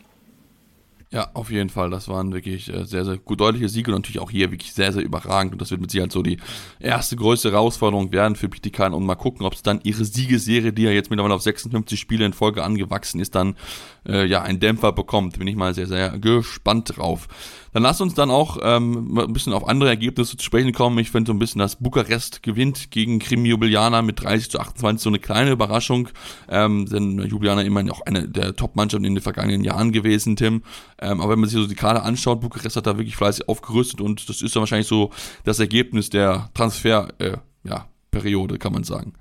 Ja, 1.14 1.30
auf 1.32 1.48
jeden 1.48 1.70
Fall. 1.70 1.90
Das 1.90 2.08
waren 2.08 2.32
wirklich 2.32 2.68
äh, 2.74 2.84
sehr, 2.84 3.04
sehr 3.04 3.18
gut 3.18 3.38
deutliche 3.38 3.68
Siege 3.68 3.92
und 3.92 3.98
natürlich 3.98 4.18
auch 4.18 4.32
hier 4.32 4.50
wirklich 4.50 4.72
sehr, 4.72 4.92
sehr 4.92 5.04
überragend. 5.04 5.52
Und 5.52 5.60
das 5.60 5.70
wird 5.70 5.80
mit 5.80 5.92
Sicherheit 5.92 6.10
so 6.10 6.24
die 6.24 6.38
erste 6.80 7.14
größte 7.14 7.52
Herausforderung 7.52 8.10
werden 8.10 8.34
für 8.34 8.48
Pitikan. 8.48 8.92
Und 8.92 9.06
mal 9.06 9.14
gucken, 9.14 9.46
ob 9.46 9.52
es 9.52 9.62
dann 9.62 9.78
ihre 9.84 10.04
Siegesserie, 10.04 10.72
die 10.72 10.82
ja 10.82 10.90
jetzt 10.90 11.10
mittlerweile 11.10 11.34
auf 11.34 11.42
56 11.42 12.00
Spiele 12.00 12.26
in 12.26 12.32
Folge 12.32 12.64
angewachsen 12.64 13.20
ist, 13.20 13.36
dann 13.36 13.54
äh, 14.08 14.26
ja 14.26 14.42
einen 14.42 14.58
Dämpfer 14.58 14.90
bekommt. 14.90 15.38
Bin 15.38 15.46
ich 15.46 15.54
mal 15.54 15.72
sehr, 15.72 15.86
sehr 15.86 16.18
gespannt 16.18 16.96
drauf. 16.96 17.28
Dann 17.74 17.82
lass 17.82 18.00
uns 18.00 18.14
dann 18.14 18.30
auch 18.30 18.58
ähm, 18.62 19.18
ein 19.18 19.32
bisschen 19.32 19.52
auf 19.52 19.66
andere 19.66 19.90
Ergebnisse 19.90 20.36
zu 20.36 20.44
sprechen 20.44 20.72
kommen. 20.72 20.96
Ich 20.98 21.10
finde 21.10 21.28
so 21.28 21.34
ein 21.34 21.40
bisschen, 21.40 21.58
dass 21.58 21.76
Bukarest 21.76 22.44
gewinnt 22.44 22.92
gegen 22.92 23.18
Krim 23.18 23.44
Ljubljana 23.44 24.02
mit 24.02 24.22
30 24.22 24.50
zu 24.50 24.60
28, 24.60 25.02
so 25.02 25.10
eine 25.10 25.18
kleine 25.18 25.50
Überraschung. 25.50 26.08
Ähm, 26.48 26.86
denn 26.86 27.18
Ljubljana 27.18 27.62
immerhin 27.62 27.90
auch 27.90 28.02
eine 28.02 28.28
der 28.28 28.54
Top-Mannschaften 28.54 29.04
in 29.04 29.16
den 29.16 29.22
vergangenen 29.22 29.64
Jahren 29.64 29.90
gewesen, 29.90 30.36
Tim. 30.36 30.62
Ähm, 31.04 31.20
aber 31.20 31.32
wenn 31.32 31.40
man 31.40 31.48
sich 31.48 31.60
so 31.60 31.66
die 31.66 31.74
Karte 31.74 32.02
anschaut, 32.02 32.40
Bukarest 32.40 32.76
hat 32.76 32.86
da 32.86 32.96
wirklich 32.96 33.16
fleißig 33.16 33.48
aufgerüstet 33.48 34.00
und 34.00 34.28
das 34.28 34.42
ist 34.42 34.54
dann 34.54 34.62
wahrscheinlich 34.62 34.88
so 34.88 35.10
das 35.44 35.60
Ergebnis 35.60 36.10
der 36.10 36.50
Transfer, 36.54 37.08
äh, 37.18 37.36
ja, 37.64 37.86
kann 38.58 38.72
man 38.72 38.84
sagen. 38.84 39.12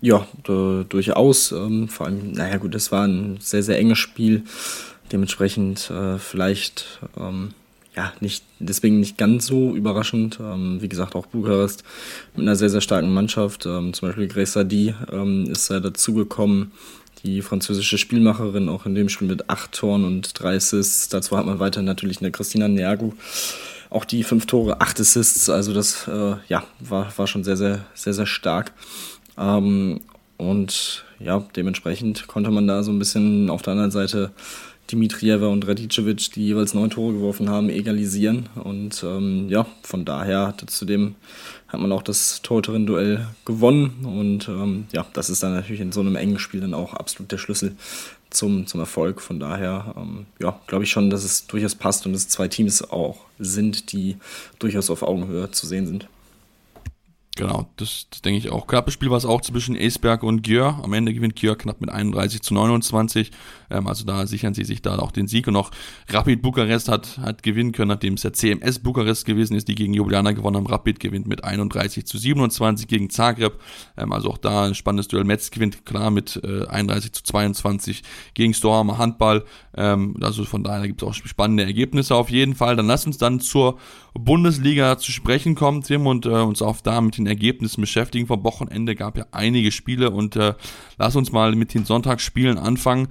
Ja, 0.00 0.26
durchaus. 0.44 1.52
Ähm, 1.52 1.88
vor 1.88 2.06
allem, 2.06 2.32
naja 2.32 2.56
gut, 2.56 2.74
das 2.74 2.92
war 2.92 3.06
ein 3.06 3.38
sehr, 3.40 3.62
sehr 3.62 3.78
enges 3.78 3.98
Spiel. 3.98 4.44
Dementsprechend 5.12 5.90
äh, 5.90 6.18
vielleicht 6.18 7.00
ähm, 7.16 7.54
ja, 7.98 8.12
nicht, 8.20 8.44
deswegen 8.60 9.00
nicht 9.00 9.18
ganz 9.18 9.46
so 9.46 9.74
überraschend. 9.74 10.38
Ähm, 10.40 10.80
wie 10.80 10.88
gesagt, 10.88 11.16
auch 11.16 11.26
Bukarest 11.26 11.82
mit 12.36 12.42
einer 12.42 12.54
sehr, 12.54 12.70
sehr 12.70 12.80
starken 12.80 13.12
Mannschaft. 13.12 13.66
Ähm, 13.66 13.92
zum 13.92 14.08
Beispiel 14.08 14.28
Grace 14.28 14.52
Sadi 14.52 14.94
ähm, 15.10 15.46
ist 15.50 15.68
ja 15.68 15.80
dazugekommen, 15.80 16.70
die 17.24 17.42
französische 17.42 17.98
Spielmacherin, 17.98 18.68
auch 18.68 18.86
in 18.86 18.94
dem 18.94 19.08
Spiel 19.08 19.28
mit 19.28 19.50
acht 19.50 19.72
Toren 19.72 20.04
und 20.04 20.40
drei 20.40 20.56
Assists. 20.56 21.08
Dazu 21.08 21.36
hat 21.36 21.46
man 21.46 21.58
weiter 21.58 21.82
natürlich 21.82 22.20
eine 22.20 22.30
Christina 22.30 22.68
Neagu. 22.68 23.12
Auch 23.90 24.04
die 24.04 24.22
fünf 24.22 24.46
Tore, 24.46 24.80
acht 24.80 25.00
Assists. 25.00 25.48
Also 25.48 25.72
das 25.72 26.06
äh, 26.08 26.36
ja, 26.48 26.64
war, 26.80 27.12
war 27.16 27.26
schon 27.26 27.44
sehr, 27.44 27.56
sehr, 27.56 27.86
sehr, 27.94 28.14
sehr 28.14 28.26
stark. 28.26 28.72
Ähm, 29.36 30.00
und 30.36 31.04
ja, 31.18 31.44
dementsprechend 31.56 32.28
konnte 32.28 32.50
man 32.50 32.66
da 32.66 32.82
so 32.82 32.92
ein 32.92 32.98
bisschen 32.98 33.50
auf 33.50 33.62
der 33.62 33.72
anderen 33.72 33.90
Seite 33.90 34.30
Dimitrieva 34.90 35.46
und 35.48 35.66
Radicevic, 35.66 36.32
die 36.32 36.46
jeweils 36.46 36.74
neun 36.74 36.90
Tore 36.90 37.12
geworfen 37.12 37.50
haben, 37.50 37.68
egalisieren. 37.68 38.48
Und 38.62 39.02
ähm, 39.04 39.48
ja, 39.48 39.66
von 39.82 40.04
daher 40.04 40.54
zudem 40.66 41.16
hat 41.68 41.80
man 41.80 41.92
auch 41.92 42.02
das 42.02 42.40
Torhüterin-Duell 42.42 43.26
gewonnen. 43.44 44.04
Und 44.04 44.48
ähm, 44.48 44.86
ja, 44.92 45.06
das 45.12 45.30
ist 45.30 45.42
dann 45.42 45.54
natürlich 45.54 45.80
in 45.80 45.92
so 45.92 46.00
einem 46.00 46.16
engen 46.16 46.38
Spiel 46.38 46.60
dann 46.60 46.74
auch 46.74 46.94
absolut 46.94 47.30
der 47.30 47.38
Schlüssel 47.38 47.76
zum, 48.30 48.66
zum 48.66 48.80
Erfolg. 48.80 49.20
Von 49.20 49.38
daher, 49.38 49.94
ähm, 49.96 50.26
ja, 50.40 50.58
glaube 50.66 50.84
ich 50.84 50.90
schon, 50.90 51.10
dass 51.10 51.24
es 51.24 51.46
durchaus 51.46 51.74
passt 51.74 52.06
und 52.06 52.14
es 52.14 52.28
zwei 52.28 52.48
Teams 52.48 52.90
auch 52.90 53.18
sind, 53.38 53.92
die 53.92 54.16
durchaus 54.58 54.90
auf 54.90 55.02
Augenhöhe 55.02 55.50
zu 55.50 55.66
sehen 55.66 55.86
sind. 55.86 56.08
Genau, 57.38 57.70
das, 57.76 58.08
das 58.10 58.20
denke 58.20 58.38
ich 58.38 58.50
auch. 58.50 58.66
Knappes 58.66 58.94
Spiel 58.94 59.10
war 59.10 59.16
es 59.16 59.24
auch 59.24 59.40
zwischen 59.40 59.76
Esberg 59.76 60.24
und 60.24 60.42
Gjör. 60.42 60.80
Am 60.82 60.92
Ende 60.92 61.14
gewinnt 61.14 61.36
Gjör 61.36 61.56
knapp 61.56 61.80
mit 61.80 61.88
31 61.88 62.42
zu 62.42 62.52
29. 62.52 63.30
Ähm, 63.70 63.86
also 63.86 64.04
da 64.04 64.26
sichern 64.26 64.54
sie 64.54 64.64
sich 64.64 64.82
da 64.82 64.98
auch 64.98 65.12
den 65.12 65.28
Sieg. 65.28 65.46
Und 65.46 65.54
auch 65.54 65.70
Rapid 66.08 66.42
Bukarest 66.42 66.88
hat, 66.88 67.18
hat 67.18 67.44
gewinnen 67.44 67.70
können, 67.70 67.90
nachdem 67.90 68.14
es 68.14 68.24
ja 68.24 68.32
CMS 68.32 68.80
Bukarest 68.80 69.24
gewesen 69.24 69.54
ist, 69.54 69.68
die 69.68 69.76
gegen 69.76 69.94
Ljubljana 69.94 70.32
gewonnen 70.32 70.56
haben. 70.56 70.66
Rapid 70.66 70.98
gewinnt 70.98 71.28
mit 71.28 71.44
31 71.44 72.06
zu 72.06 72.18
27 72.18 72.88
gegen 72.88 73.08
Zagreb. 73.08 73.60
Ähm, 73.96 74.12
also 74.12 74.30
auch 74.30 74.38
da 74.38 74.64
ein 74.64 74.74
spannendes 74.74 75.06
Duell. 75.06 75.22
Metz 75.22 75.52
gewinnt 75.52 75.86
klar 75.86 76.10
mit 76.10 76.40
äh, 76.42 76.66
31 76.66 77.12
zu 77.12 77.22
22 77.22 78.02
gegen 78.34 78.52
Storm 78.52 78.98
Handball. 78.98 79.44
Ähm, 79.76 80.16
also 80.22 80.44
von 80.44 80.64
daher 80.64 80.88
gibt 80.88 81.02
es 81.02 81.08
auch 81.08 81.14
spannende 81.14 81.62
Ergebnisse 81.62 82.16
auf 82.16 82.30
jeden 82.30 82.56
Fall. 82.56 82.74
Dann 82.74 82.88
lass 82.88 83.06
uns 83.06 83.16
dann 83.16 83.38
zur 83.38 83.78
Bundesliga 84.24 84.98
zu 84.98 85.12
sprechen 85.12 85.54
kommen, 85.54 85.82
Tim, 85.82 86.06
und 86.06 86.26
äh, 86.26 86.30
uns 86.30 86.62
auch 86.62 86.80
da 86.82 87.00
mit 87.00 87.18
den 87.18 87.26
Ergebnissen 87.26 87.80
beschäftigen. 87.80 88.26
Vom 88.26 88.44
Wochenende 88.44 88.94
gab 88.94 89.16
ja 89.16 89.26
einige 89.32 89.72
Spiele 89.72 90.10
und 90.10 90.36
äh, 90.36 90.54
lass 90.98 91.16
uns 91.16 91.32
mal 91.32 91.54
mit 91.54 91.74
den 91.74 91.84
Sonntagsspielen 91.84 92.58
anfangen. 92.58 93.08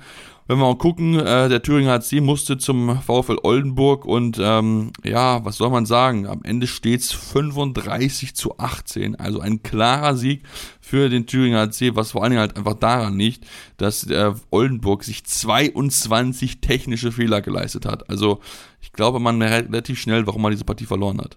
Wenn 0.48 0.60
wir 0.60 0.66
mal 0.66 0.78
gucken, 0.78 1.20
äh, 1.20 1.50
der 1.50 1.62
Thüringer 1.62 2.00
HC 2.00 2.22
musste 2.22 2.58
zum 2.58 3.02
VfL 3.02 3.40
Oldenburg 3.44 4.06
und 4.06 4.38
ähm, 4.40 4.94
ja, 5.04 5.44
was 5.44 5.58
soll 5.58 5.70
man 5.70 5.86
sagen? 5.86 6.26
Am 6.26 6.42
Ende 6.44 6.68
steht's 6.68 7.12
35 7.12 8.34
zu 8.34 8.58
18. 8.58 9.16
Also 9.16 9.42
ein 9.42 9.62
klarer 9.62 10.16
Sieg 10.16 10.44
für 10.80 11.10
den 11.10 11.26
Thüringer 11.28 11.68
HC, 11.68 11.98
was 11.98 12.12
vor 12.12 12.24
allen 12.24 12.32
Dingen 12.32 12.40
halt 12.40 12.56
einfach 12.56 12.76
daran 12.76 13.18
liegt, 13.18 13.46
dass 13.76 14.10
äh, 14.10 14.32
Oldenburg 14.50 15.04
sich 15.04 15.26
22 15.26 16.62
technische 16.62 17.12
Fehler 17.12 17.42
geleistet 17.42 17.86
hat. 17.86 18.10
Also 18.10 18.40
ich 18.80 18.94
glaube, 18.94 19.20
man 19.20 19.38
merkt 19.38 19.70
relativ 19.70 20.00
schnell, 20.00 20.26
warum 20.28 20.42
man 20.42 20.54
diese 20.54 20.64
Partie 20.64 20.86
verloren 20.86 21.20
hat. 21.20 21.36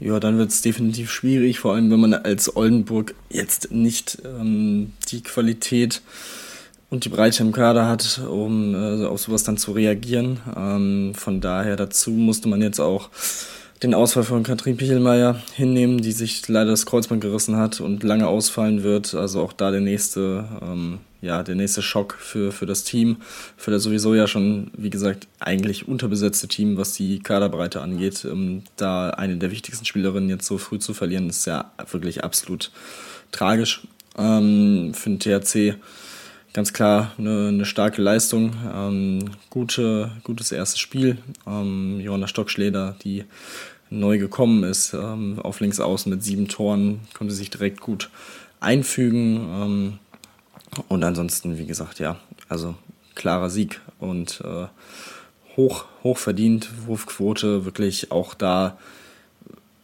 Ja, 0.00 0.18
dann 0.18 0.38
wird 0.38 0.50
es 0.50 0.60
definitiv 0.60 1.12
schwierig, 1.12 1.60
vor 1.60 1.74
allem 1.74 1.88
wenn 1.88 2.00
man 2.00 2.14
als 2.14 2.56
Oldenburg 2.56 3.14
jetzt 3.30 3.70
nicht 3.70 4.18
ähm, 4.24 4.92
die 5.08 5.22
Qualität 5.22 6.02
und 6.94 7.04
die 7.04 7.08
Breite 7.08 7.42
im 7.42 7.50
Kader 7.50 7.88
hat, 7.88 8.20
um 8.20 8.74
äh, 8.74 9.04
auf 9.04 9.20
sowas 9.20 9.42
dann 9.42 9.56
zu 9.56 9.72
reagieren. 9.72 10.40
Ähm, 10.56 11.12
von 11.14 11.40
daher 11.40 11.74
dazu 11.74 12.10
musste 12.10 12.48
man 12.48 12.62
jetzt 12.62 12.78
auch 12.78 13.10
den 13.82 13.94
Ausfall 13.94 14.22
von 14.22 14.44
Katrin 14.44 14.76
Pichelmeier 14.76 15.42
hinnehmen, 15.54 16.00
die 16.00 16.12
sich 16.12 16.46
leider 16.46 16.70
das 16.70 16.86
Kreuzband 16.86 17.20
gerissen 17.20 17.56
hat 17.56 17.80
und 17.80 18.04
lange 18.04 18.28
ausfallen 18.28 18.84
wird. 18.84 19.12
Also 19.14 19.40
auch 19.40 19.52
da 19.52 19.72
der 19.72 19.80
nächste, 19.80 20.44
ähm, 20.62 21.00
ja, 21.20 21.42
der 21.42 21.56
nächste 21.56 21.82
Schock 21.82 22.16
für, 22.18 22.52
für 22.52 22.64
das 22.64 22.84
Team, 22.84 23.16
für 23.56 23.72
das 23.72 23.82
sowieso 23.82 24.14
ja 24.14 24.28
schon, 24.28 24.70
wie 24.76 24.90
gesagt, 24.90 25.26
eigentlich 25.40 25.88
unterbesetzte 25.88 26.46
Team, 26.46 26.76
was 26.76 26.92
die 26.92 27.18
Kaderbreite 27.18 27.82
angeht. 27.82 28.24
Ähm, 28.24 28.62
da 28.76 29.10
eine 29.10 29.36
der 29.36 29.50
wichtigsten 29.50 29.84
Spielerinnen 29.84 30.30
jetzt 30.30 30.46
so 30.46 30.58
früh 30.58 30.78
zu 30.78 30.94
verlieren, 30.94 31.28
ist 31.28 31.44
ja 31.44 31.72
wirklich 31.90 32.22
absolut 32.22 32.70
tragisch 33.32 33.82
ähm, 34.16 34.94
für 34.94 35.10
den 35.10 35.18
THC 35.18 35.74
ganz 36.54 36.72
klar 36.72 37.12
eine, 37.18 37.48
eine 37.48 37.66
starke 37.66 38.00
Leistung. 38.00 38.54
Ähm, 38.74 39.30
gute, 39.50 40.10
gutes 40.22 40.52
erstes 40.52 40.78
Spiel. 40.78 41.18
Ähm, 41.46 42.00
Johanna 42.00 42.26
Stockschleder, 42.26 42.96
die 43.04 43.24
neu 43.90 44.18
gekommen 44.18 44.64
ist, 44.64 44.94
ähm, 44.94 45.38
auf 45.40 45.60
links 45.60 45.80
außen 45.80 46.08
mit 46.08 46.22
sieben 46.22 46.48
Toren, 46.48 47.00
konnte 47.12 47.34
sich 47.34 47.50
direkt 47.50 47.80
gut 47.80 48.08
einfügen. 48.60 49.36
Ähm, 49.36 49.98
und 50.88 51.04
ansonsten, 51.04 51.58
wie 51.58 51.66
gesagt, 51.66 51.98
ja, 51.98 52.16
also 52.48 52.74
klarer 53.14 53.50
Sieg 53.50 53.80
und 53.98 54.40
äh, 54.44 54.66
hoch, 55.56 55.84
hoch 56.02 56.18
verdient. 56.18 56.70
Wurfquote 56.86 57.64
wirklich 57.64 58.10
auch 58.10 58.34
da 58.34 58.78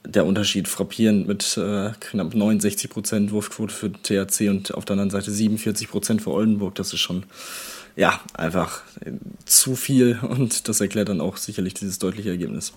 der 0.05 0.27
Unterschied 0.27 0.69
frappierend 0.69 1.29
mit 1.29 1.57
äh, 1.57 1.91
knapp 2.01 2.35
69% 2.35 3.31
Wurfquote 3.31 3.75
für 3.75 3.93
THC 3.93 4.49
und 4.49 4.75
auf 4.75 4.85
der 4.85 4.95
anderen 4.95 5.11
Seite 5.11 5.31
47% 5.31 6.21
für 6.21 6.31
Oldenburg. 6.31 6.75
Das 6.75 6.93
ist 6.93 7.01
schon 7.01 7.25
ja, 7.97 8.21
einfach 8.35 8.83
zu 9.45 9.77
viel 9.77 10.19
und 10.23 10.69
das 10.69 10.81
erklärt 10.81 11.09
dann 11.09 11.21
auch 11.21 11.37
sicherlich 11.37 11.75
dieses 11.75 11.99
deutliche 11.99 12.31
Ergebnis. 12.31 12.73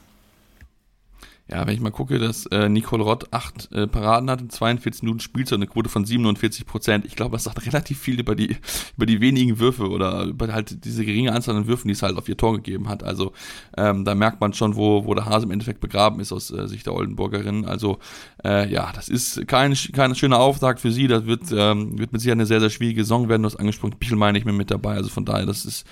Ja, 1.52 1.68
wenn 1.68 1.74
ich 1.74 1.82
mal 1.82 1.92
gucke, 1.92 2.20
dass 2.20 2.46
äh, 2.48 2.70
Nicole 2.70 3.04
Rott 3.04 3.34
acht 3.34 3.70
äh, 3.74 3.86
Paraden 3.86 4.30
hat 4.30 4.40
in 4.40 4.50
42 4.50 5.04
Minuten 5.04 5.20
Spielzeit, 5.20 5.58
eine 5.58 5.68
Quote 5.68 5.90
von 5.90 6.06
47 6.06 6.66
Prozent. 6.66 7.06
Ich 7.06 7.18
glaube, 7.18 7.34
das 7.34 7.44
sagt 7.44 7.66
relativ 7.66 8.00
viel 8.00 8.18
über 8.18 8.34
die, 8.34 8.56
über 8.96 9.06
die 9.06 9.20
wenigen 9.20 9.60
Würfe 9.60 9.90
oder 9.90 10.24
über 10.24 10.54
halt 10.54 10.86
diese 10.86 11.04
geringe 11.04 11.34
Anzahl 11.34 11.58
an 11.58 11.68
Würfen, 11.68 11.90
die 11.90 11.94
es 11.94 12.02
halt 12.02 12.18
auf 12.18 12.30
ihr 12.30 12.38
Tor 12.38 12.54
gegeben 12.54 12.88
hat. 12.88 13.04
Also 13.04 13.34
ähm, 13.76 14.06
da 14.06 14.16
merkt 14.16 14.40
man 14.40 14.54
schon, 14.54 14.78
wo, 14.78 15.06
wo 15.06 15.14
der 15.14 15.26
Hase 15.26 15.46
im 15.46 15.52
Endeffekt 15.52 15.82
begraben 15.82 16.22
ist 16.22 16.32
aus 16.32 16.50
äh, 16.50 16.66
Sicht 16.70 16.86
der 16.86 16.94
Oldenburgerin. 16.94 17.66
Also 17.66 18.00
äh, 18.46 18.72
ja, 18.72 18.94
das 18.94 19.10
ist 19.10 19.46
kein, 19.46 19.74
kein 19.92 20.16
schöner 20.16 20.40
Auftakt 20.40 20.80
für 20.80 20.94
sie. 20.94 21.08
Das 21.08 21.26
wird, 21.26 21.44
ähm, 21.52 22.00
wird 22.00 22.14
mit 22.14 22.22
sicher 22.22 22.32
eine 22.32 22.46
sehr, 22.46 22.62
sehr 22.62 22.70
schwierige 22.70 23.04
Saison 23.04 23.28
werden. 23.28 23.44
Du 23.44 23.48
hast 23.48 23.58
angesprochen, 23.58 24.00
Pichel 24.00 24.18
meine 24.18 24.38
ich 24.38 24.46
mir 24.46 24.54
mit 24.54 24.72
dabei. 24.72 24.96
Also 24.96 25.10
von 25.10 25.26
daher, 25.26 25.46
das 25.46 25.66
ist, 25.66 25.86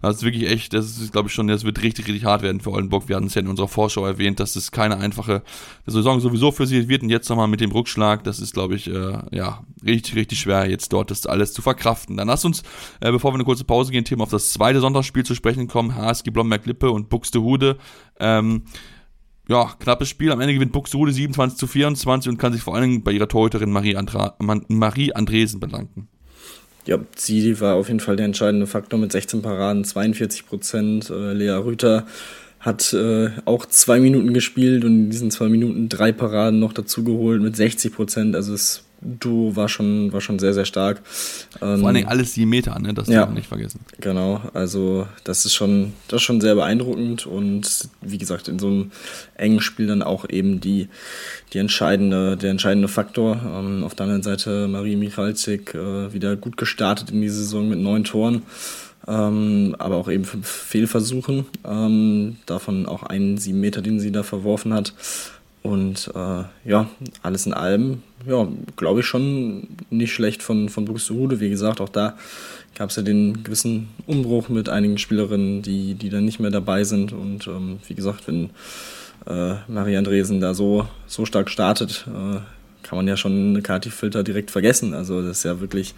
das 0.00 0.18
ist 0.18 0.22
wirklich 0.22 0.48
echt, 0.48 0.74
das 0.74 0.96
ist, 0.98 1.12
glaube 1.12 1.26
ich, 1.28 1.34
schon, 1.34 1.48
das 1.48 1.64
wird 1.64 1.82
richtig, 1.82 2.06
richtig 2.06 2.24
hart 2.24 2.42
werden 2.42 2.60
für 2.60 2.70
Oldenburg. 2.70 3.08
Wir 3.08 3.16
hatten 3.16 3.26
es 3.26 3.34
ja 3.34 3.40
in 3.40 3.48
unserer 3.48 3.68
Vorschau 3.68 4.06
erwähnt, 4.06 4.38
dass 4.38 4.54
es 4.54 4.70
keine 4.70 4.91
einfache 4.98 5.42
Saison 5.86 6.20
sowieso 6.20 6.52
für 6.52 6.66
sie 6.66 6.88
wird 6.88 7.02
und 7.02 7.10
jetzt 7.10 7.28
nochmal 7.28 7.48
mit 7.48 7.60
dem 7.60 7.70
Rückschlag, 7.70 8.24
das 8.24 8.40
ist, 8.40 8.54
glaube 8.54 8.74
ich, 8.74 8.88
äh, 8.88 9.18
ja, 9.30 9.64
richtig, 9.84 10.16
richtig 10.16 10.40
schwer, 10.40 10.68
jetzt 10.68 10.92
dort 10.92 11.10
das 11.10 11.26
alles 11.26 11.52
zu 11.52 11.62
verkraften. 11.62 12.16
Dann 12.16 12.28
lass 12.28 12.44
uns, 12.44 12.62
äh, 13.00 13.10
bevor 13.10 13.32
wir 13.32 13.36
eine 13.36 13.44
kurze 13.44 13.64
Pause 13.64 13.92
gehen, 13.92 14.04
Thema 14.04 14.24
auf 14.24 14.30
das 14.30 14.52
zweite 14.52 14.80
Sonntagsspiel 14.80 15.24
zu 15.24 15.34
sprechen 15.34 15.68
kommen, 15.68 15.94
HSG 15.96 16.30
Blomberg-Lippe 16.30 16.90
und 16.90 17.08
Buxtehude. 17.08 17.76
Ähm, 18.20 18.62
ja, 19.48 19.74
knappes 19.78 20.08
Spiel. 20.08 20.30
Am 20.32 20.40
Ende 20.40 20.54
gewinnt 20.54 20.72
Buxtehude 20.72 21.12
27 21.12 21.58
zu 21.58 21.66
24 21.66 22.30
und 22.30 22.38
kann 22.38 22.52
sich 22.52 22.62
vor 22.62 22.74
allen 22.74 22.90
Dingen 22.90 23.02
bei 23.02 23.12
ihrer 23.12 23.28
Torhüterin 23.28 23.70
Marie, 23.70 23.96
Andra 23.96 24.36
Marie 24.38 25.12
Andresen 25.12 25.60
bedanken. 25.60 26.08
Ja, 26.86 26.98
sie 27.16 27.60
war 27.60 27.76
auf 27.76 27.88
jeden 27.88 28.00
Fall 28.00 28.16
der 28.16 28.26
entscheidende 28.26 28.66
Faktor 28.66 28.98
mit 28.98 29.12
16 29.12 29.42
Paraden, 29.42 29.84
42 29.84 30.46
Prozent. 30.46 31.10
Äh, 31.10 31.32
Lea 31.32 31.50
Rüther 31.50 32.06
hat 32.62 32.92
äh, 32.92 33.30
auch 33.44 33.66
zwei 33.66 33.98
Minuten 33.98 34.32
gespielt 34.32 34.84
und 34.84 34.92
in 34.92 35.10
diesen 35.10 35.30
zwei 35.32 35.48
Minuten 35.48 35.88
drei 35.88 36.12
Paraden 36.12 36.60
noch 36.60 36.72
dazu 36.72 37.02
geholt 37.02 37.42
mit 37.42 37.56
60 37.56 37.92
Prozent. 37.92 38.36
Also 38.36 38.52
das 38.52 38.84
Duo 39.00 39.56
war 39.56 39.68
schon, 39.68 40.12
war 40.12 40.20
schon 40.20 40.38
sehr, 40.38 40.54
sehr 40.54 40.64
stark. 40.64 41.02
Vor 41.58 41.68
allen 41.68 41.94
Dingen 41.94 42.06
alles 42.06 42.34
sieben 42.34 42.50
Meter, 42.50 42.78
ne? 42.78 42.94
das 42.94 43.08
darf 43.08 43.26
man 43.26 43.34
nicht 43.34 43.48
vergessen. 43.48 43.80
Genau, 44.00 44.40
also 44.54 45.08
das 45.24 45.44
ist 45.44 45.54
schon, 45.54 45.92
das 46.06 46.18
ist 46.18 46.22
schon 46.22 46.40
sehr 46.40 46.54
beeindruckend 46.54 47.26
und 47.26 47.88
wie 48.00 48.18
gesagt, 48.18 48.46
in 48.46 48.60
so 48.60 48.68
einem 48.68 48.92
engen 49.34 49.60
Spiel 49.60 49.88
dann 49.88 50.02
auch 50.02 50.28
eben 50.30 50.60
die, 50.60 50.88
die 51.52 51.58
entscheidende, 51.58 52.36
der 52.36 52.52
entscheidende 52.52 52.86
Faktor. 52.86 53.40
Ähm, 53.44 53.82
auf 53.82 53.96
der 53.96 54.04
anderen 54.04 54.22
Seite 54.22 54.68
Marie 54.68 54.94
Michalczyk 54.94 55.74
äh, 55.74 56.12
wieder 56.12 56.36
gut 56.36 56.56
gestartet 56.56 57.10
in 57.10 57.22
die 57.22 57.28
Saison 57.28 57.68
mit 57.68 57.80
neun 57.80 58.04
Toren 58.04 58.42
ähm, 59.06 59.74
aber 59.78 59.96
auch 59.96 60.10
eben 60.10 60.24
fünf 60.24 60.46
Fehlversuchen. 60.46 61.46
Ähm, 61.64 62.36
davon 62.46 62.86
auch 62.86 63.02
einen 63.02 63.38
sieben 63.38 63.60
Meter, 63.60 63.82
den 63.82 64.00
sie 64.00 64.12
da 64.12 64.22
verworfen 64.22 64.72
hat. 64.72 64.94
Und 65.62 66.10
äh, 66.14 66.44
ja, 66.68 66.88
alles 67.22 67.46
in 67.46 67.54
allem, 67.54 68.02
ja, 68.26 68.48
glaube 68.76 69.00
ich 69.00 69.06
schon 69.06 69.68
nicht 69.90 70.12
schlecht 70.12 70.42
von, 70.42 70.68
von 70.68 70.84
Buxtehude. 70.84 71.40
Wie 71.40 71.50
gesagt, 71.50 71.80
auch 71.80 71.88
da 71.88 72.16
gab 72.74 72.90
es 72.90 72.96
ja 72.96 73.02
den 73.02 73.44
gewissen 73.44 73.88
Umbruch 74.06 74.48
mit 74.48 74.68
einigen 74.68 74.98
Spielerinnen, 74.98 75.62
die, 75.62 75.94
die 75.94 76.10
dann 76.10 76.24
nicht 76.24 76.40
mehr 76.40 76.50
dabei 76.50 76.82
sind. 76.84 77.12
Und 77.12 77.46
ähm, 77.46 77.78
wie 77.86 77.94
gesagt, 77.94 78.26
wenn 78.26 78.50
äh, 79.26 79.54
Marie 79.68 79.96
Andresen 79.96 80.40
da 80.40 80.52
so, 80.52 80.88
so 81.06 81.26
stark 81.26 81.48
startet, 81.48 82.06
äh, 82.08 82.40
kann 82.82 82.96
man 82.96 83.06
ja 83.06 83.16
schon 83.16 83.50
eine 83.50 83.62
Kati-Filter 83.62 84.24
direkt 84.24 84.50
vergessen. 84.50 84.94
Also 84.94 85.22
das 85.22 85.38
ist 85.38 85.44
ja 85.44 85.60
wirklich 85.60 85.94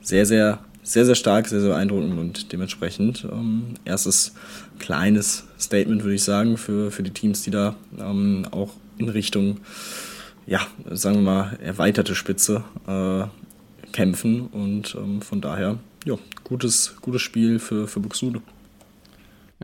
sehr, 0.00 0.26
sehr 0.26 0.60
sehr, 0.88 1.04
sehr 1.04 1.14
stark, 1.14 1.46
sehr, 1.48 1.60
sehr 1.60 1.68
beeindruckend 1.68 2.18
und 2.18 2.50
dementsprechend 2.50 3.26
ähm, 3.30 3.74
erstes 3.84 4.32
kleines 4.78 5.44
Statement, 5.60 6.02
würde 6.02 6.14
ich 6.14 6.24
sagen, 6.24 6.56
für, 6.56 6.90
für 6.90 7.02
die 7.02 7.10
Teams, 7.10 7.42
die 7.42 7.50
da 7.50 7.76
ähm, 7.98 8.46
auch 8.52 8.72
in 8.96 9.10
Richtung, 9.10 9.58
ja, 10.46 10.60
sagen 10.90 11.16
wir 11.16 11.22
mal, 11.22 11.58
erweiterte 11.62 12.14
Spitze 12.14 12.64
äh, 12.86 13.24
kämpfen 13.92 14.46
und 14.46 14.94
ähm, 14.94 15.20
von 15.20 15.42
daher, 15.42 15.78
ja, 16.06 16.16
gutes, 16.42 16.96
gutes 17.02 17.20
Spiel 17.20 17.58
für, 17.58 17.86
für 17.86 18.00
Buxude 18.00 18.40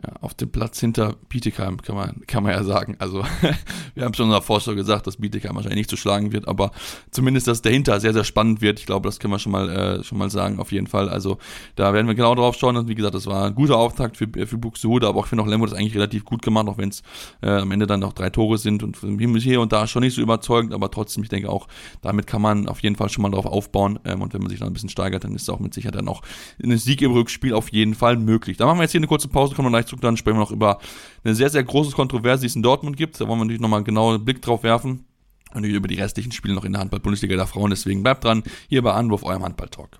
ja, 0.03 0.13
auf 0.21 0.33
dem 0.33 0.51
Platz 0.51 0.79
hinter 0.79 1.15
Bietigheim, 1.29 1.81
kann 1.81 1.95
man, 1.95 2.21
kann 2.27 2.43
man 2.43 2.51
ja 2.51 2.63
sagen. 2.63 2.95
Also, 2.99 3.23
wir 3.95 4.03
haben 4.03 4.13
schon 4.13 4.25
in 4.25 4.31
unserer 4.31 4.41
Vorschau 4.41 4.75
gesagt, 4.75 5.07
dass 5.07 5.17
Bietigheim 5.17 5.55
wahrscheinlich 5.55 5.77
nicht 5.77 5.89
zu 5.89 5.97
schlagen 5.97 6.33
wird, 6.33 6.47
aber 6.47 6.71
zumindest, 7.11 7.47
dass 7.47 7.61
dahinter 7.61 7.99
sehr, 7.99 8.13
sehr 8.13 8.25
spannend 8.25 8.61
wird. 8.61 8.79
Ich 8.79 8.85
glaube, 8.85 9.07
das 9.07 9.19
können 9.19 9.31
wir 9.31 9.39
schon 9.39 9.53
mal, 9.53 9.69
äh, 9.69 10.03
schon 10.03 10.17
mal 10.17 10.29
sagen, 10.29 10.59
auf 10.59 10.71
jeden 10.71 10.87
Fall. 10.87 11.07
Also, 11.07 11.37
da 11.75 11.93
werden 11.93 12.07
wir 12.07 12.15
genau 12.15 12.35
drauf 12.35 12.55
schauen. 12.55 12.75
Und 12.75 12.89
wie 12.89 12.95
gesagt, 12.95 13.15
das 13.15 13.25
war 13.25 13.45
ein 13.45 13.55
guter 13.55 13.77
Auftakt 13.77 14.17
für, 14.17 14.27
für 14.27 14.57
Buxtehude, 14.57 15.07
aber 15.07 15.19
auch 15.19 15.27
für 15.27 15.37
noch 15.37 15.47
Lemgo 15.47 15.65
das 15.65 15.75
eigentlich 15.75 15.95
relativ 15.95 16.25
gut 16.25 16.41
gemacht, 16.41 16.67
auch 16.67 16.77
wenn 16.77 16.89
es 16.89 17.01
äh, 17.41 17.49
am 17.49 17.71
Ende 17.71 17.87
dann 17.87 18.01
noch 18.01 18.13
drei 18.13 18.29
Tore 18.29 18.57
sind 18.57 18.83
und 18.83 18.97
hier 19.41 19.61
und 19.61 19.71
da 19.71 19.87
schon 19.87 20.03
nicht 20.03 20.15
so 20.15 20.21
überzeugend, 20.21 20.73
aber 20.73 20.91
trotzdem, 20.91 21.23
ich 21.23 21.29
denke 21.29 21.49
auch, 21.49 21.67
damit 22.01 22.27
kann 22.27 22.41
man 22.41 22.67
auf 22.67 22.81
jeden 22.81 22.95
Fall 22.95 23.09
schon 23.09 23.21
mal 23.21 23.31
drauf 23.31 23.45
aufbauen. 23.45 23.99
Ähm, 24.05 24.21
und 24.21 24.33
wenn 24.33 24.41
man 24.41 24.49
sich 24.49 24.59
dann 24.59 24.67
ein 24.69 24.73
bisschen 24.73 24.89
steigert, 24.89 25.23
dann 25.23 25.35
ist 25.35 25.43
es 25.43 25.49
auch 25.49 25.59
mit 25.59 25.73
Sicherheit 25.73 25.95
dann 25.95 26.07
auch 26.07 26.21
ein 26.61 26.77
Sieg 26.77 27.01
im 27.01 27.11
Rückspiel 27.11 27.53
auf 27.53 27.71
jeden 27.71 27.95
Fall 27.95 28.17
möglich. 28.17 28.57
Da 28.57 28.65
machen 28.65 28.79
wir 28.79 28.83
jetzt 28.83 28.91
hier 28.91 28.99
eine 28.99 29.07
kurze 29.07 29.27
Pause, 29.27 29.55
kommen 29.55 29.67
wir 29.67 29.71
gleich 29.71 29.84
zurück, 29.85 30.01
dann 30.01 30.17
sprechen 30.17 30.37
wir 30.37 30.41
noch 30.41 30.51
über 30.51 30.79
eine 31.23 31.35
sehr, 31.35 31.49
sehr 31.49 31.63
große 31.63 31.91
Kontroverse, 31.91 32.41
die 32.41 32.47
es 32.47 32.55
in 32.55 32.63
Dortmund 32.63 32.97
gibt. 32.97 33.19
Da 33.19 33.27
wollen 33.27 33.39
wir 33.39 33.45
natürlich 33.45 33.61
nochmal 33.61 33.77
einen 33.77 33.85
genauen 33.85 34.23
Blick 34.23 34.41
drauf 34.41 34.63
werfen. 34.63 35.05
Und 35.53 35.63
über 35.63 35.87
die 35.87 35.95
restlichen 35.95 36.33
Spiele 36.33 36.53
noch 36.53 36.65
in 36.65 36.73
der 36.73 36.81
Handball-Bundesliga 36.81 37.37
der 37.37 37.47
Frauen. 37.47 37.69
Deswegen 37.69 38.03
bleibt 38.03 38.25
dran, 38.25 38.43
hier 38.67 38.81
bei 38.81 38.91
Anwurf, 38.91 39.23
eurem 39.23 39.43
Handball-Talk. 39.43 39.99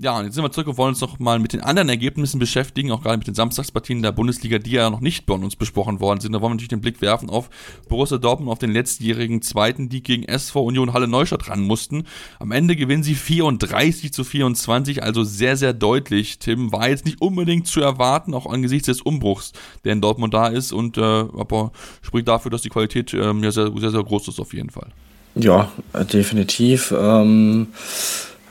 Ja, 0.00 0.16
und 0.16 0.26
jetzt 0.26 0.36
sind 0.36 0.44
wir 0.44 0.52
zurück 0.52 0.68
und 0.68 0.78
wollen 0.78 0.90
uns 0.90 1.00
noch 1.00 1.18
mal 1.18 1.40
mit 1.40 1.52
den 1.52 1.60
anderen 1.60 1.88
Ergebnissen 1.88 2.38
beschäftigen, 2.38 2.92
auch 2.92 3.02
gerade 3.02 3.18
mit 3.18 3.26
den 3.26 3.34
Samstagspartien 3.34 4.00
der 4.00 4.12
Bundesliga, 4.12 4.60
die 4.60 4.70
ja 4.70 4.90
noch 4.90 5.00
nicht 5.00 5.26
bei 5.26 5.34
uns 5.34 5.56
besprochen 5.56 5.98
worden 5.98 6.20
sind. 6.20 6.30
Da 6.32 6.40
wollen 6.40 6.50
wir 6.50 6.54
natürlich 6.54 6.68
den 6.68 6.80
Blick 6.80 7.02
werfen 7.02 7.28
auf 7.28 7.50
Borussia 7.88 8.16
Dortmund, 8.16 8.48
auf 8.48 8.60
den 8.60 8.70
letztjährigen 8.70 9.42
Zweiten, 9.42 9.88
die 9.88 10.04
gegen 10.04 10.22
SV 10.22 10.62
Union 10.62 10.92
Halle 10.92 11.08
Neustadt 11.08 11.48
ran 11.48 11.62
mussten. 11.62 12.04
Am 12.38 12.52
Ende 12.52 12.76
gewinnen 12.76 13.02
sie 13.02 13.16
34 13.16 14.12
zu 14.12 14.22
24, 14.22 15.02
also 15.02 15.24
sehr, 15.24 15.56
sehr 15.56 15.72
deutlich. 15.72 16.38
Tim 16.38 16.70
war 16.70 16.88
jetzt 16.88 17.04
nicht 17.04 17.20
unbedingt 17.20 17.66
zu 17.66 17.80
erwarten, 17.80 18.34
auch 18.34 18.46
angesichts 18.46 18.86
des 18.86 19.02
Umbruchs, 19.02 19.50
der 19.82 19.94
in 19.94 20.00
Dortmund 20.00 20.32
da 20.32 20.46
ist 20.46 20.70
und 20.70 20.96
äh, 20.96 21.00
aber 21.02 21.72
spricht 22.02 22.28
dafür, 22.28 22.52
dass 22.52 22.62
die 22.62 22.68
Qualität 22.68 23.14
ähm, 23.14 23.42
ja 23.42 23.50
sehr, 23.50 23.72
sehr, 23.76 23.90
sehr 23.90 24.04
groß 24.04 24.28
ist 24.28 24.38
auf 24.38 24.54
jeden 24.54 24.70
Fall. 24.70 24.90
Ja, 25.34 25.72
definitiv. 26.12 26.94
Ähm 26.96 27.66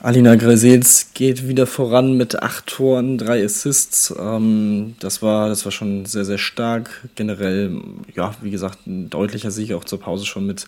Alina 0.00 0.36
Gresels 0.36 1.10
geht 1.12 1.48
wieder 1.48 1.66
voran 1.66 2.16
mit 2.16 2.40
acht 2.40 2.66
Toren, 2.68 3.18
drei 3.18 3.44
Assists. 3.44 4.14
Ähm, 4.16 4.94
das, 5.00 5.22
war, 5.22 5.48
das 5.48 5.64
war 5.64 5.72
schon 5.72 6.06
sehr, 6.06 6.24
sehr 6.24 6.38
stark. 6.38 7.08
Generell, 7.16 7.80
ja, 8.14 8.32
wie 8.40 8.52
gesagt, 8.52 8.86
ein 8.86 9.10
deutlicher 9.10 9.50
Sieg 9.50 9.72
auch 9.72 9.82
zur 9.82 9.98
Pause 9.98 10.24
schon 10.24 10.46
mit 10.46 10.66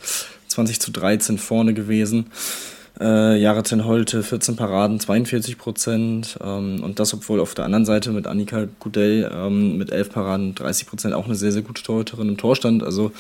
20 0.49 0.81
zu 0.81 0.91
13 0.91 1.39
vorne 1.39 1.75
gewesen. 1.75 2.27
Äh, 2.99 3.41
Jareten 3.41 3.85
Holte 3.85 4.25
14 4.25 4.57
Paraden, 4.57 4.99
42 4.99 5.59
Prozent. 5.59 6.37
Ähm, 6.43 6.83
und 6.83 6.99
das, 6.99 7.15
obwohl 7.15 7.39
auf 7.39 7.55
der 7.55 7.67
anderen 7.67 7.87
Seite 7.87 8.11
mit 8.11 8.27
Annika 8.27 8.67
Gudell 8.81 9.31
ähm, 9.33 9.79
mit 9.79 9.93
11 9.93 10.11
Paraden, 10.11 10.55
30 10.57 10.89
Prozent 10.89 11.15
auch 11.15 11.27
eine 11.27 11.37
sehr, 11.37 11.53
sehr 11.53 11.63
gute 11.63 11.85
Torhüterin 11.85 12.31
im 12.31 12.37
Tor 12.37 12.57
stand. 12.57 12.83
Also 12.83 13.13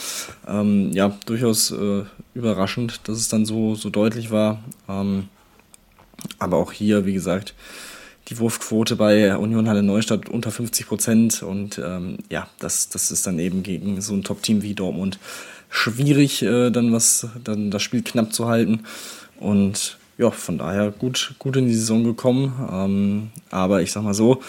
ähm, 0.48 0.90
ja, 0.92 1.16
durchaus 1.24 1.70
äh, 1.70 2.02
überraschend, 2.34 3.00
dass 3.04 3.16
es 3.16 3.28
dann 3.28 3.46
so, 3.46 3.76
so 3.76 3.90
deutlich 3.90 4.32
war. 4.32 4.58
Ähm, 4.88 5.28
aber 6.38 6.56
auch 6.56 6.72
hier, 6.72 7.06
wie 7.06 7.14
gesagt, 7.14 7.54
die 8.28 8.38
Wurfquote 8.38 8.96
bei 8.96 9.36
Union 9.36 9.68
Halle 9.68 9.82
Neustadt 9.82 10.28
unter 10.28 10.50
50 10.50 10.86
Prozent. 10.86 11.42
Und 11.42 11.80
ähm, 11.84 12.18
ja, 12.30 12.48
das, 12.58 12.88
das 12.88 13.10
ist 13.10 13.26
dann 13.26 13.38
eben 13.38 13.62
gegen 13.62 14.00
so 14.00 14.14
ein 14.14 14.22
Top-Team 14.22 14.62
wie 14.62 14.74
Dortmund 14.74 15.18
schwierig, 15.68 16.42
äh, 16.42 16.70
dann 16.70 16.92
was, 16.92 17.28
dann 17.42 17.70
das 17.70 17.82
Spiel 17.82 18.02
knapp 18.02 18.32
zu 18.32 18.48
halten. 18.48 18.80
Und 19.38 19.98
ja, 20.18 20.30
von 20.30 20.58
daher 20.58 20.90
gut, 20.90 21.34
gut 21.38 21.56
in 21.56 21.66
die 21.66 21.74
Saison 21.74 22.04
gekommen. 22.04 22.52
Ähm, 22.70 23.30
aber 23.50 23.82
ich 23.82 23.90
sag 23.90 24.02
mal 24.02 24.14
so, 24.14 24.42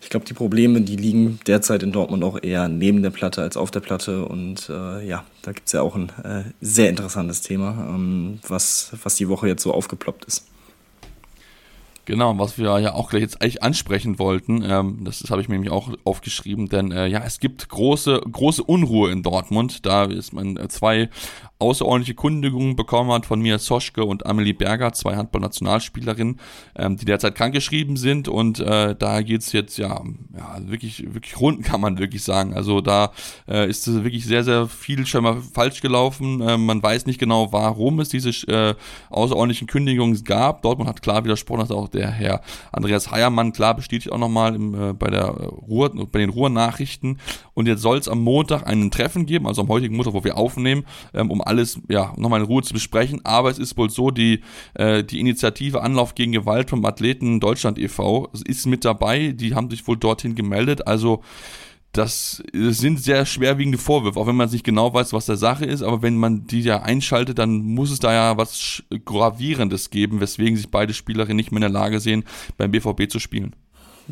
ich 0.00 0.10
glaube, 0.10 0.26
die 0.26 0.34
Probleme, 0.34 0.82
die 0.82 0.96
liegen 0.96 1.40
derzeit 1.46 1.82
in 1.82 1.90
Dortmund 1.90 2.22
auch 2.24 2.42
eher 2.42 2.68
neben 2.68 3.02
der 3.02 3.10
Platte 3.10 3.40
als 3.40 3.56
auf 3.56 3.70
der 3.70 3.80
Platte. 3.80 4.26
Und 4.26 4.68
äh, 4.68 5.06
ja, 5.06 5.24
da 5.42 5.52
gibt 5.52 5.66
es 5.66 5.72
ja 5.72 5.80
auch 5.80 5.96
ein 5.96 6.10
äh, 6.22 6.44
sehr 6.60 6.90
interessantes 6.90 7.40
Thema, 7.40 7.88
ähm, 7.88 8.38
was, 8.46 8.92
was 9.02 9.16
die 9.16 9.28
Woche 9.28 9.48
jetzt 9.48 9.62
so 9.62 9.72
aufgeploppt 9.72 10.26
ist. 10.26 10.44
Genau, 12.06 12.38
was 12.38 12.58
wir 12.58 12.78
ja 12.80 12.94
auch 12.94 13.10
gleich 13.10 13.22
jetzt 13.22 13.40
eigentlich 13.40 13.62
ansprechen 13.62 14.18
wollten, 14.18 14.62
ähm, 14.62 15.04
das, 15.04 15.20
das 15.20 15.30
habe 15.30 15.40
ich 15.40 15.48
mir 15.48 15.54
nämlich 15.54 15.72
auch 15.72 15.90
aufgeschrieben, 16.04 16.68
denn 16.68 16.92
äh, 16.92 17.06
ja, 17.06 17.22
es 17.24 17.40
gibt 17.40 17.68
große, 17.68 18.20
große 18.30 18.62
Unruhe 18.62 19.10
in 19.10 19.22
Dortmund. 19.22 19.86
Da 19.86 20.04
ist 20.04 20.32
man 20.32 20.56
äh, 20.56 20.68
zwei 20.68 21.08
außerordentliche 21.58 22.14
Kundigungen 22.14 22.76
bekommen 22.76 23.10
hat 23.12 23.26
von 23.26 23.40
mir 23.40 23.58
Soschke 23.58 24.04
und 24.04 24.26
Amelie 24.26 24.52
Berger, 24.52 24.92
zwei 24.92 25.16
Handball-Nationalspielerinnen, 25.16 26.40
ähm, 26.76 26.96
die 26.96 27.04
derzeit 27.04 27.36
krankgeschrieben 27.36 27.96
sind 27.96 28.28
und 28.28 28.60
äh, 28.60 28.94
da 28.94 29.22
geht's 29.22 29.52
jetzt 29.52 29.78
ja, 29.78 30.02
ja 30.36 30.58
wirklich, 30.66 31.14
wirklich 31.14 31.40
rund, 31.40 31.64
kann 31.64 31.80
man 31.80 31.98
wirklich 31.98 32.22
sagen. 32.22 32.54
Also 32.54 32.80
da 32.80 33.12
äh, 33.48 33.68
ist 33.68 33.86
wirklich 33.86 34.26
sehr, 34.26 34.44
sehr 34.44 34.66
viel 34.66 35.06
schon 35.06 35.24
mal 35.24 35.40
falsch 35.40 35.80
gelaufen. 35.80 36.40
Äh, 36.40 36.58
man 36.58 36.82
weiß 36.82 37.06
nicht 37.06 37.18
genau, 37.18 37.52
warum 37.52 38.00
es 38.00 38.08
diese 38.08 38.30
äh, 38.48 38.74
außerordentlichen 39.10 39.68
Kündigungen 39.68 40.22
gab. 40.24 40.62
Dortmund 40.62 40.88
hat 40.88 41.02
klar 41.02 41.24
widersprochen, 41.24 41.60
dass 41.60 41.70
auch 41.70 41.88
der 41.94 42.10
Herr 42.10 42.42
Andreas 42.72 43.10
Heiermann 43.10 43.52
klar 43.52 43.74
bestätigt 43.74 44.12
auch 44.12 44.18
nochmal 44.18 44.56
äh, 44.56 44.92
bei 44.92 45.08
der 45.08 45.26
Ruhr, 45.26 45.90
bei 46.10 46.18
den 46.18 46.30
Ruhr-Nachrichten. 46.30 47.18
Und 47.54 47.66
jetzt 47.66 47.82
soll 47.82 47.98
es 47.98 48.08
am 48.08 48.20
Montag 48.20 48.66
einen 48.66 48.90
Treffen 48.90 49.26
geben, 49.26 49.46
also 49.46 49.62
am 49.62 49.68
heutigen 49.68 49.96
Montag, 49.96 50.14
wo 50.14 50.24
wir 50.24 50.36
aufnehmen, 50.36 50.84
ähm, 51.14 51.30
um 51.30 51.40
alles 51.40 51.80
ja 51.88 52.12
nochmal 52.16 52.40
in 52.40 52.46
Ruhe 52.46 52.62
zu 52.62 52.74
besprechen. 52.74 53.20
Aber 53.24 53.50
es 53.50 53.58
ist 53.58 53.76
wohl 53.76 53.90
so, 53.90 54.10
die, 54.10 54.40
äh, 54.74 55.04
die 55.04 55.20
Initiative 55.20 55.82
Anlauf 55.82 56.14
gegen 56.14 56.32
Gewalt 56.32 56.70
vom 56.70 56.84
Athleten 56.84 57.40
Deutschland 57.40 57.78
e.V. 57.78 58.28
ist 58.44 58.66
mit 58.66 58.84
dabei. 58.84 59.32
Die 59.32 59.54
haben 59.54 59.70
sich 59.70 59.86
wohl 59.86 59.96
dorthin 59.96 60.34
gemeldet. 60.34 60.86
Also 60.86 61.22
das 61.94 62.42
sind 62.52 63.02
sehr 63.02 63.24
schwerwiegende 63.24 63.78
Vorwürfe, 63.78 64.18
auch 64.18 64.26
wenn 64.26 64.34
man 64.34 64.50
nicht 64.50 64.64
genau 64.64 64.92
weiß, 64.92 65.12
was 65.12 65.26
der 65.26 65.36
Sache 65.36 65.64
ist, 65.64 65.82
aber 65.82 66.02
wenn 66.02 66.16
man 66.16 66.46
die 66.46 66.60
ja 66.60 66.82
einschaltet, 66.82 67.38
dann 67.38 67.62
muss 67.62 67.92
es 67.92 68.00
da 68.00 68.12
ja 68.12 68.36
was 68.36 68.82
Gravierendes 69.04 69.90
geben, 69.90 70.20
weswegen 70.20 70.56
sich 70.56 70.68
beide 70.70 70.92
Spielerinnen 70.92 71.36
nicht 71.36 71.52
mehr 71.52 71.58
in 71.58 71.72
der 71.72 71.80
Lage 71.80 72.00
sehen, 72.00 72.24
beim 72.58 72.72
BVB 72.72 73.08
zu 73.08 73.20
spielen. 73.20 73.54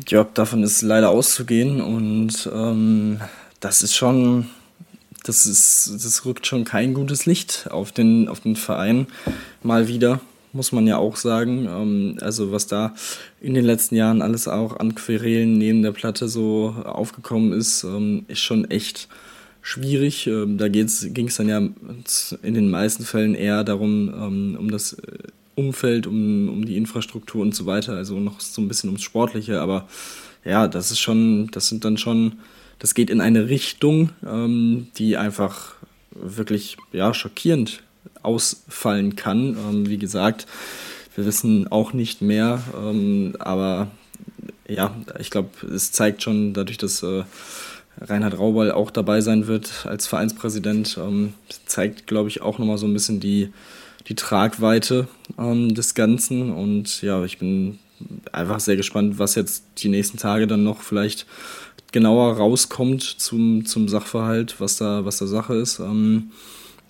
Ja, 0.07 0.23
davon 0.23 0.63
ist 0.63 0.81
leider 0.81 1.09
auszugehen 1.09 1.81
und 1.81 2.49
ähm, 2.53 3.19
das 3.59 3.83
ist 3.83 3.95
schon, 3.95 4.47
das 5.25 5.45
ist, 5.45 5.91
das 5.93 6.25
rückt 6.25 6.47
schon 6.47 6.63
kein 6.63 6.93
gutes 6.93 7.25
Licht 7.25 7.67
auf 7.69 7.91
den, 7.91 8.29
auf 8.29 8.39
den 8.39 8.55
Verein 8.55 9.07
mal 9.61 9.89
wieder, 9.89 10.21
muss 10.53 10.71
man 10.71 10.87
ja 10.87 10.97
auch 10.97 11.15
sagen. 11.15 11.67
Ähm, 11.67 12.17
also 12.21 12.51
was 12.51 12.67
da 12.67 12.93
in 13.41 13.53
den 13.53 13.65
letzten 13.65 13.95
Jahren 13.95 14.21
alles 14.21 14.47
auch 14.47 14.77
an 14.77 14.95
Querelen 14.95 15.57
neben 15.57 15.81
der 15.81 15.91
Platte 15.91 16.27
so 16.27 16.75
aufgekommen 16.85 17.51
ist, 17.51 17.83
ähm, 17.83 18.25
ist 18.27 18.39
schon 18.39 18.69
echt 18.69 19.09
schwierig. 19.61 20.27
Ähm, 20.27 20.57
da 20.57 20.69
ging 20.69 20.85
es 20.85 21.35
dann 21.35 21.49
ja 21.49 21.57
in 21.57 22.53
den 22.53 22.69
meisten 22.69 23.03
Fällen 23.03 23.35
eher 23.35 23.63
darum, 23.63 24.55
um 24.57 24.71
das 24.71 24.93
äh, 24.93 25.17
Umfeld, 25.55 26.07
um, 26.07 26.49
um 26.49 26.65
die 26.65 26.77
Infrastruktur 26.77 27.41
und 27.41 27.53
so 27.53 27.65
weiter, 27.65 27.93
also 27.93 28.19
noch 28.19 28.39
so 28.39 28.61
ein 28.61 28.67
bisschen 28.67 28.89
ums 28.89 29.03
Sportliche, 29.03 29.61
aber 29.61 29.87
ja, 30.43 30.67
das 30.67 30.89
ist 30.89 30.99
schon, 30.99 31.49
das 31.51 31.67
sind 31.67 31.85
dann 31.85 31.97
schon 31.97 32.37
das 32.79 32.95
geht 32.95 33.09
in 33.09 33.21
eine 33.21 33.47
Richtung, 33.47 34.09
die 34.97 35.15
einfach 35.15 35.75
wirklich 36.11 36.75
ja, 36.91 37.13
schockierend 37.13 37.81
ausfallen 38.23 39.15
kann. 39.15 39.57
Ähm, 39.57 39.89
wie 39.89 39.97
gesagt, 39.97 40.47
wir 41.15 41.25
wissen 41.25 41.67
auch 41.71 41.93
nicht 41.93 42.21
mehr, 42.21 42.61
ähm, 42.75 43.35
aber 43.39 43.91
ja, 44.67 44.95
ich 45.19 45.29
glaube, 45.29 45.49
es 45.73 45.91
zeigt 45.91 46.23
schon 46.23 46.53
dadurch, 46.53 46.77
dass 46.77 47.03
äh, 47.03 47.23
Reinhard 48.01 48.37
Raubal 48.37 48.71
auch 48.71 48.91
dabei 48.91 49.21
sein 49.21 49.47
wird 49.47 49.85
als 49.85 50.07
Vereinspräsident, 50.07 50.97
ähm, 50.97 51.33
zeigt, 51.65 52.07
glaube 52.07 52.29
ich, 52.29 52.41
auch 52.41 52.57
nochmal 52.57 52.77
so 52.77 52.87
ein 52.87 52.93
bisschen 52.93 53.19
die, 53.19 53.49
die 54.07 54.15
Tragweite 54.15 55.07
ähm, 55.37 55.75
des 55.75 55.93
Ganzen. 55.93 56.51
Und 56.51 57.01
ja, 57.01 57.23
ich 57.23 57.37
bin 57.37 57.79
einfach 58.31 58.59
sehr 58.59 58.75
gespannt, 58.75 59.19
was 59.19 59.35
jetzt 59.35 59.63
die 59.77 59.89
nächsten 59.89 60.17
Tage 60.17 60.47
dann 60.47 60.63
noch 60.63 60.81
vielleicht 60.81 61.25
genauer 61.91 62.37
rauskommt 62.37 63.03
zum, 63.03 63.65
zum 63.65 63.87
Sachverhalt, 63.87 64.59
was 64.59 64.77
da, 64.77 65.05
was 65.05 65.17
da 65.17 65.27
Sache 65.27 65.55
ist. 65.55 65.79
Ähm, 65.79 66.31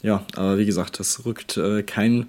ja, 0.04 0.24
aber 0.36 0.60
wie 0.60 0.66
gesagt, 0.66 1.00
das 1.00 1.26
rückt 1.26 1.58
äh, 1.58 1.82
kein 1.82 2.28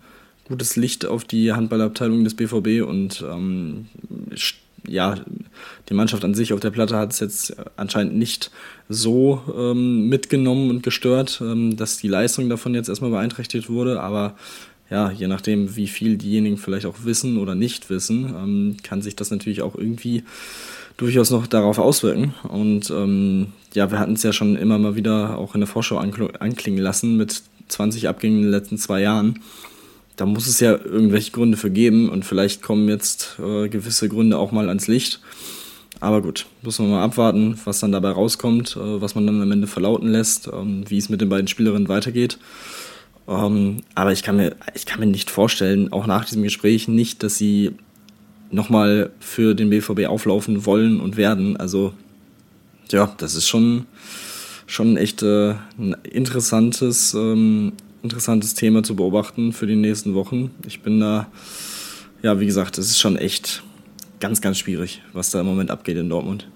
gutes 0.49 0.77
Licht 0.77 1.05
auf 1.05 1.25
die 1.25 1.53
Handballabteilung 1.53 2.25
des 2.25 2.35
BVB 2.35 2.87
und 2.89 3.25
ähm, 3.31 3.87
ja, 4.87 5.17
die 5.89 5.95
Mannschaft 5.95 6.25
an 6.25 6.35
sich 6.35 6.53
auf 6.53 6.61
der 6.61 6.71
Platte 6.71 6.97
hat 6.97 7.13
es 7.13 7.21
jetzt 7.21 7.57
anscheinend 7.77 8.17
nicht 8.17 8.51
so 8.89 9.43
ähm, 9.57 10.09
mitgenommen 10.09 10.71
und 10.71 10.83
gestört, 10.83 11.41
ähm, 11.43 11.77
dass 11.77 11.97
die 11.97 12.09
Leistung 12.09 12.49
davon 12.49 12.75
jetzt 12.75 12.89
erstmal 12.89 13.11
beeinträchtigt 13.11 13.69
wurde, 13.69 14.01
aber 14.01 14.37
ja, 14.91 15.11
je 15.11 15.27
nachdem, 15.27 15.77
wie 15.77 15.89
viel 15.89 16.19
diejenigen 16.19 16.59
vielleicht 16.59 16.87
auch 16.87 17.05
wissen 17.05 17.39
oder 17.39 17.55
nicht 17.55 17.89
wissen, 17.91 18.27
ähm, 18.37 18.77
kann 18.83 19.03
sich 19.03 19.17
das 19.17 19.31
natürlich 19.31 19.63
auch 19.63 19.75
irgendwie 19.75 20.25
durchaus 20.99 21.31
noch 21.31 21.47
darauf 21.47 21.79
auswirken. 21.79 22.35
Und 22.47 22.91
ähm, 22.91 23.49
ja, 23.73 23.91
wir 23.91 23.99
hatten 23.99 24.13
es 24.13 24.23
ja 24.23 24.33
schon 24.33 24.57
immer 24.57 24.79
mal 24.79 24.95
wieder 24.95 25.39
auch 25.39 25.55
in 25.55 25.63
der 25.63 25.67
Vorschau 25.67 25.97
anklingen 25.97 26.83
lassen 26.83 27.17
mit 27.17 27.43
20 27.69 28.09
Abgängen 28.09 28.39
in 28.39 28.43
den 28.45 28.51
letzten 28.51 28.79
zwei 28.79 29.01
Jahren. 29.01 29.41
Da 30.17 30.27
muss 30.27 30.47
es 30.47 30.61
ja 30.61 30.73
irgendwelche 30.73 31.33
Gründe 31.33 31.57
für 31.57 31.71
geben 31.71 32.09
und 32.09 32.25
vielleicht 32.25 32.63
kommen 32.63 32.89
jetzt 32.89 33.37
äh, 33.41 33.69
gewisse 33.69 34.09
Gründe 34.09 34.39
auch 34.39 34.53
mal 34.53 34.69
ans 34.69 34.87
Licht. 34.87 35.21
Aber 36.01 36.23
gut, 36.23 36.47
muss 36.63 36.79
man 36.79 36.91
mal 36.91 37.03
abwarten, 37.03 37.59
was 37.65 37.81
dann 37.81 37.93
dabei 37.93 38.11
rauskommt, 38.11 38.77
äh, 38.77 39.01
was 39.01 39.15
man 39.15 39.27
dann 39.27 39.41
am 39.41 39.51
Ende 39.51 39.67
verlauten 39.67 40.09
lässt, 40.09 40.49
ähm, 40.49 40.85
wie 40.89 40.99
es 40.99 41.09
mit 41.09 41.21
den 41.21 41.29
beiden 41.29 41.49
Spielerinnen 41.49 41.89
weitergeht. 41.89 42.39
Ähm, 43.27 43.79
aber 43.95 44.13
ich 44.13 44.23
kann, 44.23 44.37
mir, 44.37 44.55
ich 44.75 44.87
kann 44.87 45.01
mir 45.01 45.07
nicht 45.07 45.31
vorstellen, 45.31 45.93
auch 45.93 46.07
nach 46.07 46.25
diesem 46.25 46.43
Gespräch 46.43 46.89
nicht, 46.89 47.23
dass 47.23 47.39
sie 47.39 47.73
nochmal 48.51 49.11
für 49.19 49.55
den 49.55 49.71
BVB 49.71 50.07
auflaufen 50.07 50.67
wollen 50.67 51.01
und 51.01 51.17
werden. 51.17 51.57
Also 51.57 51.93
ja, 52.91 53.13
das 53.17 53.35
ist 53.35 53.49
schon, 53.49 53.87
schon 54.67 54.97
echt 54.97 55.23
äh, 55.23 55.55
ein 55.79 55.97
interessantes, 56.05 57.15
ähm, 57.15 57.73
interessantes 58.03 58.55
Thema 58.55 58.83
zu 58.83 58.97
beobachten 58.97 59.53
für 59.53 59.67
die 59.67 59.77
nächsten 59.77 60.15
Wochen. 60.15 60.51
Ich 60.67 60.83
bin 60.83 61.01
da, 61.01 61.29
ja, 62.23 62.41
wie 62.41 62.47
gesagt, 62.47 62.79
es 62.79 62.91
ist 62.91 63.01
schon 63.01 63.17
echt 63.17 63.63
ganz, 64.21 64.41
ganz 64.41 64.59
schwierig, 64.59 65.03
was 65.13 65.31
da 65.31 65.41
im 65.41 65.47
Moment 65.47 65.71
abgeht 65.71 65.97
in 65.97 66.09
Dortmund. 66.09 66.49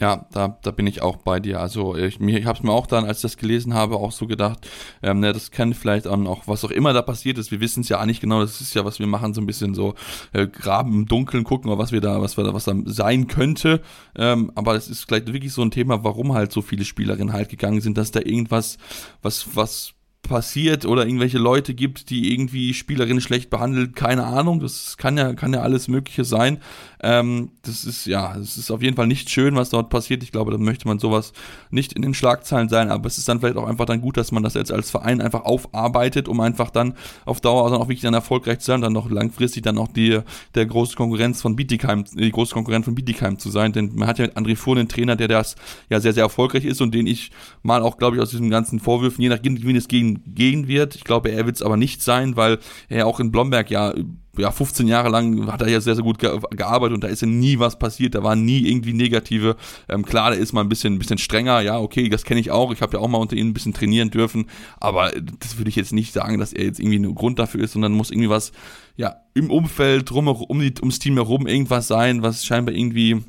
Ja, 0.00 0.26
da, 0.32 0.58
da 0.62 0.70
bin 0.70 0.86
ich 0.86 1.02
auch 1.02 1.16
bei 1.18 1.40
dir. 1.40 1.60
Also 1.60 1.94
ich, 1.94 2.18
ich 2.18 2.46
habe 2.46 2.56
es 2.56 2.64
mir 2.64 2.72
auch 2.72 2.86
dann, 2.86 3.04
als 3.04 3.18
ich 3.18 3.22
das 3.22 3.36
gelesen 3.36 3.74
habe, 3.74 3.96
auch 3.96 4.12
so 4.12 4.26
gedacht, 4.26 4.66
ähm, 5.02 5.20
ne, 5.20 5.34
das 5.34 5.50
kann 5.50 5.74
vielleicht 5.74 6.06
auch, 6.06 6.42
was 6.46 6.64
auch 6.64 6.70
immer 6.70 6.94
da 6.94 7.02
passiert 7.02 7.36
ist, 7.36 7.50
wir 7.50 7.60
wissen 7.60 7.82
es 7.82 7.90
ja 7.90 8.04
nicht 8.06 8.22
genau, 8.22 8.40
das 8.40 8.62
ist 8.62 8.72
ja, 8.72 8.86
was 8.86 8.98
wir 8.98 9.06
machen, 9.06 9.34
so 9.34 9.42
ein 9.42 9.46
bisschen 9.46 9.74
so 9.74 9.94
äh, 10.32 10.46
graben 10.46 10.92
im 10.94 11.06
Dunkeln, 11.06 11.44
gucken, 11.44 11.70
was 11.76 11.92
wir 11.92 12.00
da, 12.00 12.22
was 12.22 12.38
wir 12.38 12.44
da, 12.44 12.54
was 12.54 12.64
da 12.64 12.74
sein 12.86 13.26
könnte. 13.26 13.82
Ähm, 14.16 14.50
aber 14.54 14.74
es 14.74 14.88
ist 14.88 15.04
vielleicht 15.04 15.30
wirklich 15.30 15.52
so 15.52 15.60
ein 15.60 15.70
Thema, 15.70 16.02
warum 16.02 16.32
halt 16.32 16.50
so 16.50 16.62
viele 16.62 16.86
Spielerinnen 16.86 17.34
halt 17.34 17.50
gegangen 17.50 17.82
sind, 17.82 17.98
dass 17.98 18.10
da 18.10 18.20
irgendwas, 18.20 18.78
was, 19.20 19.54
was 19.54 19.92
passiert 20.22 20.86
oder 20.86 21.06
irgendwelche 21.06 21.38
Leute 21.38 21.74
gibt, 21.74 22.10
die 22.10 22.32
irgendwie 22.32 22.74
Spielerinnen 22.74 23.20
schlecht 23.20 23.50
behandelt, 23.50 23.96
keine 23.96 24.24
Ahnung, 24.24 24.60
das 24.60 24.96
kann 24.96 25.16
ja, 25.16 25.32
kann 25.34 25.52
ja 25.52 25.60
alles 25.60 25.88
Mögliche 25.88 26.24
sein. 26.24 26.58
Ähm, 27.02 27.52
das 27.62 27.84
ist 27.84 28.04
ja, 28.06 28.36
es 28.36 28.56
ist 28.56 28.70
auf 28.70 28.82
jeden 28.82 28.96
Fall 28.96 29.06
nicht 29.06 29.30
schön, 29.30 29.56
was 29.56 29.70
dort 29.70 29.88
passiert. 29.88 30.22
Ich 30.22 30.32
glaube, 30.32 30.52
da 30.52 30.58
möchte 30.58 30.86
man 30.86 30.98
sowas 30.98 31.32
nicht 31.70 31.94
in 31.94 32.02
den 32.02 32.14
Schlagzeilen 32.14 32.68
sein, 32.68 32.90
aber 32.90 33.06
es 33.06 33.18
ist 33.18 33.28
dann 33.28 33.40
vielleicht 33.40 33.56
auch 33.56 33.66
einfach 33.66 33.86
dann 33.86 34.02
gut, 34.02 34.18
dass 34.18 34.32
man 34.32 34.42
das 34.42 34.54
jetzt 34.54 34.70
als 34.70 34.90
Verein 34.90 35.20
einfach 35.20 35.44
aufarbeitet, 35.44 36.28
um 36.28 36.40
einfach 36.40 36.70
dann 36.70 36.94
auf 37.24 37.40
Dauer 37.40 37.70
dann 37.70 37.80
auch 37.80 37.88
wirklich 37.88 38.02
dann 38.02 38.14
erfolgreich 38.14 38.58
zu 38.60 38.66
sein, 38.66 38.82
dann 38.82 38.92
noch 38.92 39.10
langfristig 39.10 39.62
dann 39.62 39.78
auch 39.78 39.88
die, 39.88 40.20
der 40.54 40.66
große 40.66 40.94
Konkurrenz 40.94 41.40
von 41.40 41.56
Bietigheim, 41.56 42.04
die 42.12 42.30
große 42.30 42.52
Konkurrenz 42.52 42.84
von 42.84 42.94
Bietigheim 42.94 43.38
zu 43.38 43.50
sein, 43.50 43.72
denn 43.72 43.92
man 43.94 44.06
hat 44.06 44.18
ja 44.18 44.26
mit 44.26 44.36
André 44.36 44.56
Fuhr 44.56 44.76
einen 44.76 44.88
Trainer, 44.88 45.16
der 45.16 45.28
das 45.28 45.56
ja 45.88 46.00
sehr, 46.00 46.12
sehr 46.12 46.24
erfolgreich 46.24 46.66
ist 46.66 46.82
und 46.82 46.94
den 46.94 47.06
ich 47.06 47.30
mal 47.62 47.82
auch, 47.82 47.96
glaube 47.96 48.16
ich, 48.16 48.22
aus 48.22 48.30
diesen 48.30 48.50
ganzen 48.50 48.78
Vorwürfen, 48.78 49.22
je 49.22 49.28
nachdem, 49.30 49.60
wie 49.62 49.76
es 49.76 49.88
gehen, 50.26 50.68
wird, 50.68 50.94
ich 50.94 51.04
glaube, 51.04 51.30
er 51.30 51.46
wird 51.46 51.56
es 51.56 51.62
aber 51.62 51.76
nicht 51.76 52.02
sein, 52.02 52.36
weil 52.36 52.58
er 52.88 53.06
auch 53.06 53.20
in 53.20 53.30
Blomberg 53.32 53.70
ja 53.70 53.94
ja, 54.38 54.50
15 54.50 54.86
Jahre 54.86 55.08
lang 55.08 55.50
hat 55.50 55.60
er 55.60 55.68
ja 55.68 55.80
sehr, 55.80 55.94
sehr 55.94 56.04
gut 56.04 56.18
ge 56.18 56.38
gearbeitet 56.50 56.94
und 56.94 57.04
da 57.04 57.08
ist 57.08 57.22
ja 57.22 57.26
nie 57.26 57.58
was 57.58 57.78
passiert, 57.78 58.14
da 58.14 58.22
waren 58.22 58.44
nie 58.44 58.66
irgendwie 58.68 58.92
negative. 58.92 59.56
Ähm, 59.88 60.04
klar, 60.04 60.30
da 60.30 60.36
ist 60.36 60.52
mal 60.52 60.62
ein 60.62 60.68
bisschen, 60.68 60.94
ein 60.94 60.98
bisschen 60.98 61.18
strenger, 61.18 61.60
ja, 61.60 61.78
okay, 61.78 62.08
das 62.08 62.24
kenne 62.24 62.40
ich 62.40 62.50
auch. 62.50 62.72
Ich 62.72 62.80
habe 62.80 62.96
ja 62.96 63.02
auch 63.02 63.08
mal 63.08 63.18
unter 63.18 63.36
ihnen 63.36 63.50
ein 63.50 63.54
bisschen 63.54 63.74
trainieren 63.74 64.10
dürfen, 64.10 64.46
aber 64.78 65.12
das 65.12 65.58
würde 65.58 65.68
ich 65.68 65.76
jetzt 65.76 65.92
nicht 65.92 66.12
sagen, 66.12 66.38
dass 66.38 66.52
er 66.52 66.64
jetzt 66.64 66.80
irgendwie 66.80 66.98
ein 66.98 67.14
Grund 67.14 67.38
dafür 67.38 67.62
ist, 67.62 67.72
sondern 67.72 67.92
muss 67.92 68.10
irgendwie 68.10 68.30
was, 68.30 68.52
ja, 68.96 69.16
im 69.34 69.50
Umfeld, 69.50 70.10
drum, 70.10 70.28
um 70.28 70.60
die, 70.60 70.74
ums 70.80 70.98
Team 70.98 71.14
herum 71.14 71.46
irgendwas 71.46 71.88
sein, 71.88 72.22
was 72.22 72.44
scheinbar 72.44 72.74
irgendwie 72.74 73.22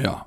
ja, 0.00 0.24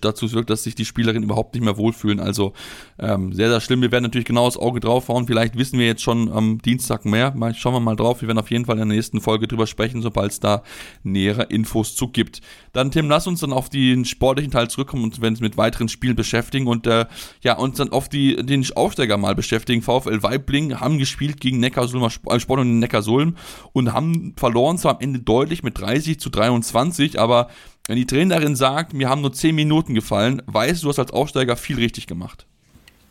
dazu 0.00 0.32
wirkt, 0.32 0.50
dass 0.50 0.64
sich 0.64 0.74
die 0.74 0.84
Spielerinnen 0.84 1.22
überhaupt 1.22 1.54
nicht 1.54 1.62
mehr 1.62 1.76
wohlfühlen. 1.76 2.18
Also 2.18 2.52
ähm, 2.98 3.32
sehr, 3.32 3.48
sehr 3.48 3.60
schlimm. 3.60 3.80
Wir 3.80 3.92
werden 3.92 4.02
natürlich 4.02 4.26
genau 4.26 4.46
das 4.46 4.56
Auge 4.56 4.80
draufhauen. 4.80 5.26
Vielleicht 5.26 5.56
wissen 5.56 5.78
wir 5.78 5.86
jetzt 5.86 6.02
schon 6.02 6.30
am 6.32 6.60
Dienstag 6.60 7.04
mehr. 7.04 7.32
Mal, 7.36 7.54
schauen 7.54 7.74
wir 7.74 7.80
mal 7.80 7.94
drauf. 7.94 8.22
Wir 8.22 8.28
werden 8.28 8.38
auf 8.38 8.50
jeden 8.50 8.64
Fall 8.64 8.78
in 8.78 8.88
der 8.88 8.96
nächsten 8.96 9.20
Folge 9.20 9.46
drüber 9.46 9.68
sprechen, 9.68 10.02
sobald 10.02 10.32
es 10.32 10.40
da 10.40 10.62
nähere 11.04 11.44
Infos 11.44 11.94
zu 11.94 12.08
gibt. 12.08 12.40
Dann, 12.72 12.90
Tim, 12.90 13.08
lass 13.08 13.28
uns 13.28 13.40
dann 13.40 13.52
auf 13.52 13.68
den 13.68 14.04
sportlichen 14.04 14.50
Teil 14.50 14.68
zurückkommen 14.68 15.04
und 15.04 15.20
wenn 15.20 15.32
es 15.32 15.40
mit 15.40 15.56
weiteren 15.56 15.88
Spielen 15.88 16.16
beschäftigen 16.16 16.66
und 16.66 16.86
äh, 16.88 17.06
ja, 17.42 17.56
uns 17.56 17.76
dann 17.76 17.90
auf 17.90 18.08
die, 18.08 18.34
den 18.34 18.66
Aufsteiger 18.74 19.16
mal 19.16 19.36
beschäftigen. 19.36 19.80
VfL 19.80 20.24
Weibling 20.24 20.80
haben 20.80 20.98
gespielt 20.98 21.40
gegen 21.40 21.60
Neckarsulmer 21.60 22.10
äh, 22.30 22.40
Sport 22.40 22.60
und 22.60 22.80
Neckarsulm 22.80 23.36
und 23.72 23.92
haben 23.92 24.34
verloren 24.36 24.76
zwar 24.76 24.96
am 24.96 25.00
Ende 25.00 25.20
deutlich 25.20 25.62
mit 25.62 25.78
30 25.78 26.18
zu 26.18 26.30
23, 26.30 27.20
aber 27.20 27.48
wenn 27.88 27.96
die 27.96 28.06
Trainerin 28.06 28.54
sagt, 28.54 28.92
mir 28.92 29.08
haben 29.08 29.22
nur 29.22 29.32
10 29.32 29.54
Minuten 29.54 29.94
gefallen, 29.94 30.42
weißt 30.46 30.82
du, 30.82 30.86
du 30.86 30.90
hast 30.90 30.98
als 31.00 31.10
Aufsteiger 31.10 31.56
viel 31.56 31.76
richtig 31.76 32.06
gemacht. 32.06 32.46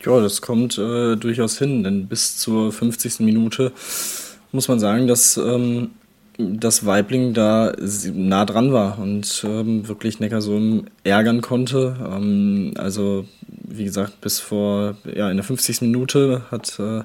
Ja, 0.04 0.20
das 0.20 0.40
kommt 0.40 0.78
äh, 0.78 1.16
durchaus 1.16 1.58
hin, 1.58 1.82
denn 1.82 2.06
bis 2.06 2.38
zur 2.38 2.72
50. 2.72 3.20
Minute 3.20 3.72
muss 4.52 4.68
man 4.68 4.78
sagen, 4.78 5.08
dass 5.08 5.36
ähm, 5.36 5.90
das 6.38 6.86
Weibling 6.86 7.34
da 7.34 7.72
nah 8.14 8.44
dran 8.44 8.72
war 8.72 9.00
und 9.00 9.44
ähm, 9.44 9.88
wirklich 9.88 10.20
Neckarsulm 10.20 10.86
ärgern 11.02 11.40
konnte. 11.40 11.96
Ähm, 12.00 12.74
also 12.78 13.26
wie 13.70 13.84
gesagt, 13.84 14.20
bis 14.20 14.40
vor, 14.40 14.96
ja, 15.14 15.30
in 15.30 15.36
der 15.36 15.44
50. 15.44 15.82
Minute 15.82 16.42
hat 16.50 16.78
äh, 16.78 17.02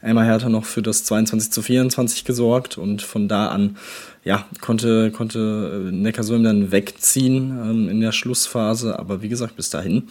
Elmar 0.00 0.24
Hertha 0.24 0.48
noch 0.48 0.64
für 0.64 0.82
das 0.82 1.04
22 1.04 1.50
zu 1.50 1.62
24 1.62 2.24
gesorgt 2.24 2.78
und 2.78 3.02
von 3.02 3.28
da 3.28 3.48
an, 3.48 3.76
ja, 4.24 4.44
konnte, 4.60 5.10
konnte 5.10 5.88
äh, 5.88 5.92
Neckarsulm 5.92 6.42
dann 6.42 6.72
wegziehen 6.72 7.50
ähm, 7.50 7.88
in 7.88 8.00
der 8.00 8.12
Schlussphase. 8.12 8.98
Aber 8.98 9.22
wie 9.22 9.28
gesagt, 9.28 9.56
bis 9.56 9.70
dahin 9.70 10.04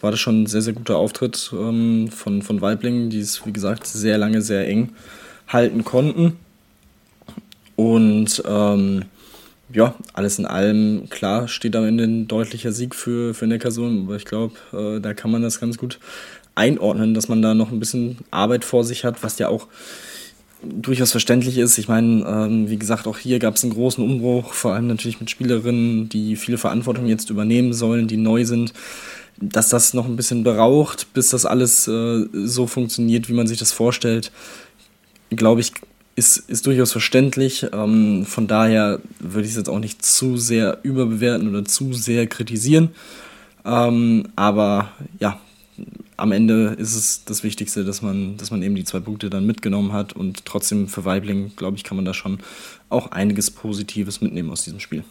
war 0.00 0.10
das 0.10 0.20
schon 0.20 0.42
ein 0.42 0.46
sehr, 0.46 0.62
sehr 0.62 0.74
guter 0.74 0.96
Auftritt 0.96 1.50
ähm, 1.52 2.08
von, 2.10 2.42
von 2.42 2.60
Weiblingen, 2.60 3.10
die 3.10 3.20
es, 3.20 3.44
wie 3.44 3.52
gesagt, 3.52 3.86
sehr 3.86 4.18
lange, 4.18 4.42
sehr 4.42 4.66
eng 4.68 4.90
halten 5.48 5.84
konnten. 5.84 6.36
Und 7.76 8.42
ähm, 8.46 9.04
ja, 9.72 9.94
alles 10.14 10.38
in 10.38 10.46
allem, 10.46 11.08
klar, 11.10 11.48
steht 11.48 11.76
am 11.76 11.84
Ende 11.84 12.04
ein 12.04 12.28
deutlicher 12.28 12.72
Sieg 12.72 12.94
für, 12.94 13.34
für 13.34 13.46
Neckarsulm, 13.46 14.04
aber 14.06 14.16
ich 14.16 14.24
glaube, 14.24 14.54
äh, 14.72 15.00
da 15.00 15.14
kann 15.14 15.30
man 15.30 15.42
das 15.42 15.60
ganz 15.60 15.76
gut 15.76 15.98
einordnen, 16.54 17.14
dass 17.14 17.28
man 17.28 17.42
da 17.42 17.54
noch 17.54 17.70
ein 17.70 17.78
bisschen 17.78 18.18
Arbeit 18.30 18.64
vor 18.64 18.84
sich 18.84 19.04
hat, 19.04 19.22
was 19.22 19.38
ja 19.38 19.48
auch 19.48 19.68
durchaus 20.62 21.12
verständlich 21.12 21.58
ist. 21.58 21.78
Ich 21.78 21.88
meine, 21.88 22.24
ähm, 22.26 22.68
wie 22.68 22.78
gesagt, 22.78 23.06
auch 23.06 23.18
hier 23.18 23.38
gab 23.38 23.54
es 23.54 23.62
einen 23.62 23.72
großen 23.72 24.02
Umbruch, 24.02 24.52
vor 24.52 24.74
allem 24.74 24.88
natürlich 24.88 25.20
mit 25.20 25.30
Spielerinnen, 25.30 26.08
die 26.08 26.36
viele 26.36 26.58
Verantwortung 26.58 27.06
jetzt 27.06 27.30
übernehmen 27.30 27.72
sollen, 27.72 28.08
die 28.08 28.16
neu 28.16 28.44
sind. 28.44 28.72
Dass 29.40 29.68
das 29.68 29.94
noch 29.94 30.06
ein 30.06 30.16
bisschen 30.16 30.42
braucht, 30.42 31.12
bis 31.14 31.28
das 31.28 31.46
alles 31.46 31.86
äh, 31.86 32.26
so 32.32 32.66
funktioniert, 32.66 33.28
wie 33.28 33.34
man 33.34 33.46
sich 33.46 33.58
das 33.58 33.70
vorstellt, 33.70 34.32
glaube 35.30 35.60
ich, 35.60 35.72
ist, 36.18 36.36
ist 36.36 36.66
durchaus 36.66 36.92
verständlich. 36.92 37.66
Ähm, 37.72 38.26
von 38.26 38.46
daher 38.46 39.00
würde 39.20 39.44
ich 39.44 39.52
es 39.52 39.56
jetzt 39.56 39.68
auch 39.68 39.78
nicht 39.78 40.04
zu 40.04 40.36
sehr 40.36 40.78
überbewerten 40.82 41.48
oder 41.48 41.64
zu 41.64 41.92
sehr 41.92 42.26
kritisieren. 42.26 42.90
Ähm, 43.64 44.28
aber 44.34 44.90
ja, 45.20 45.40
am 46.16 46.32
Ende 46.32 46.74
ist 46.76 46.96
es 46.96 47.24
das 47.24 47.44
Wichtigste, 47.44 47.84
dass 47.84 48.02
man, 48.02 48.36
dass 48.36 48.50
man 48.50 48.62
eben 48.62 48.74
die 48.74 48.84
zwei 48.84 48.98
Punkte 48.98 49.30
dann 49.30 49.46
mitgenommen 49.46 49.92
hat 49.92 50.14
und 50.14 50.44
trotzdem 50.44 50.88
für 50.88 51.04
Weibling, 51.04 51.52
glaube 51.54 51.76
ich, 51.76 51.84
kann 51.84 51.96
man 51.96 52.04
da 52.04 52.12
schon 52.12 52.40
auch 52.88 53.12
einiges 53.12 53.52
Positives 53.52 54.20
mitnehmen 54.20 54.50
aus 54.50 54.64
diesem 54.64 54.80
Spiel. 54.80 55.04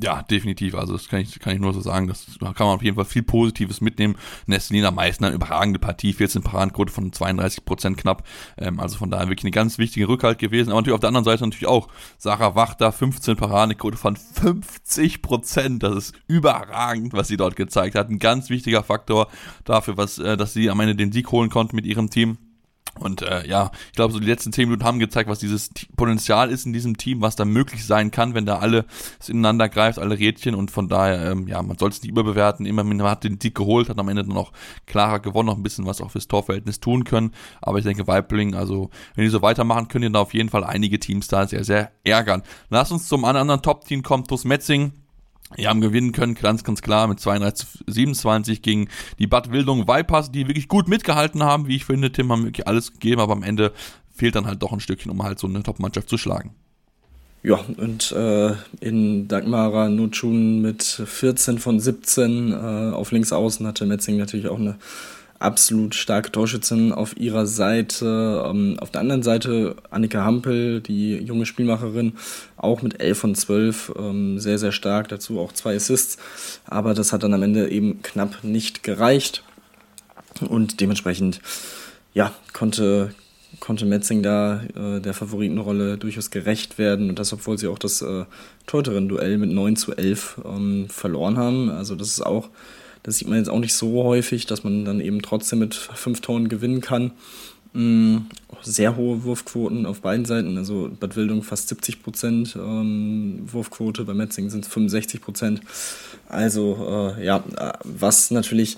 Ja, 0.00 0.22
definitiv. 0.22 0.76
Also 0.76 0.92
das 0.92 1.08
kann 1.08 1.20
ich, 1.20 1.40
kann 1.40 1.54
ich 1.54 1.58
nur 1.58 1.74
so 1.74 1.80
sagen. 1.80 2.06
Das 2.06 2.26
da 2.38 2.52
kann 2.52 2.68
man 2.68 2.76
auf 2.76 2.82
jeden 2.82 2.94
Fall 2.94 3.04
viel 3.04 3.24
Positives 3.24 3.80
mitnehmen. 3.80 4.14
Nestlina 4.46 4.92
Meissner, 4.92 5.32
überragende 5.32 5.80
Partie, 5.80 6.12
14 6.12 6.42
Paradenquote 6.42 6.92
von 6.92 7.12
32 7.12 7.64
Prozent 7.64 7.96
knapp. 7.96 8.24
Ähm, 8.58 8.78
also 8.78 8.96
von 8.96 9.10
daher 9.10 9.28
wirklich 9.28 9.44
eine 9.44 9.50
ganz 9.50 9.76
wichtige 9.76 10.08
Rückhalt 10.08 10.38
gewesen. 10.38 10.70
Aber 10.70 10.80
natürlich 10.80 10.94
auf 10.94 11.00
der 11.00 11.08
anderen 11.08 11.24
Seite 11.24 11.42
natürlich 11.42 11.66
auch 11.66 11.88
Sarah 12.16 12.54
Wachter, 12.54 12.92
15 12.92 13.36
Paradenquote 13.36 13.96
von 13.96 14.14
50 14.14 15.20
Prozent. 15.20 15.82
Das 15.82 15.96
ist 15.96 16.14
überragend, 16.28 17.12
was 17.12 17.26
sie 17.26 17.36
dort 17.36 17.56
gezeigt 17.56 17.96
hat. 17.96 18.08
Ein 18.08 18.20
ganz 18.20 18.50
wichtiger 18.50 18.84
Faktor 18.84 19.26
dafür, 19.64 19.96
was, 19.96 20.18
äh, 20.18 20.36
dass 20.36 20.52
sie 20.52 20.70
am 20.70 20.78
Ende 20.78 20.94
den 20.94 21.10
Sieg 21.10 21.32
holen 21.32 21.50
konnte 21.50 21.74
mit 21.74 21.86
ihrem 21.86 22.08
Team. 22.08 22.38
Und 23.02 23.22
äh, 23.22 23.46
ja, 23.46 23.70
ich 23.86 23.92
glaube, 23.92 24.12
so 24.12 24.20
die 24.20 24.26
letzten 24.26 24.52
zehn 24.52 24.68
Minuten 24.68 24.84
haben 24.84 24.98
gezeigt, 24.98 25.28
was 25.28 25.38
dieses 25.38 25.70
Potenzial 25.96 26.50
ist 26.50 26.66
in 26.66 26.72
diesem 26.72 26.96
Team, 26.96 27.20
was 27.20 27.36
da 27.36 27.44
möglich 27.44 27.84
sein 27.84 28.10
kann, 28.10 28.34
wenn 28.34 28.46
da 28.46 28.58
alle 28.58 28.84
ineinander 29.26 29.68
greift, 29.68 29.98
alle 29.98 30.18
Rädchen. 30.18 30.54
Und 30.54 30.70
von 30.70 30.88
daher, 30.88 31.30
ähm, 31.30 31.48
ja, 31.48 31.62
man 31.62 31.78
soll 31.78 31.90
es 31.90 32.02
nicht 32.02 32.10
überbewerten. 32.10 32.66
Immerhin 32.66 32.96
man 32.96 33.06
hat 33.08 33.24
den 33.24 33.40
Sieg 33.40 33.54
geholt, 33.54 33.88
hat 33.88 33.98
am 33.98 34.08
Ende 34.08 34.24
dann 34.24 34.36
auch 34.36 34.52
klarer 34.86 35.20
gewonnen, 35.20 35.46
noch 35.46 35.56
ein 35.56 35.62
bisschen 35.62 35.86
was 35.86 36.00
auch 36.00 36.10
fürs 36.10 36.28
Torverhältnis 36.28 36.80
tun 36.80 37.04
können. 37.04 37.32
Aber 37.60 37.78
ich 37.78 37.84
denke, 37.84 38.06
Weibling, 38.06 38.54
also 38.54 38.90
wenn 39.14 39.24
die 39.24 39.30
so 39.30 39.42
weitermachen, 39.42 39.88
können 39.88 40.06
die 40.06 40.12
da 40.12 40.20
auf 40.20 40.34
jeden 40.34 40.48
Fall 40.48 40.64
einige 40.64 40.98
Teams 40.98 41.28
da 41.28 41.46
sehr, 41.46 41.64
sehr 41.64 41.92
ärgern. 42.04 42.42
Lass 42.70 42.92
uns 42.92 43.08
zum 43.08 43.24
anderen 43.24 43.62
Top-Team 43.62 44.02
kommen, 44.02 44.24
TuS 44.24 44.44
Metzing. 44.44 44.92
Die 45.56 45.66
haben 45.66 45.80
gewinnen 45.80 46.12
können, 46.12 46.34
ganz, 46.34 46.62
ganz 46.62 46.82
klar, 46.82 47.06
mit 47.06 47.20
32 47.20 47.84
27 47.86 48.60
gegen 48.60 48.88
die 49.18 49.26
Bad 49.26 49.50
Wildung 49.50 49.88
Vipers, 49.88 50.30
die 50.30 50.46
wirklich 50.46 50.68
gut 50.68 50.88
mitgehalten 50.88 51.42
haben, 51.42 51.66
wie 51.66 51.76
ich 51.76 51.86
finde. 51.86 52.12
Tim 52.12 52.30
haben 52.30 52.44
wirklich 52.44 52.66
alles 52.66 52.92
gegeben, 52.92 53.20
aber 53.20 53.32
am 53.32 53.42
Ende 53.42 53.72
fehlt 54.14 54.34
dann 54.34 54.46
halt 54.46 54.62
doch 54.62 54.72
ein 54.72 54.80
Stückchen, 54.80 55.10
um 55.10 55.22
halt 55.22 55.38
so 55.38 55.46
eine 55.46 55.62
Top-Mannschaft 55.62 56.08
zu 56.08 56.18
schlagen. 56.18 56.54
Ja, 57.42 57.60
und 57.76 58.12
äh, 58.12 58.52
in 58.80 59.28
Dagmara 59.28 59.88
Nutschun 59.88 60.60
mit 60.60 60.82
14 60.82 61.58
von 61.58 61.78
17 61.78 62.52
äh, 62.52 62.54
auf 62.92 63.12
links 63.12 63.32
außen 63.32 63.66
hatte 63.66 63.86
Metzing 63.86 64.16
natürlich 64.16 64.48
auch 64.48 64.58
eine 64.58 64.76
absolut 65.38 65.94
starke 65.94 66.32
Torschützin 66.32 66.92
auf 66.92 67.16
ihrer 67.16 67.46
Seite. 67.46 68.44
Ähm, 68.46 68.76
auf 68.80 68.90
der 68.90 69.00
anderen 69.00 69.22
Seite 69.22 69.76
Annika 69.90 70.24
Hampel, 70.24 70.80
die 70.80 71.16
junge 71.16 71.46
Spielmacherin, 71.46 72.14
auch 72.56 72.82
mit 72.82 73.00
11 73.00 73.18
von 73.18 73.34
12, 73.34 73.92
ähm, 73.98 74.38
sehr, 74.38 74.58
sehr 74.58 74.72
stark. 74.72 75.08
Dazu 75.08 75.38
auch 75.38 75.52
zwei 75.52 75.76
Assists. 75.76 76.18
Aber 76.64 76.94
das 76.94 77.12
hat 77.12 77.22
dann 77.22 77.34
am 77.34 77.42
Ende 77.42 77.70
eben 77.70 78.02
knapp 78.02 78.42
nicht 78.42 78.82
gereicht. 78.82 79.44
Und 80.48 80.80
dementsprechend, 80.80 81.40
ja, 82.14 82.32
konnte, 82.52 83.14
konnte 83.60 83.86
Metzing 83.86 84.22
da 84.22 84.62
äh, 84.74 85.00
der 85.00 85.14
Favoritenrolle 85.14 85.98
durchaus 85.98 86.30
gerecht 86.30 86.78
werden. 86.78 87.10
Und 87.10 87.18
das, 87.18 87.32
obwohl 87.32 87.58
sie 87.58 87.68
auch 87.68 87.78
das 87.78 88.02
äh, 88.02 88.24
Torhüterin-Duell 88.66 89.38
mit 89.38 89.50
9 89.50 89.76
zu 89.76 89.96
11 89.96 90.40
ähm, 90.44 90.86
verloren 90.88 91.38
haben. 91.38 91.70
Also 91.70 91.94
das 91.94 92.08
ist 92.08 92.26
auch 92.26 92.50
das 93.08 93.16
sieht 93.16 93.28
man 93.28 93.38
jetzt 93.38 93.48
auch 93.48 93.58
nicht 93.58 93.72
so 93.72 94.04
häufig, 94.04 94.44
dass 94.44 94.64
man 94.64 94.84
dann 94.84 95.00
eben 95.00 95.22
trotzdem 95.22 95.60
mit 95.60 95.74
fünf 95.74 96.20
Toren 96.20 96.50
gewinnen 96.50 96.82
kann. 96.82 97.12
Mm, 97.72 98.18
sehr 98.60 98.96
hohe 98.96 99.24
Wurfquoten 99.24 99.86
auf 99.86 100.02
beiden 100.02 100.26
Seiten, 100.26 100.58
also 100.58 100.90
Bad 101.00 101.16
Wildung 101.16 101.42
fast 101.42 101.70
70 101.70 102.02
Prozent 102.02 102.54
ähm, 102.56 103.40
Wurfquote, 103.50 104.04
bei 104.04 104.12
Metzingen 104.12 104.50
sind 104.50 104.66
es 104.66 104.72
65 104.72 105.22
Prozent. 105.22 105.62
Also 106.28 107.14
äh, 107.18 107.24
ja, 107.24 107.42
was 107.82 108.30
natürlich 108.30 108.76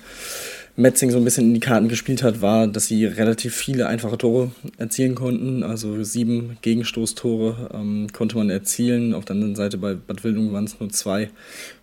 Metzing 0.77 1.11
so 1.11 1.19
ein 1.19 1.25
bisschen 1.25 1.47
in 1.47 1.55
die 1.55 1.61
Karten 1.61 1.89
gespielt 1.89 2.23
hat, 2.23 2.41
war, 2.41 2.69
dass 2.69 2.87
sie 2.87 3.05
relativ 3.07 3.57
viele 3.57 3.89
einfache 3.89 4.17
Tore 4.17 4.53
erzielen 4.79 5.17
konnten. 5.17 5.65
Also 5.65 6.05
sieben 6.05 6.57
Gegenstoßtore 6.63 7.71
ähm, 7.75 8.07
konnte 8.13 8.37
man 8.37 8.49
erzielen. 8.49 9.13
Auf 9.13 9.25
der 9.25 9.35
anderen 9.35 9.57
Seite 9.57 9.77
bei 9.77 9.95
Bad 9.95 10.23
Wildung 10.23 10.53
waren 10.53 10.65
es 10.67 10.79
nur 10.79 10.89
zwei, 10.91 11.31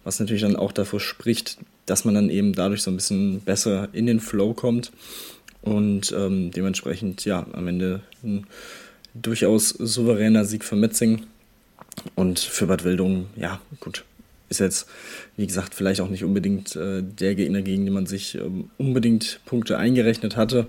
was 0.05 0.21
natürlich 0.21 0.43
dann 0.43 0.55
auch 0.55 0.71
davor 0.71 1.01
spricht, 1.01 1.57
dass 1.87 2.05
man 2.05 2.13
dann 2.13 2.29
eben 2.29 2.53
dadurch 2.53 2.83
so 2.83 2.91
ein 2.91 2.97
bisschen 2.97 3.41
besser 3.41 3.89
in 3.93 4.05
den 4.05 4.19
Flow 4.19 4.53
kommt 4.53 4.91
und 5.61 6.13
ähm, 6.15 6.51
dementsprechend 6.51 7.25
ja 7.25 7.47
am 7.53 7.67
Ende 7.67 8.01
ein 8.23 8.45
durchaus 9.15 9.69
souveräner 9.69 10.45
Sieg 10.45 10.63
für 10.63 10.75
Metzing 10.75 11.23
und 12.13 12.39
für 12.39 12.67
Bad 12.67 12.83
Wildung, 12.83 13.27
ja 13.35 13.59
gut, 13.79 14.03
ist 14.49 14.59
jetzt 14.59 14.87
wie 15.35 15.47
gesagt 15.47 15.73
vielleicht 15.73 16.01
auch 16.01 16.09
nicht 16.09 16.23
unbedingt 16.23 16.75
äh, 16.75 17.01
der 17.01 17.35
Gegner, 17.35 17.61
gegen 17.61 17.85
den 17.85 17.93
man 17.93 18.05
sich 18.05 18.35
ähm, 18.35 18.69
unbedingt 18.77 19.39
Punkte 19.45 19.77
eingerechnet 19.77 20.35
hatte, 20.35 20.67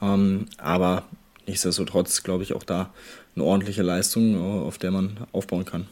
ähm, 0.00 0.46
aber 0.58 1.08
nichtsdestotrotz 1.46 2.22
glaube 2.22 2.44
ich 2.44 2.52
auch 2.52 2.64
da 2.64 2.92
eine 3.34 3.44
ordentliche 3.44 3.82
Leistung, 3.82 4.34
äh, 4.34 4.38
auf 4.38 4.78
der 4.78 4.90
man 4.90 5.16
aufbauen 5.32 5.64
kann. 5.64 5.86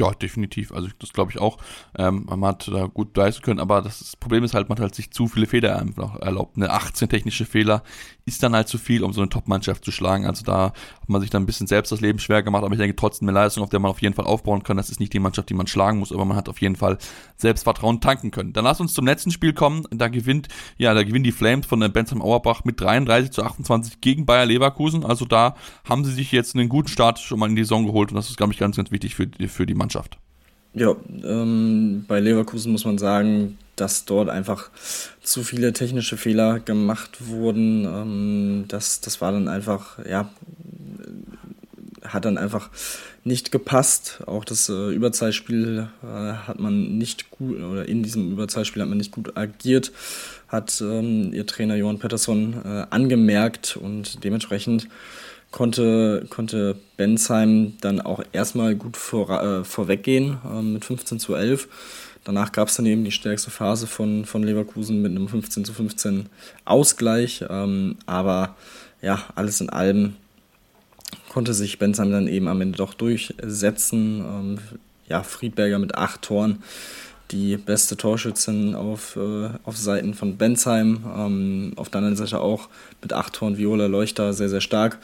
Ja, 0.00 0.12
definitiv. 0.12 0.72
Also 0.72 0.88
das 0.98 1.12
glaube 1.12 1.30
ich 1.30 1.38
auch. 1.38 1.58
Ähm, 1.94 2.24
man 2.26 2.42
hat 2.46 2.68
da 2.68 2.86
gut 2.86 3.14
leisten 3.14 3.42
können, 3.42 3.60
aber 3.60 3.82
das 3.82 4.16
Problem 4.16 4.44
ist 4.44 4.54
halt, 4.54 4.70
man 4.70 4.78
hat 4.78 4.82
halt 4.82 4.94
sich 4.94 5.10
zu 5.10 5.28
viele 5.28 5.46
Fehler 5.46 5.84
erlaubt. 6.20 6.56
Eine 6.56 6.70
18 6.70 7.10
technische 7.10 7.44
Fehler 7.44 7.82
ist 8.24 8.42
dann 8.42 8.54
halt 8.54 8.68
zu 8.68 8.78
viel, 8.78 9.04
um 9.04 9.12
so 9.12 9.20
eine 9.20 9.28
Top-Mannschaft 9.28 9.84
zu 9.84 9.92
schlagen. 9.92 10.24
Also 10.24 10.42
da 10.42 10.72
hat 10.72 11.08
man 11.08 11.20
sich 11.20 11.28
dann 11.28 11.42
ein 11.42 11.46
bisschen 11.46 11.66
selbst 11.66 11.92
das 11.92 12.00
Leben 12.00 12.18
schwer 12.18 12.42
gemacht, 12.42 12.64
aber 12.64 12.72
ich 12.72 12.78
denke 12.78 12.96
trotzdem 12.96 13.28
eine 13.28 13.38
Leistung, 13.38 13.62
auf 13.62 13.68
der 13.68 13.80
man 13.80 13.90
auf 13.90 14.00
jeden 14.00 14.14
Fall 14.14 14.24
aufbauen 14.24 14.62
kann. 14.62 14.78
Das 14.78 14.88
ist 14.88 15.00
nicht 15.00 15.12
die 15.12 15.18
Mannschaft, 15.18 15.50
die 15.50 15.54
man 15.54 15.66
schlagen 15.66 15.98
muss, 15.98 16.12
aber 16.12 16.24
man 16.24 16.36
hat 16.36 16.48
auf 16.48 16.62
jeden 16.62 16.76
Fall 16.76 16.96
Selbstvertrauen 17.36 18.00
tanken 18.00 18.30
können. 18.30 18.54
Dann 18.54 18.64
lass 18.64 18.80
uns 18.80 18.94
zum 18.94 19.04
letzten 19.04 19.32
Spiel 19.32 19.52
kommen. 19.52 19.84
Da 19.90 20.08
gewinnt, 20.08 20.48
ja, 20.78 20.94
da 20.94 21.02
gewinnen 21.02 21.24
die 21.24 21.32
Flames 21.32 21.66
von 21.66 21.80
der 21.80 21.90
Bensheim 21.90 22.22
Auerbach 22.22 22.64
mit 22.64 22.80
33 22.80 23.32
zu 23.32 23.42
28 23.42 24.00
gegen 24.00 24.24
Bayer 24.24 24.46
Leverkusen. 24.46 25.04
Also 25.04 25.26
da 25.26 25.56
haben 25.84 26.06
sie 26.06 26.12
sich 26.12 26.32
jetzt 26.32 26.54
einen 26.54 26.70
guten 26.70 26.88
Start 26.88 27.18
schon 27.18 27.38
mal 27.38 27.50
in 27.50 27.56
die 27.56 27.64
Saison 27.64 27.84
geholt 27.84 28.12
und 28.12 28.16
das 28.16 28.30
ist, 28.30 28.38
glaube 28.38 28.54
ich, 28.54 28.58
ganz, 28.58 28.76
ganz 28.76 28.90
wichtig 28.90 29.14
für, 29.14 29.28
für 29.48 29.66
die 29.66 29.74
Mannschaft. 29.74 29.89
Ja, 30.72 30.94
ähm, 31.24 32.04
bei 32.06 32.20
Leverkusen 32.20 32.70
muss 32.70 32.84
man 32.84 32.98
sagen, 32.98 33.58
dass 33.74 34.04
dort 34.04 34.28
einfach 34.28 34.70
zu 35.22 35.42
viele 35.42 35.72
technische 35.72 36.16
Fehler 36.16 36.60
gemacht 36.60 37.28
wurden. 37.28 37.84
Ähm, 37.84 38.64
das, 38.68 39.00
das 39.00 39.20
war 39.20 39.32
dann 39.32 39.48
einfach, 39.48 39.98
ja, 40.06 40.30
hat 42.04 42.24
dann 42.24 42.38
einfach 42.38 42.70
nicht 43.24 43.50
gepasst. 43.52 44.22
Auch 44.26 44.44
das 44.44 44.68
äh, 44.68 44.90
Überzeitspiel 44.90 45.88
äh, 46.02 46.06
hat 46.06 46.58
man 46.60 46.98
nicht 46.98 47.30
gut, 47.30 47.60
oder 47.60 47.88
in 47.88 48.02
diesem 48.02 48.32
Überzeitspiel 48.32 48.82
hat 48.82 48.88
man 48.88 48.98
nicht 48.98 49.12
gut 49.12 49.36
agiert, 49.36 49.92
hat 50.48 50.80
ähm, 50.80 51.32
ihr 51.32 51.46
Trainer 51.46 51.76
Johann 51.76 51.98
Pettersson 51.98 52.60
äh, 52.64 52.86
angemerkt 52.90 53.76
und 53.76 54.24
dementsprechend 54.24 54.88
konnte, 55.50 56.26
konnte 56.30 56.76
Bensheim 56.96 57.74
dann 57.80 58.00
auch 58.00 58.22
erstmal 58.32 58.74
gut 58.74 58.96
vor, 58.96 59.30
äh, 59.42 59.64
vorweggehen 59.64 60.38
äh, 60.44 60.62
mit 60.62 60.84
15 60.84 61.18
zu 61.18 61.34
11. 61.34 61.68
Danach 62.24 62.52
gab 62.52 62.68
es 62.68 62.76
dann 62.76 62.86
eben 62.86 63.04
die 63.04 63.12
stärkste 63.12 63.50
Phase 63.50 63.86
von, 63.86 64.24
von 64.26 64.42
Leverkusen 64.42 65.00
mit 65.00 65.10
einem 65.10 65.28
15 65.28 65.64
zu 65.64 65.72
15 65.72 66.26
Ausgleich. 66.64 67.44
Ähm, 67.48 67.96
aber 68.06 68.56
ja, 69.00 69.24
alles 69.34 69.60
in 69.60 69.70
allem 69.70 70.16
konnte 71.30 71.54
sich 71.54 71.78
Bensheim 71.78 72.10
dann 72.10 72.28
eben 72.28 72.48
am 72.48 72.60
Ende 72.60 72.76
doch 72.76 72.94
durchsetzen. 72.94 74.20
Ähm, 74.20 74.58
ja, 75.08 75.22
Friedberger 75.22 75.78
mit 75.78 75.94
acht 75.94 76.22
Toren, 76.22 76.62
die 77.30 77.56
beste 77.56 77.96
Torschützin 77.96 78.74
auf, 78.74 79.16
äh, 79.16 79.48
auf 79.64 79.76
Seiten 79.76 80.14
von 80.14 80.36
Bensheim. 80.36 81.04
Ähm, 81.16 81.72
auf 81.76 81.88
der 81.88 81.98
anderen 81.98 82.16
Seite 82.16 82.40
auch 82.40 82.68
mit 83.00 83.12
acht 83.12 83.32
Toren 83.32 83.56
Viola 83.56 83.86
Leuchter 83.86 84.32
sehr, 84.34 84.48
sehr 84.48 84.60
stark. 84.60 84.98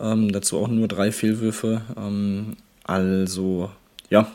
Ähm, 0.00 0.32
dazu 0.32 0.58
auch 0.58 0.68
nur 0.68 0.88
drei 0.88 1.12
Fehlwürfe. 1.12 1.82
Ähm, 1.96 2.56
also 2.84 3.70
ja, 4.10 4.30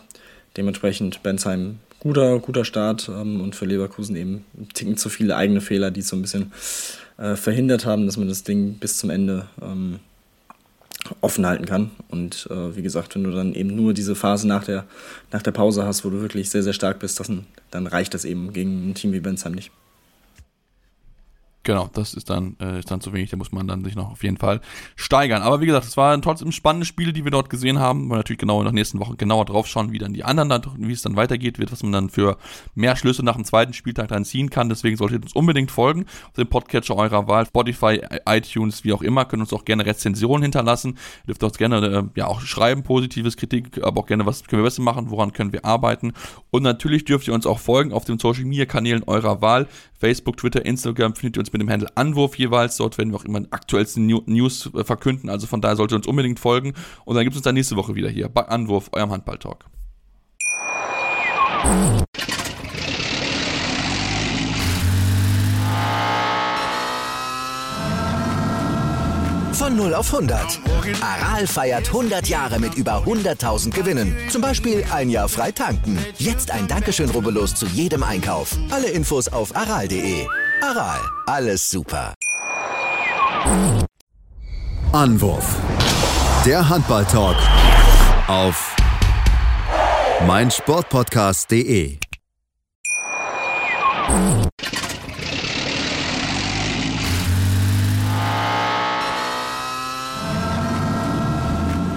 dementsprechend 0.58 1.24
Bensheim 1.24 1.80
guter, 2.00 2.40
guter 2.40 2.66
Start 2.66 3.10
ähm, 3.10 3.42
und 3.42 3.56
für 3.56 3.66
Leverkusen 3.66 4.16
eben 4.16 4.46
Ticken 4.74 4.98
zu 4.98 5.10
viele 5.10 5.36
eigene 5.36 5.62
Fehler, 5.62 5.90
die 5.90 6.02
so 6.02 6.16
ein 6.16 6.22
bisschen 6.22 6.52
äh, 7.18 7.36
verhindert 7.36 7.86
haben, 7.86 8.06
dass 8.06 8.18
man 8.18 8.28
das 8.28 8.44
Ding 8.44 8.76
bis 8.76 8.98
zum 8.98 9.10
Ende 9.10 9.48
ähm, 9.62 10.00
offen 11.22 11.46
halten 11.46 11.66
kann. 11.66 11.92
Und 12.10 12.48
äh, 12.52 12.76
wie 12.76 12.82
gesagt, 12.82 13.16
wenn 13.16 13.24
du 13.24 13.32
dann 13.32 13.54
eben 13.54 13.76
nur 13.76 13.94
diese 13.94 14.16
Phase 14.16 14.48
nach 14.48 14.66
der, 14.66 14.86
nach 15.32 15.42
der 15.42 15.52
Pause 15.52 15.86
hast, 15.86 16.06
wo 16.06 16.10
du 16.10 16.22
wirklich 16.22 16.50
sehr, 16.50 16.64
sehr 16.64 16.74
stark 16.74 17.00
bist, 17.00 17.20
das, 17.20 17.32
dann 17.72 17.88
reicht 17.88 18.14
das 18.14 18.26
eben 18.26 18.54
gegen 18.54 18.90
ein 18.90 18.96
Team 18.96 19.14
wie 19.14 19.20
Bensheim 19.20 19.54
nicht. 19.54 19.72
Genau, 21.66 21.90
das 21.94 22.14
ist 22.14 22.30
dann, 22.30 22.58
äh, 22.60 22.80
ist 22.80 22.92
dann 22.92 23.00
zu 23.00 23.14
wenig, 23.14 23.30
da 23.30 23.38
muss 23.38 23.54
man 23.54 23.66
dann 23.70 23.86
sich 23.86 23.96
noch 23.96 24.12
auf 24.12 24.24
jeden 24.24 24.36
Fall 24.36 24.60
steigern. 24.98 25.42
Aber 25.42 25.62
wie 25.62 25.66
gesagt, 25.66 25.86
es 25.86 25.96
waren 25.96 26.22
trotzdem 26.22 26.52
spannende 26.52 26.86
Spiele, 26.86 27.14
die 27.14 27.24
wir 27.24 27.32
dort 27.32 27.50
gesehen 27.50 27.80
haben. 27.80 28.10
Wir 28.10 28.18
natürlich 28.18 28.40
genau 28.40 28.60
in 28.60 28.66
der 28.66 28.74
nächsten 28.74 29.00
Woche 29.00 29.16
genauer 29.16 29.46
drauf 29.46 29.66
schauen, 29.68 29.94
wie 29.94 29.98
dann 29.98 30.14
die 30.14 30.26
anderen, 30.26 30.50
dann, 30.50 30.62
wie 30.78 30.92
es 30.92 31.04
dann 31.04 31.16
weitergeht 31.16 31.60
wird, 31.60 31.72
was 31.72 31.82
man 31.82 31.94
dann 31.94 32.10
für 32.10 32.38
mehr 32.76 32.98
Schlüsse 32.98 33.24
nach 33.24 33.36
dem 33.36 33.46
zweiten 33.46 33.72
Spieltag 33.72 34.10
dann 34.10 34.26
ziehen 34.26 34.50
kann. 34.50 34.68
Deswegen 34.68 34.98
solltet 34.98 35.22
ihr 35.22 35.24
uns 35.24 35.34
unbedingt 35.34 35.72
folgen 35.72 36.06
auf 36.28 36.34
dem 36.34 36.50
Podcatcher 36.50 36.98
eurer 36.98 37.30
Wahl, 37.30 37.46
Spotify, 37.46 38.02
iTunes, 38.26 38.84
wie 38.84 38.92
auch 38.92 39.02
immer. 39.02 39.24
Könnt 39.24 39.42
uns 39.42 39.54
auch 39.54 39.64
gerne 39.64 39.86
Rezensionen 39.86 40.44
hinterlassen. 40.44 40.98
Ihr 41.22 41.28
dürft 41.28 41.44
uns 41.44 41.58
gerne 41.58 41.86
äh, 41.88 42.20
ja 42.20 42.28
auch 42.28 42.42
schreiben, 42.42 42.84
positives 42.84 43.38
Kritik, 43.38 43.82
aber 43.82 44.02
auch 44.02 44.06
gerne, 44.06 44.26
was 44.26 44.44
können 44.44 44.62
wir 44.62 44.68
besser 44.68 44.82
machen, 44.82 45.10
woran 45.12 45.32
können 45.32 45.54
wir 45.54 45.64
arbeiten. 45.64 46.12
Und 46.52 46.64
natürlich 46.64 47.06
dürft 47.06 47.30
ihr 47.30 47.34
uns 47.34 47.46
auch 47.46 47.60
folgen 47.60 47.94
auf 47.94 48.04
den 48.04 48.20
Social 48.20 48.44
Media 48.44 48.66
Kanälen 48.66 49.04
eurer 49.04 49.42
Wahl. 49.42 49.70
Facebook, 49.98 50.36
Twitter, 50.36 50.66
Instagram 50.66 51.16
findet 51.16 51.38
ihr 51.38 51.40
uns 51.40 51.53
mit 51.54 51.62
dem 51.62 51.70
Handel 51.70 51.90
Anwurf 51.96 52.38
jeweils. 52.38 52.78
Dort 52.78 52.98
werden 52.98 53.12
wir 53.12 53.18
auch 53.18 53.26
immer 53.26 53.40
die 53.40 53.52
aktuellsten 53.52 54.06
News 54.06 54.70
äh, 54.74 54.84
verkünden. 54.84 55.30
Also 55.30 55.48
von 55.48 55.62
daher 55.62 55.76
solltet 55.76 55.94
ihr 55.94 55.98
uns 55.98 56.08
unbedingt 56.08 56.40
folgen. 56.40 56.74
Und 57.06 57.16
dann 57.16 57.24
gibt 57.24 57.34
es 57.34 57.38
uns 57.38 57.44
dann 57.44 57.56
nächste 57.56 57.76
Woche 57.76 57.96
wieder 57.96 58.10
hier 58.10 58.30
bei 58.30 58.48
Anwurf, 58.48 58.90
eurem 58.92 59.12
Handball-Talk. 59.12 59.66
Von 69.54 69.78
0 69.78 69.94
auf 69.94 70.14
100. 70.14 70.60
Aral 71.02 71.48
feiert 71.48 71.88
100 71.88 72.28
Jahre 72.28 72.60
mit 72.60 72.76
über 72.76 73.04
100.000 73.06 73.72
Gewinnen. 73.72 74.14
Zum 74.30 74.42
Beispiel 74.42 74.84
ein 74.92 75.10
Jahr 75.10 75.30
frei 75.30 75.52
tanken. 75.52 75.98
Jetzt 76.18 76.52
ein 76.52 76.68
Dankeschön, 76.68 77.10
rubbellos 77.10 77.56
zu 77.56 77.66
jedem 77.68 78.04
Einkauf. 78.04 78.58
Alle 78.72 78.90
Infos 78.90 79.30
auf 79.30 79.56
aral.de. 79.56 80.28
Aral, 80.64 81.02
alles 81.26 81.70
super. 81.70 82.14
Anwurf. 84.94 85.58
Der 86.46 86.70
Handball-Talk 86.70 87.36
auf 88.30 88.74
meinsportpodcast.de. 90.26 91.98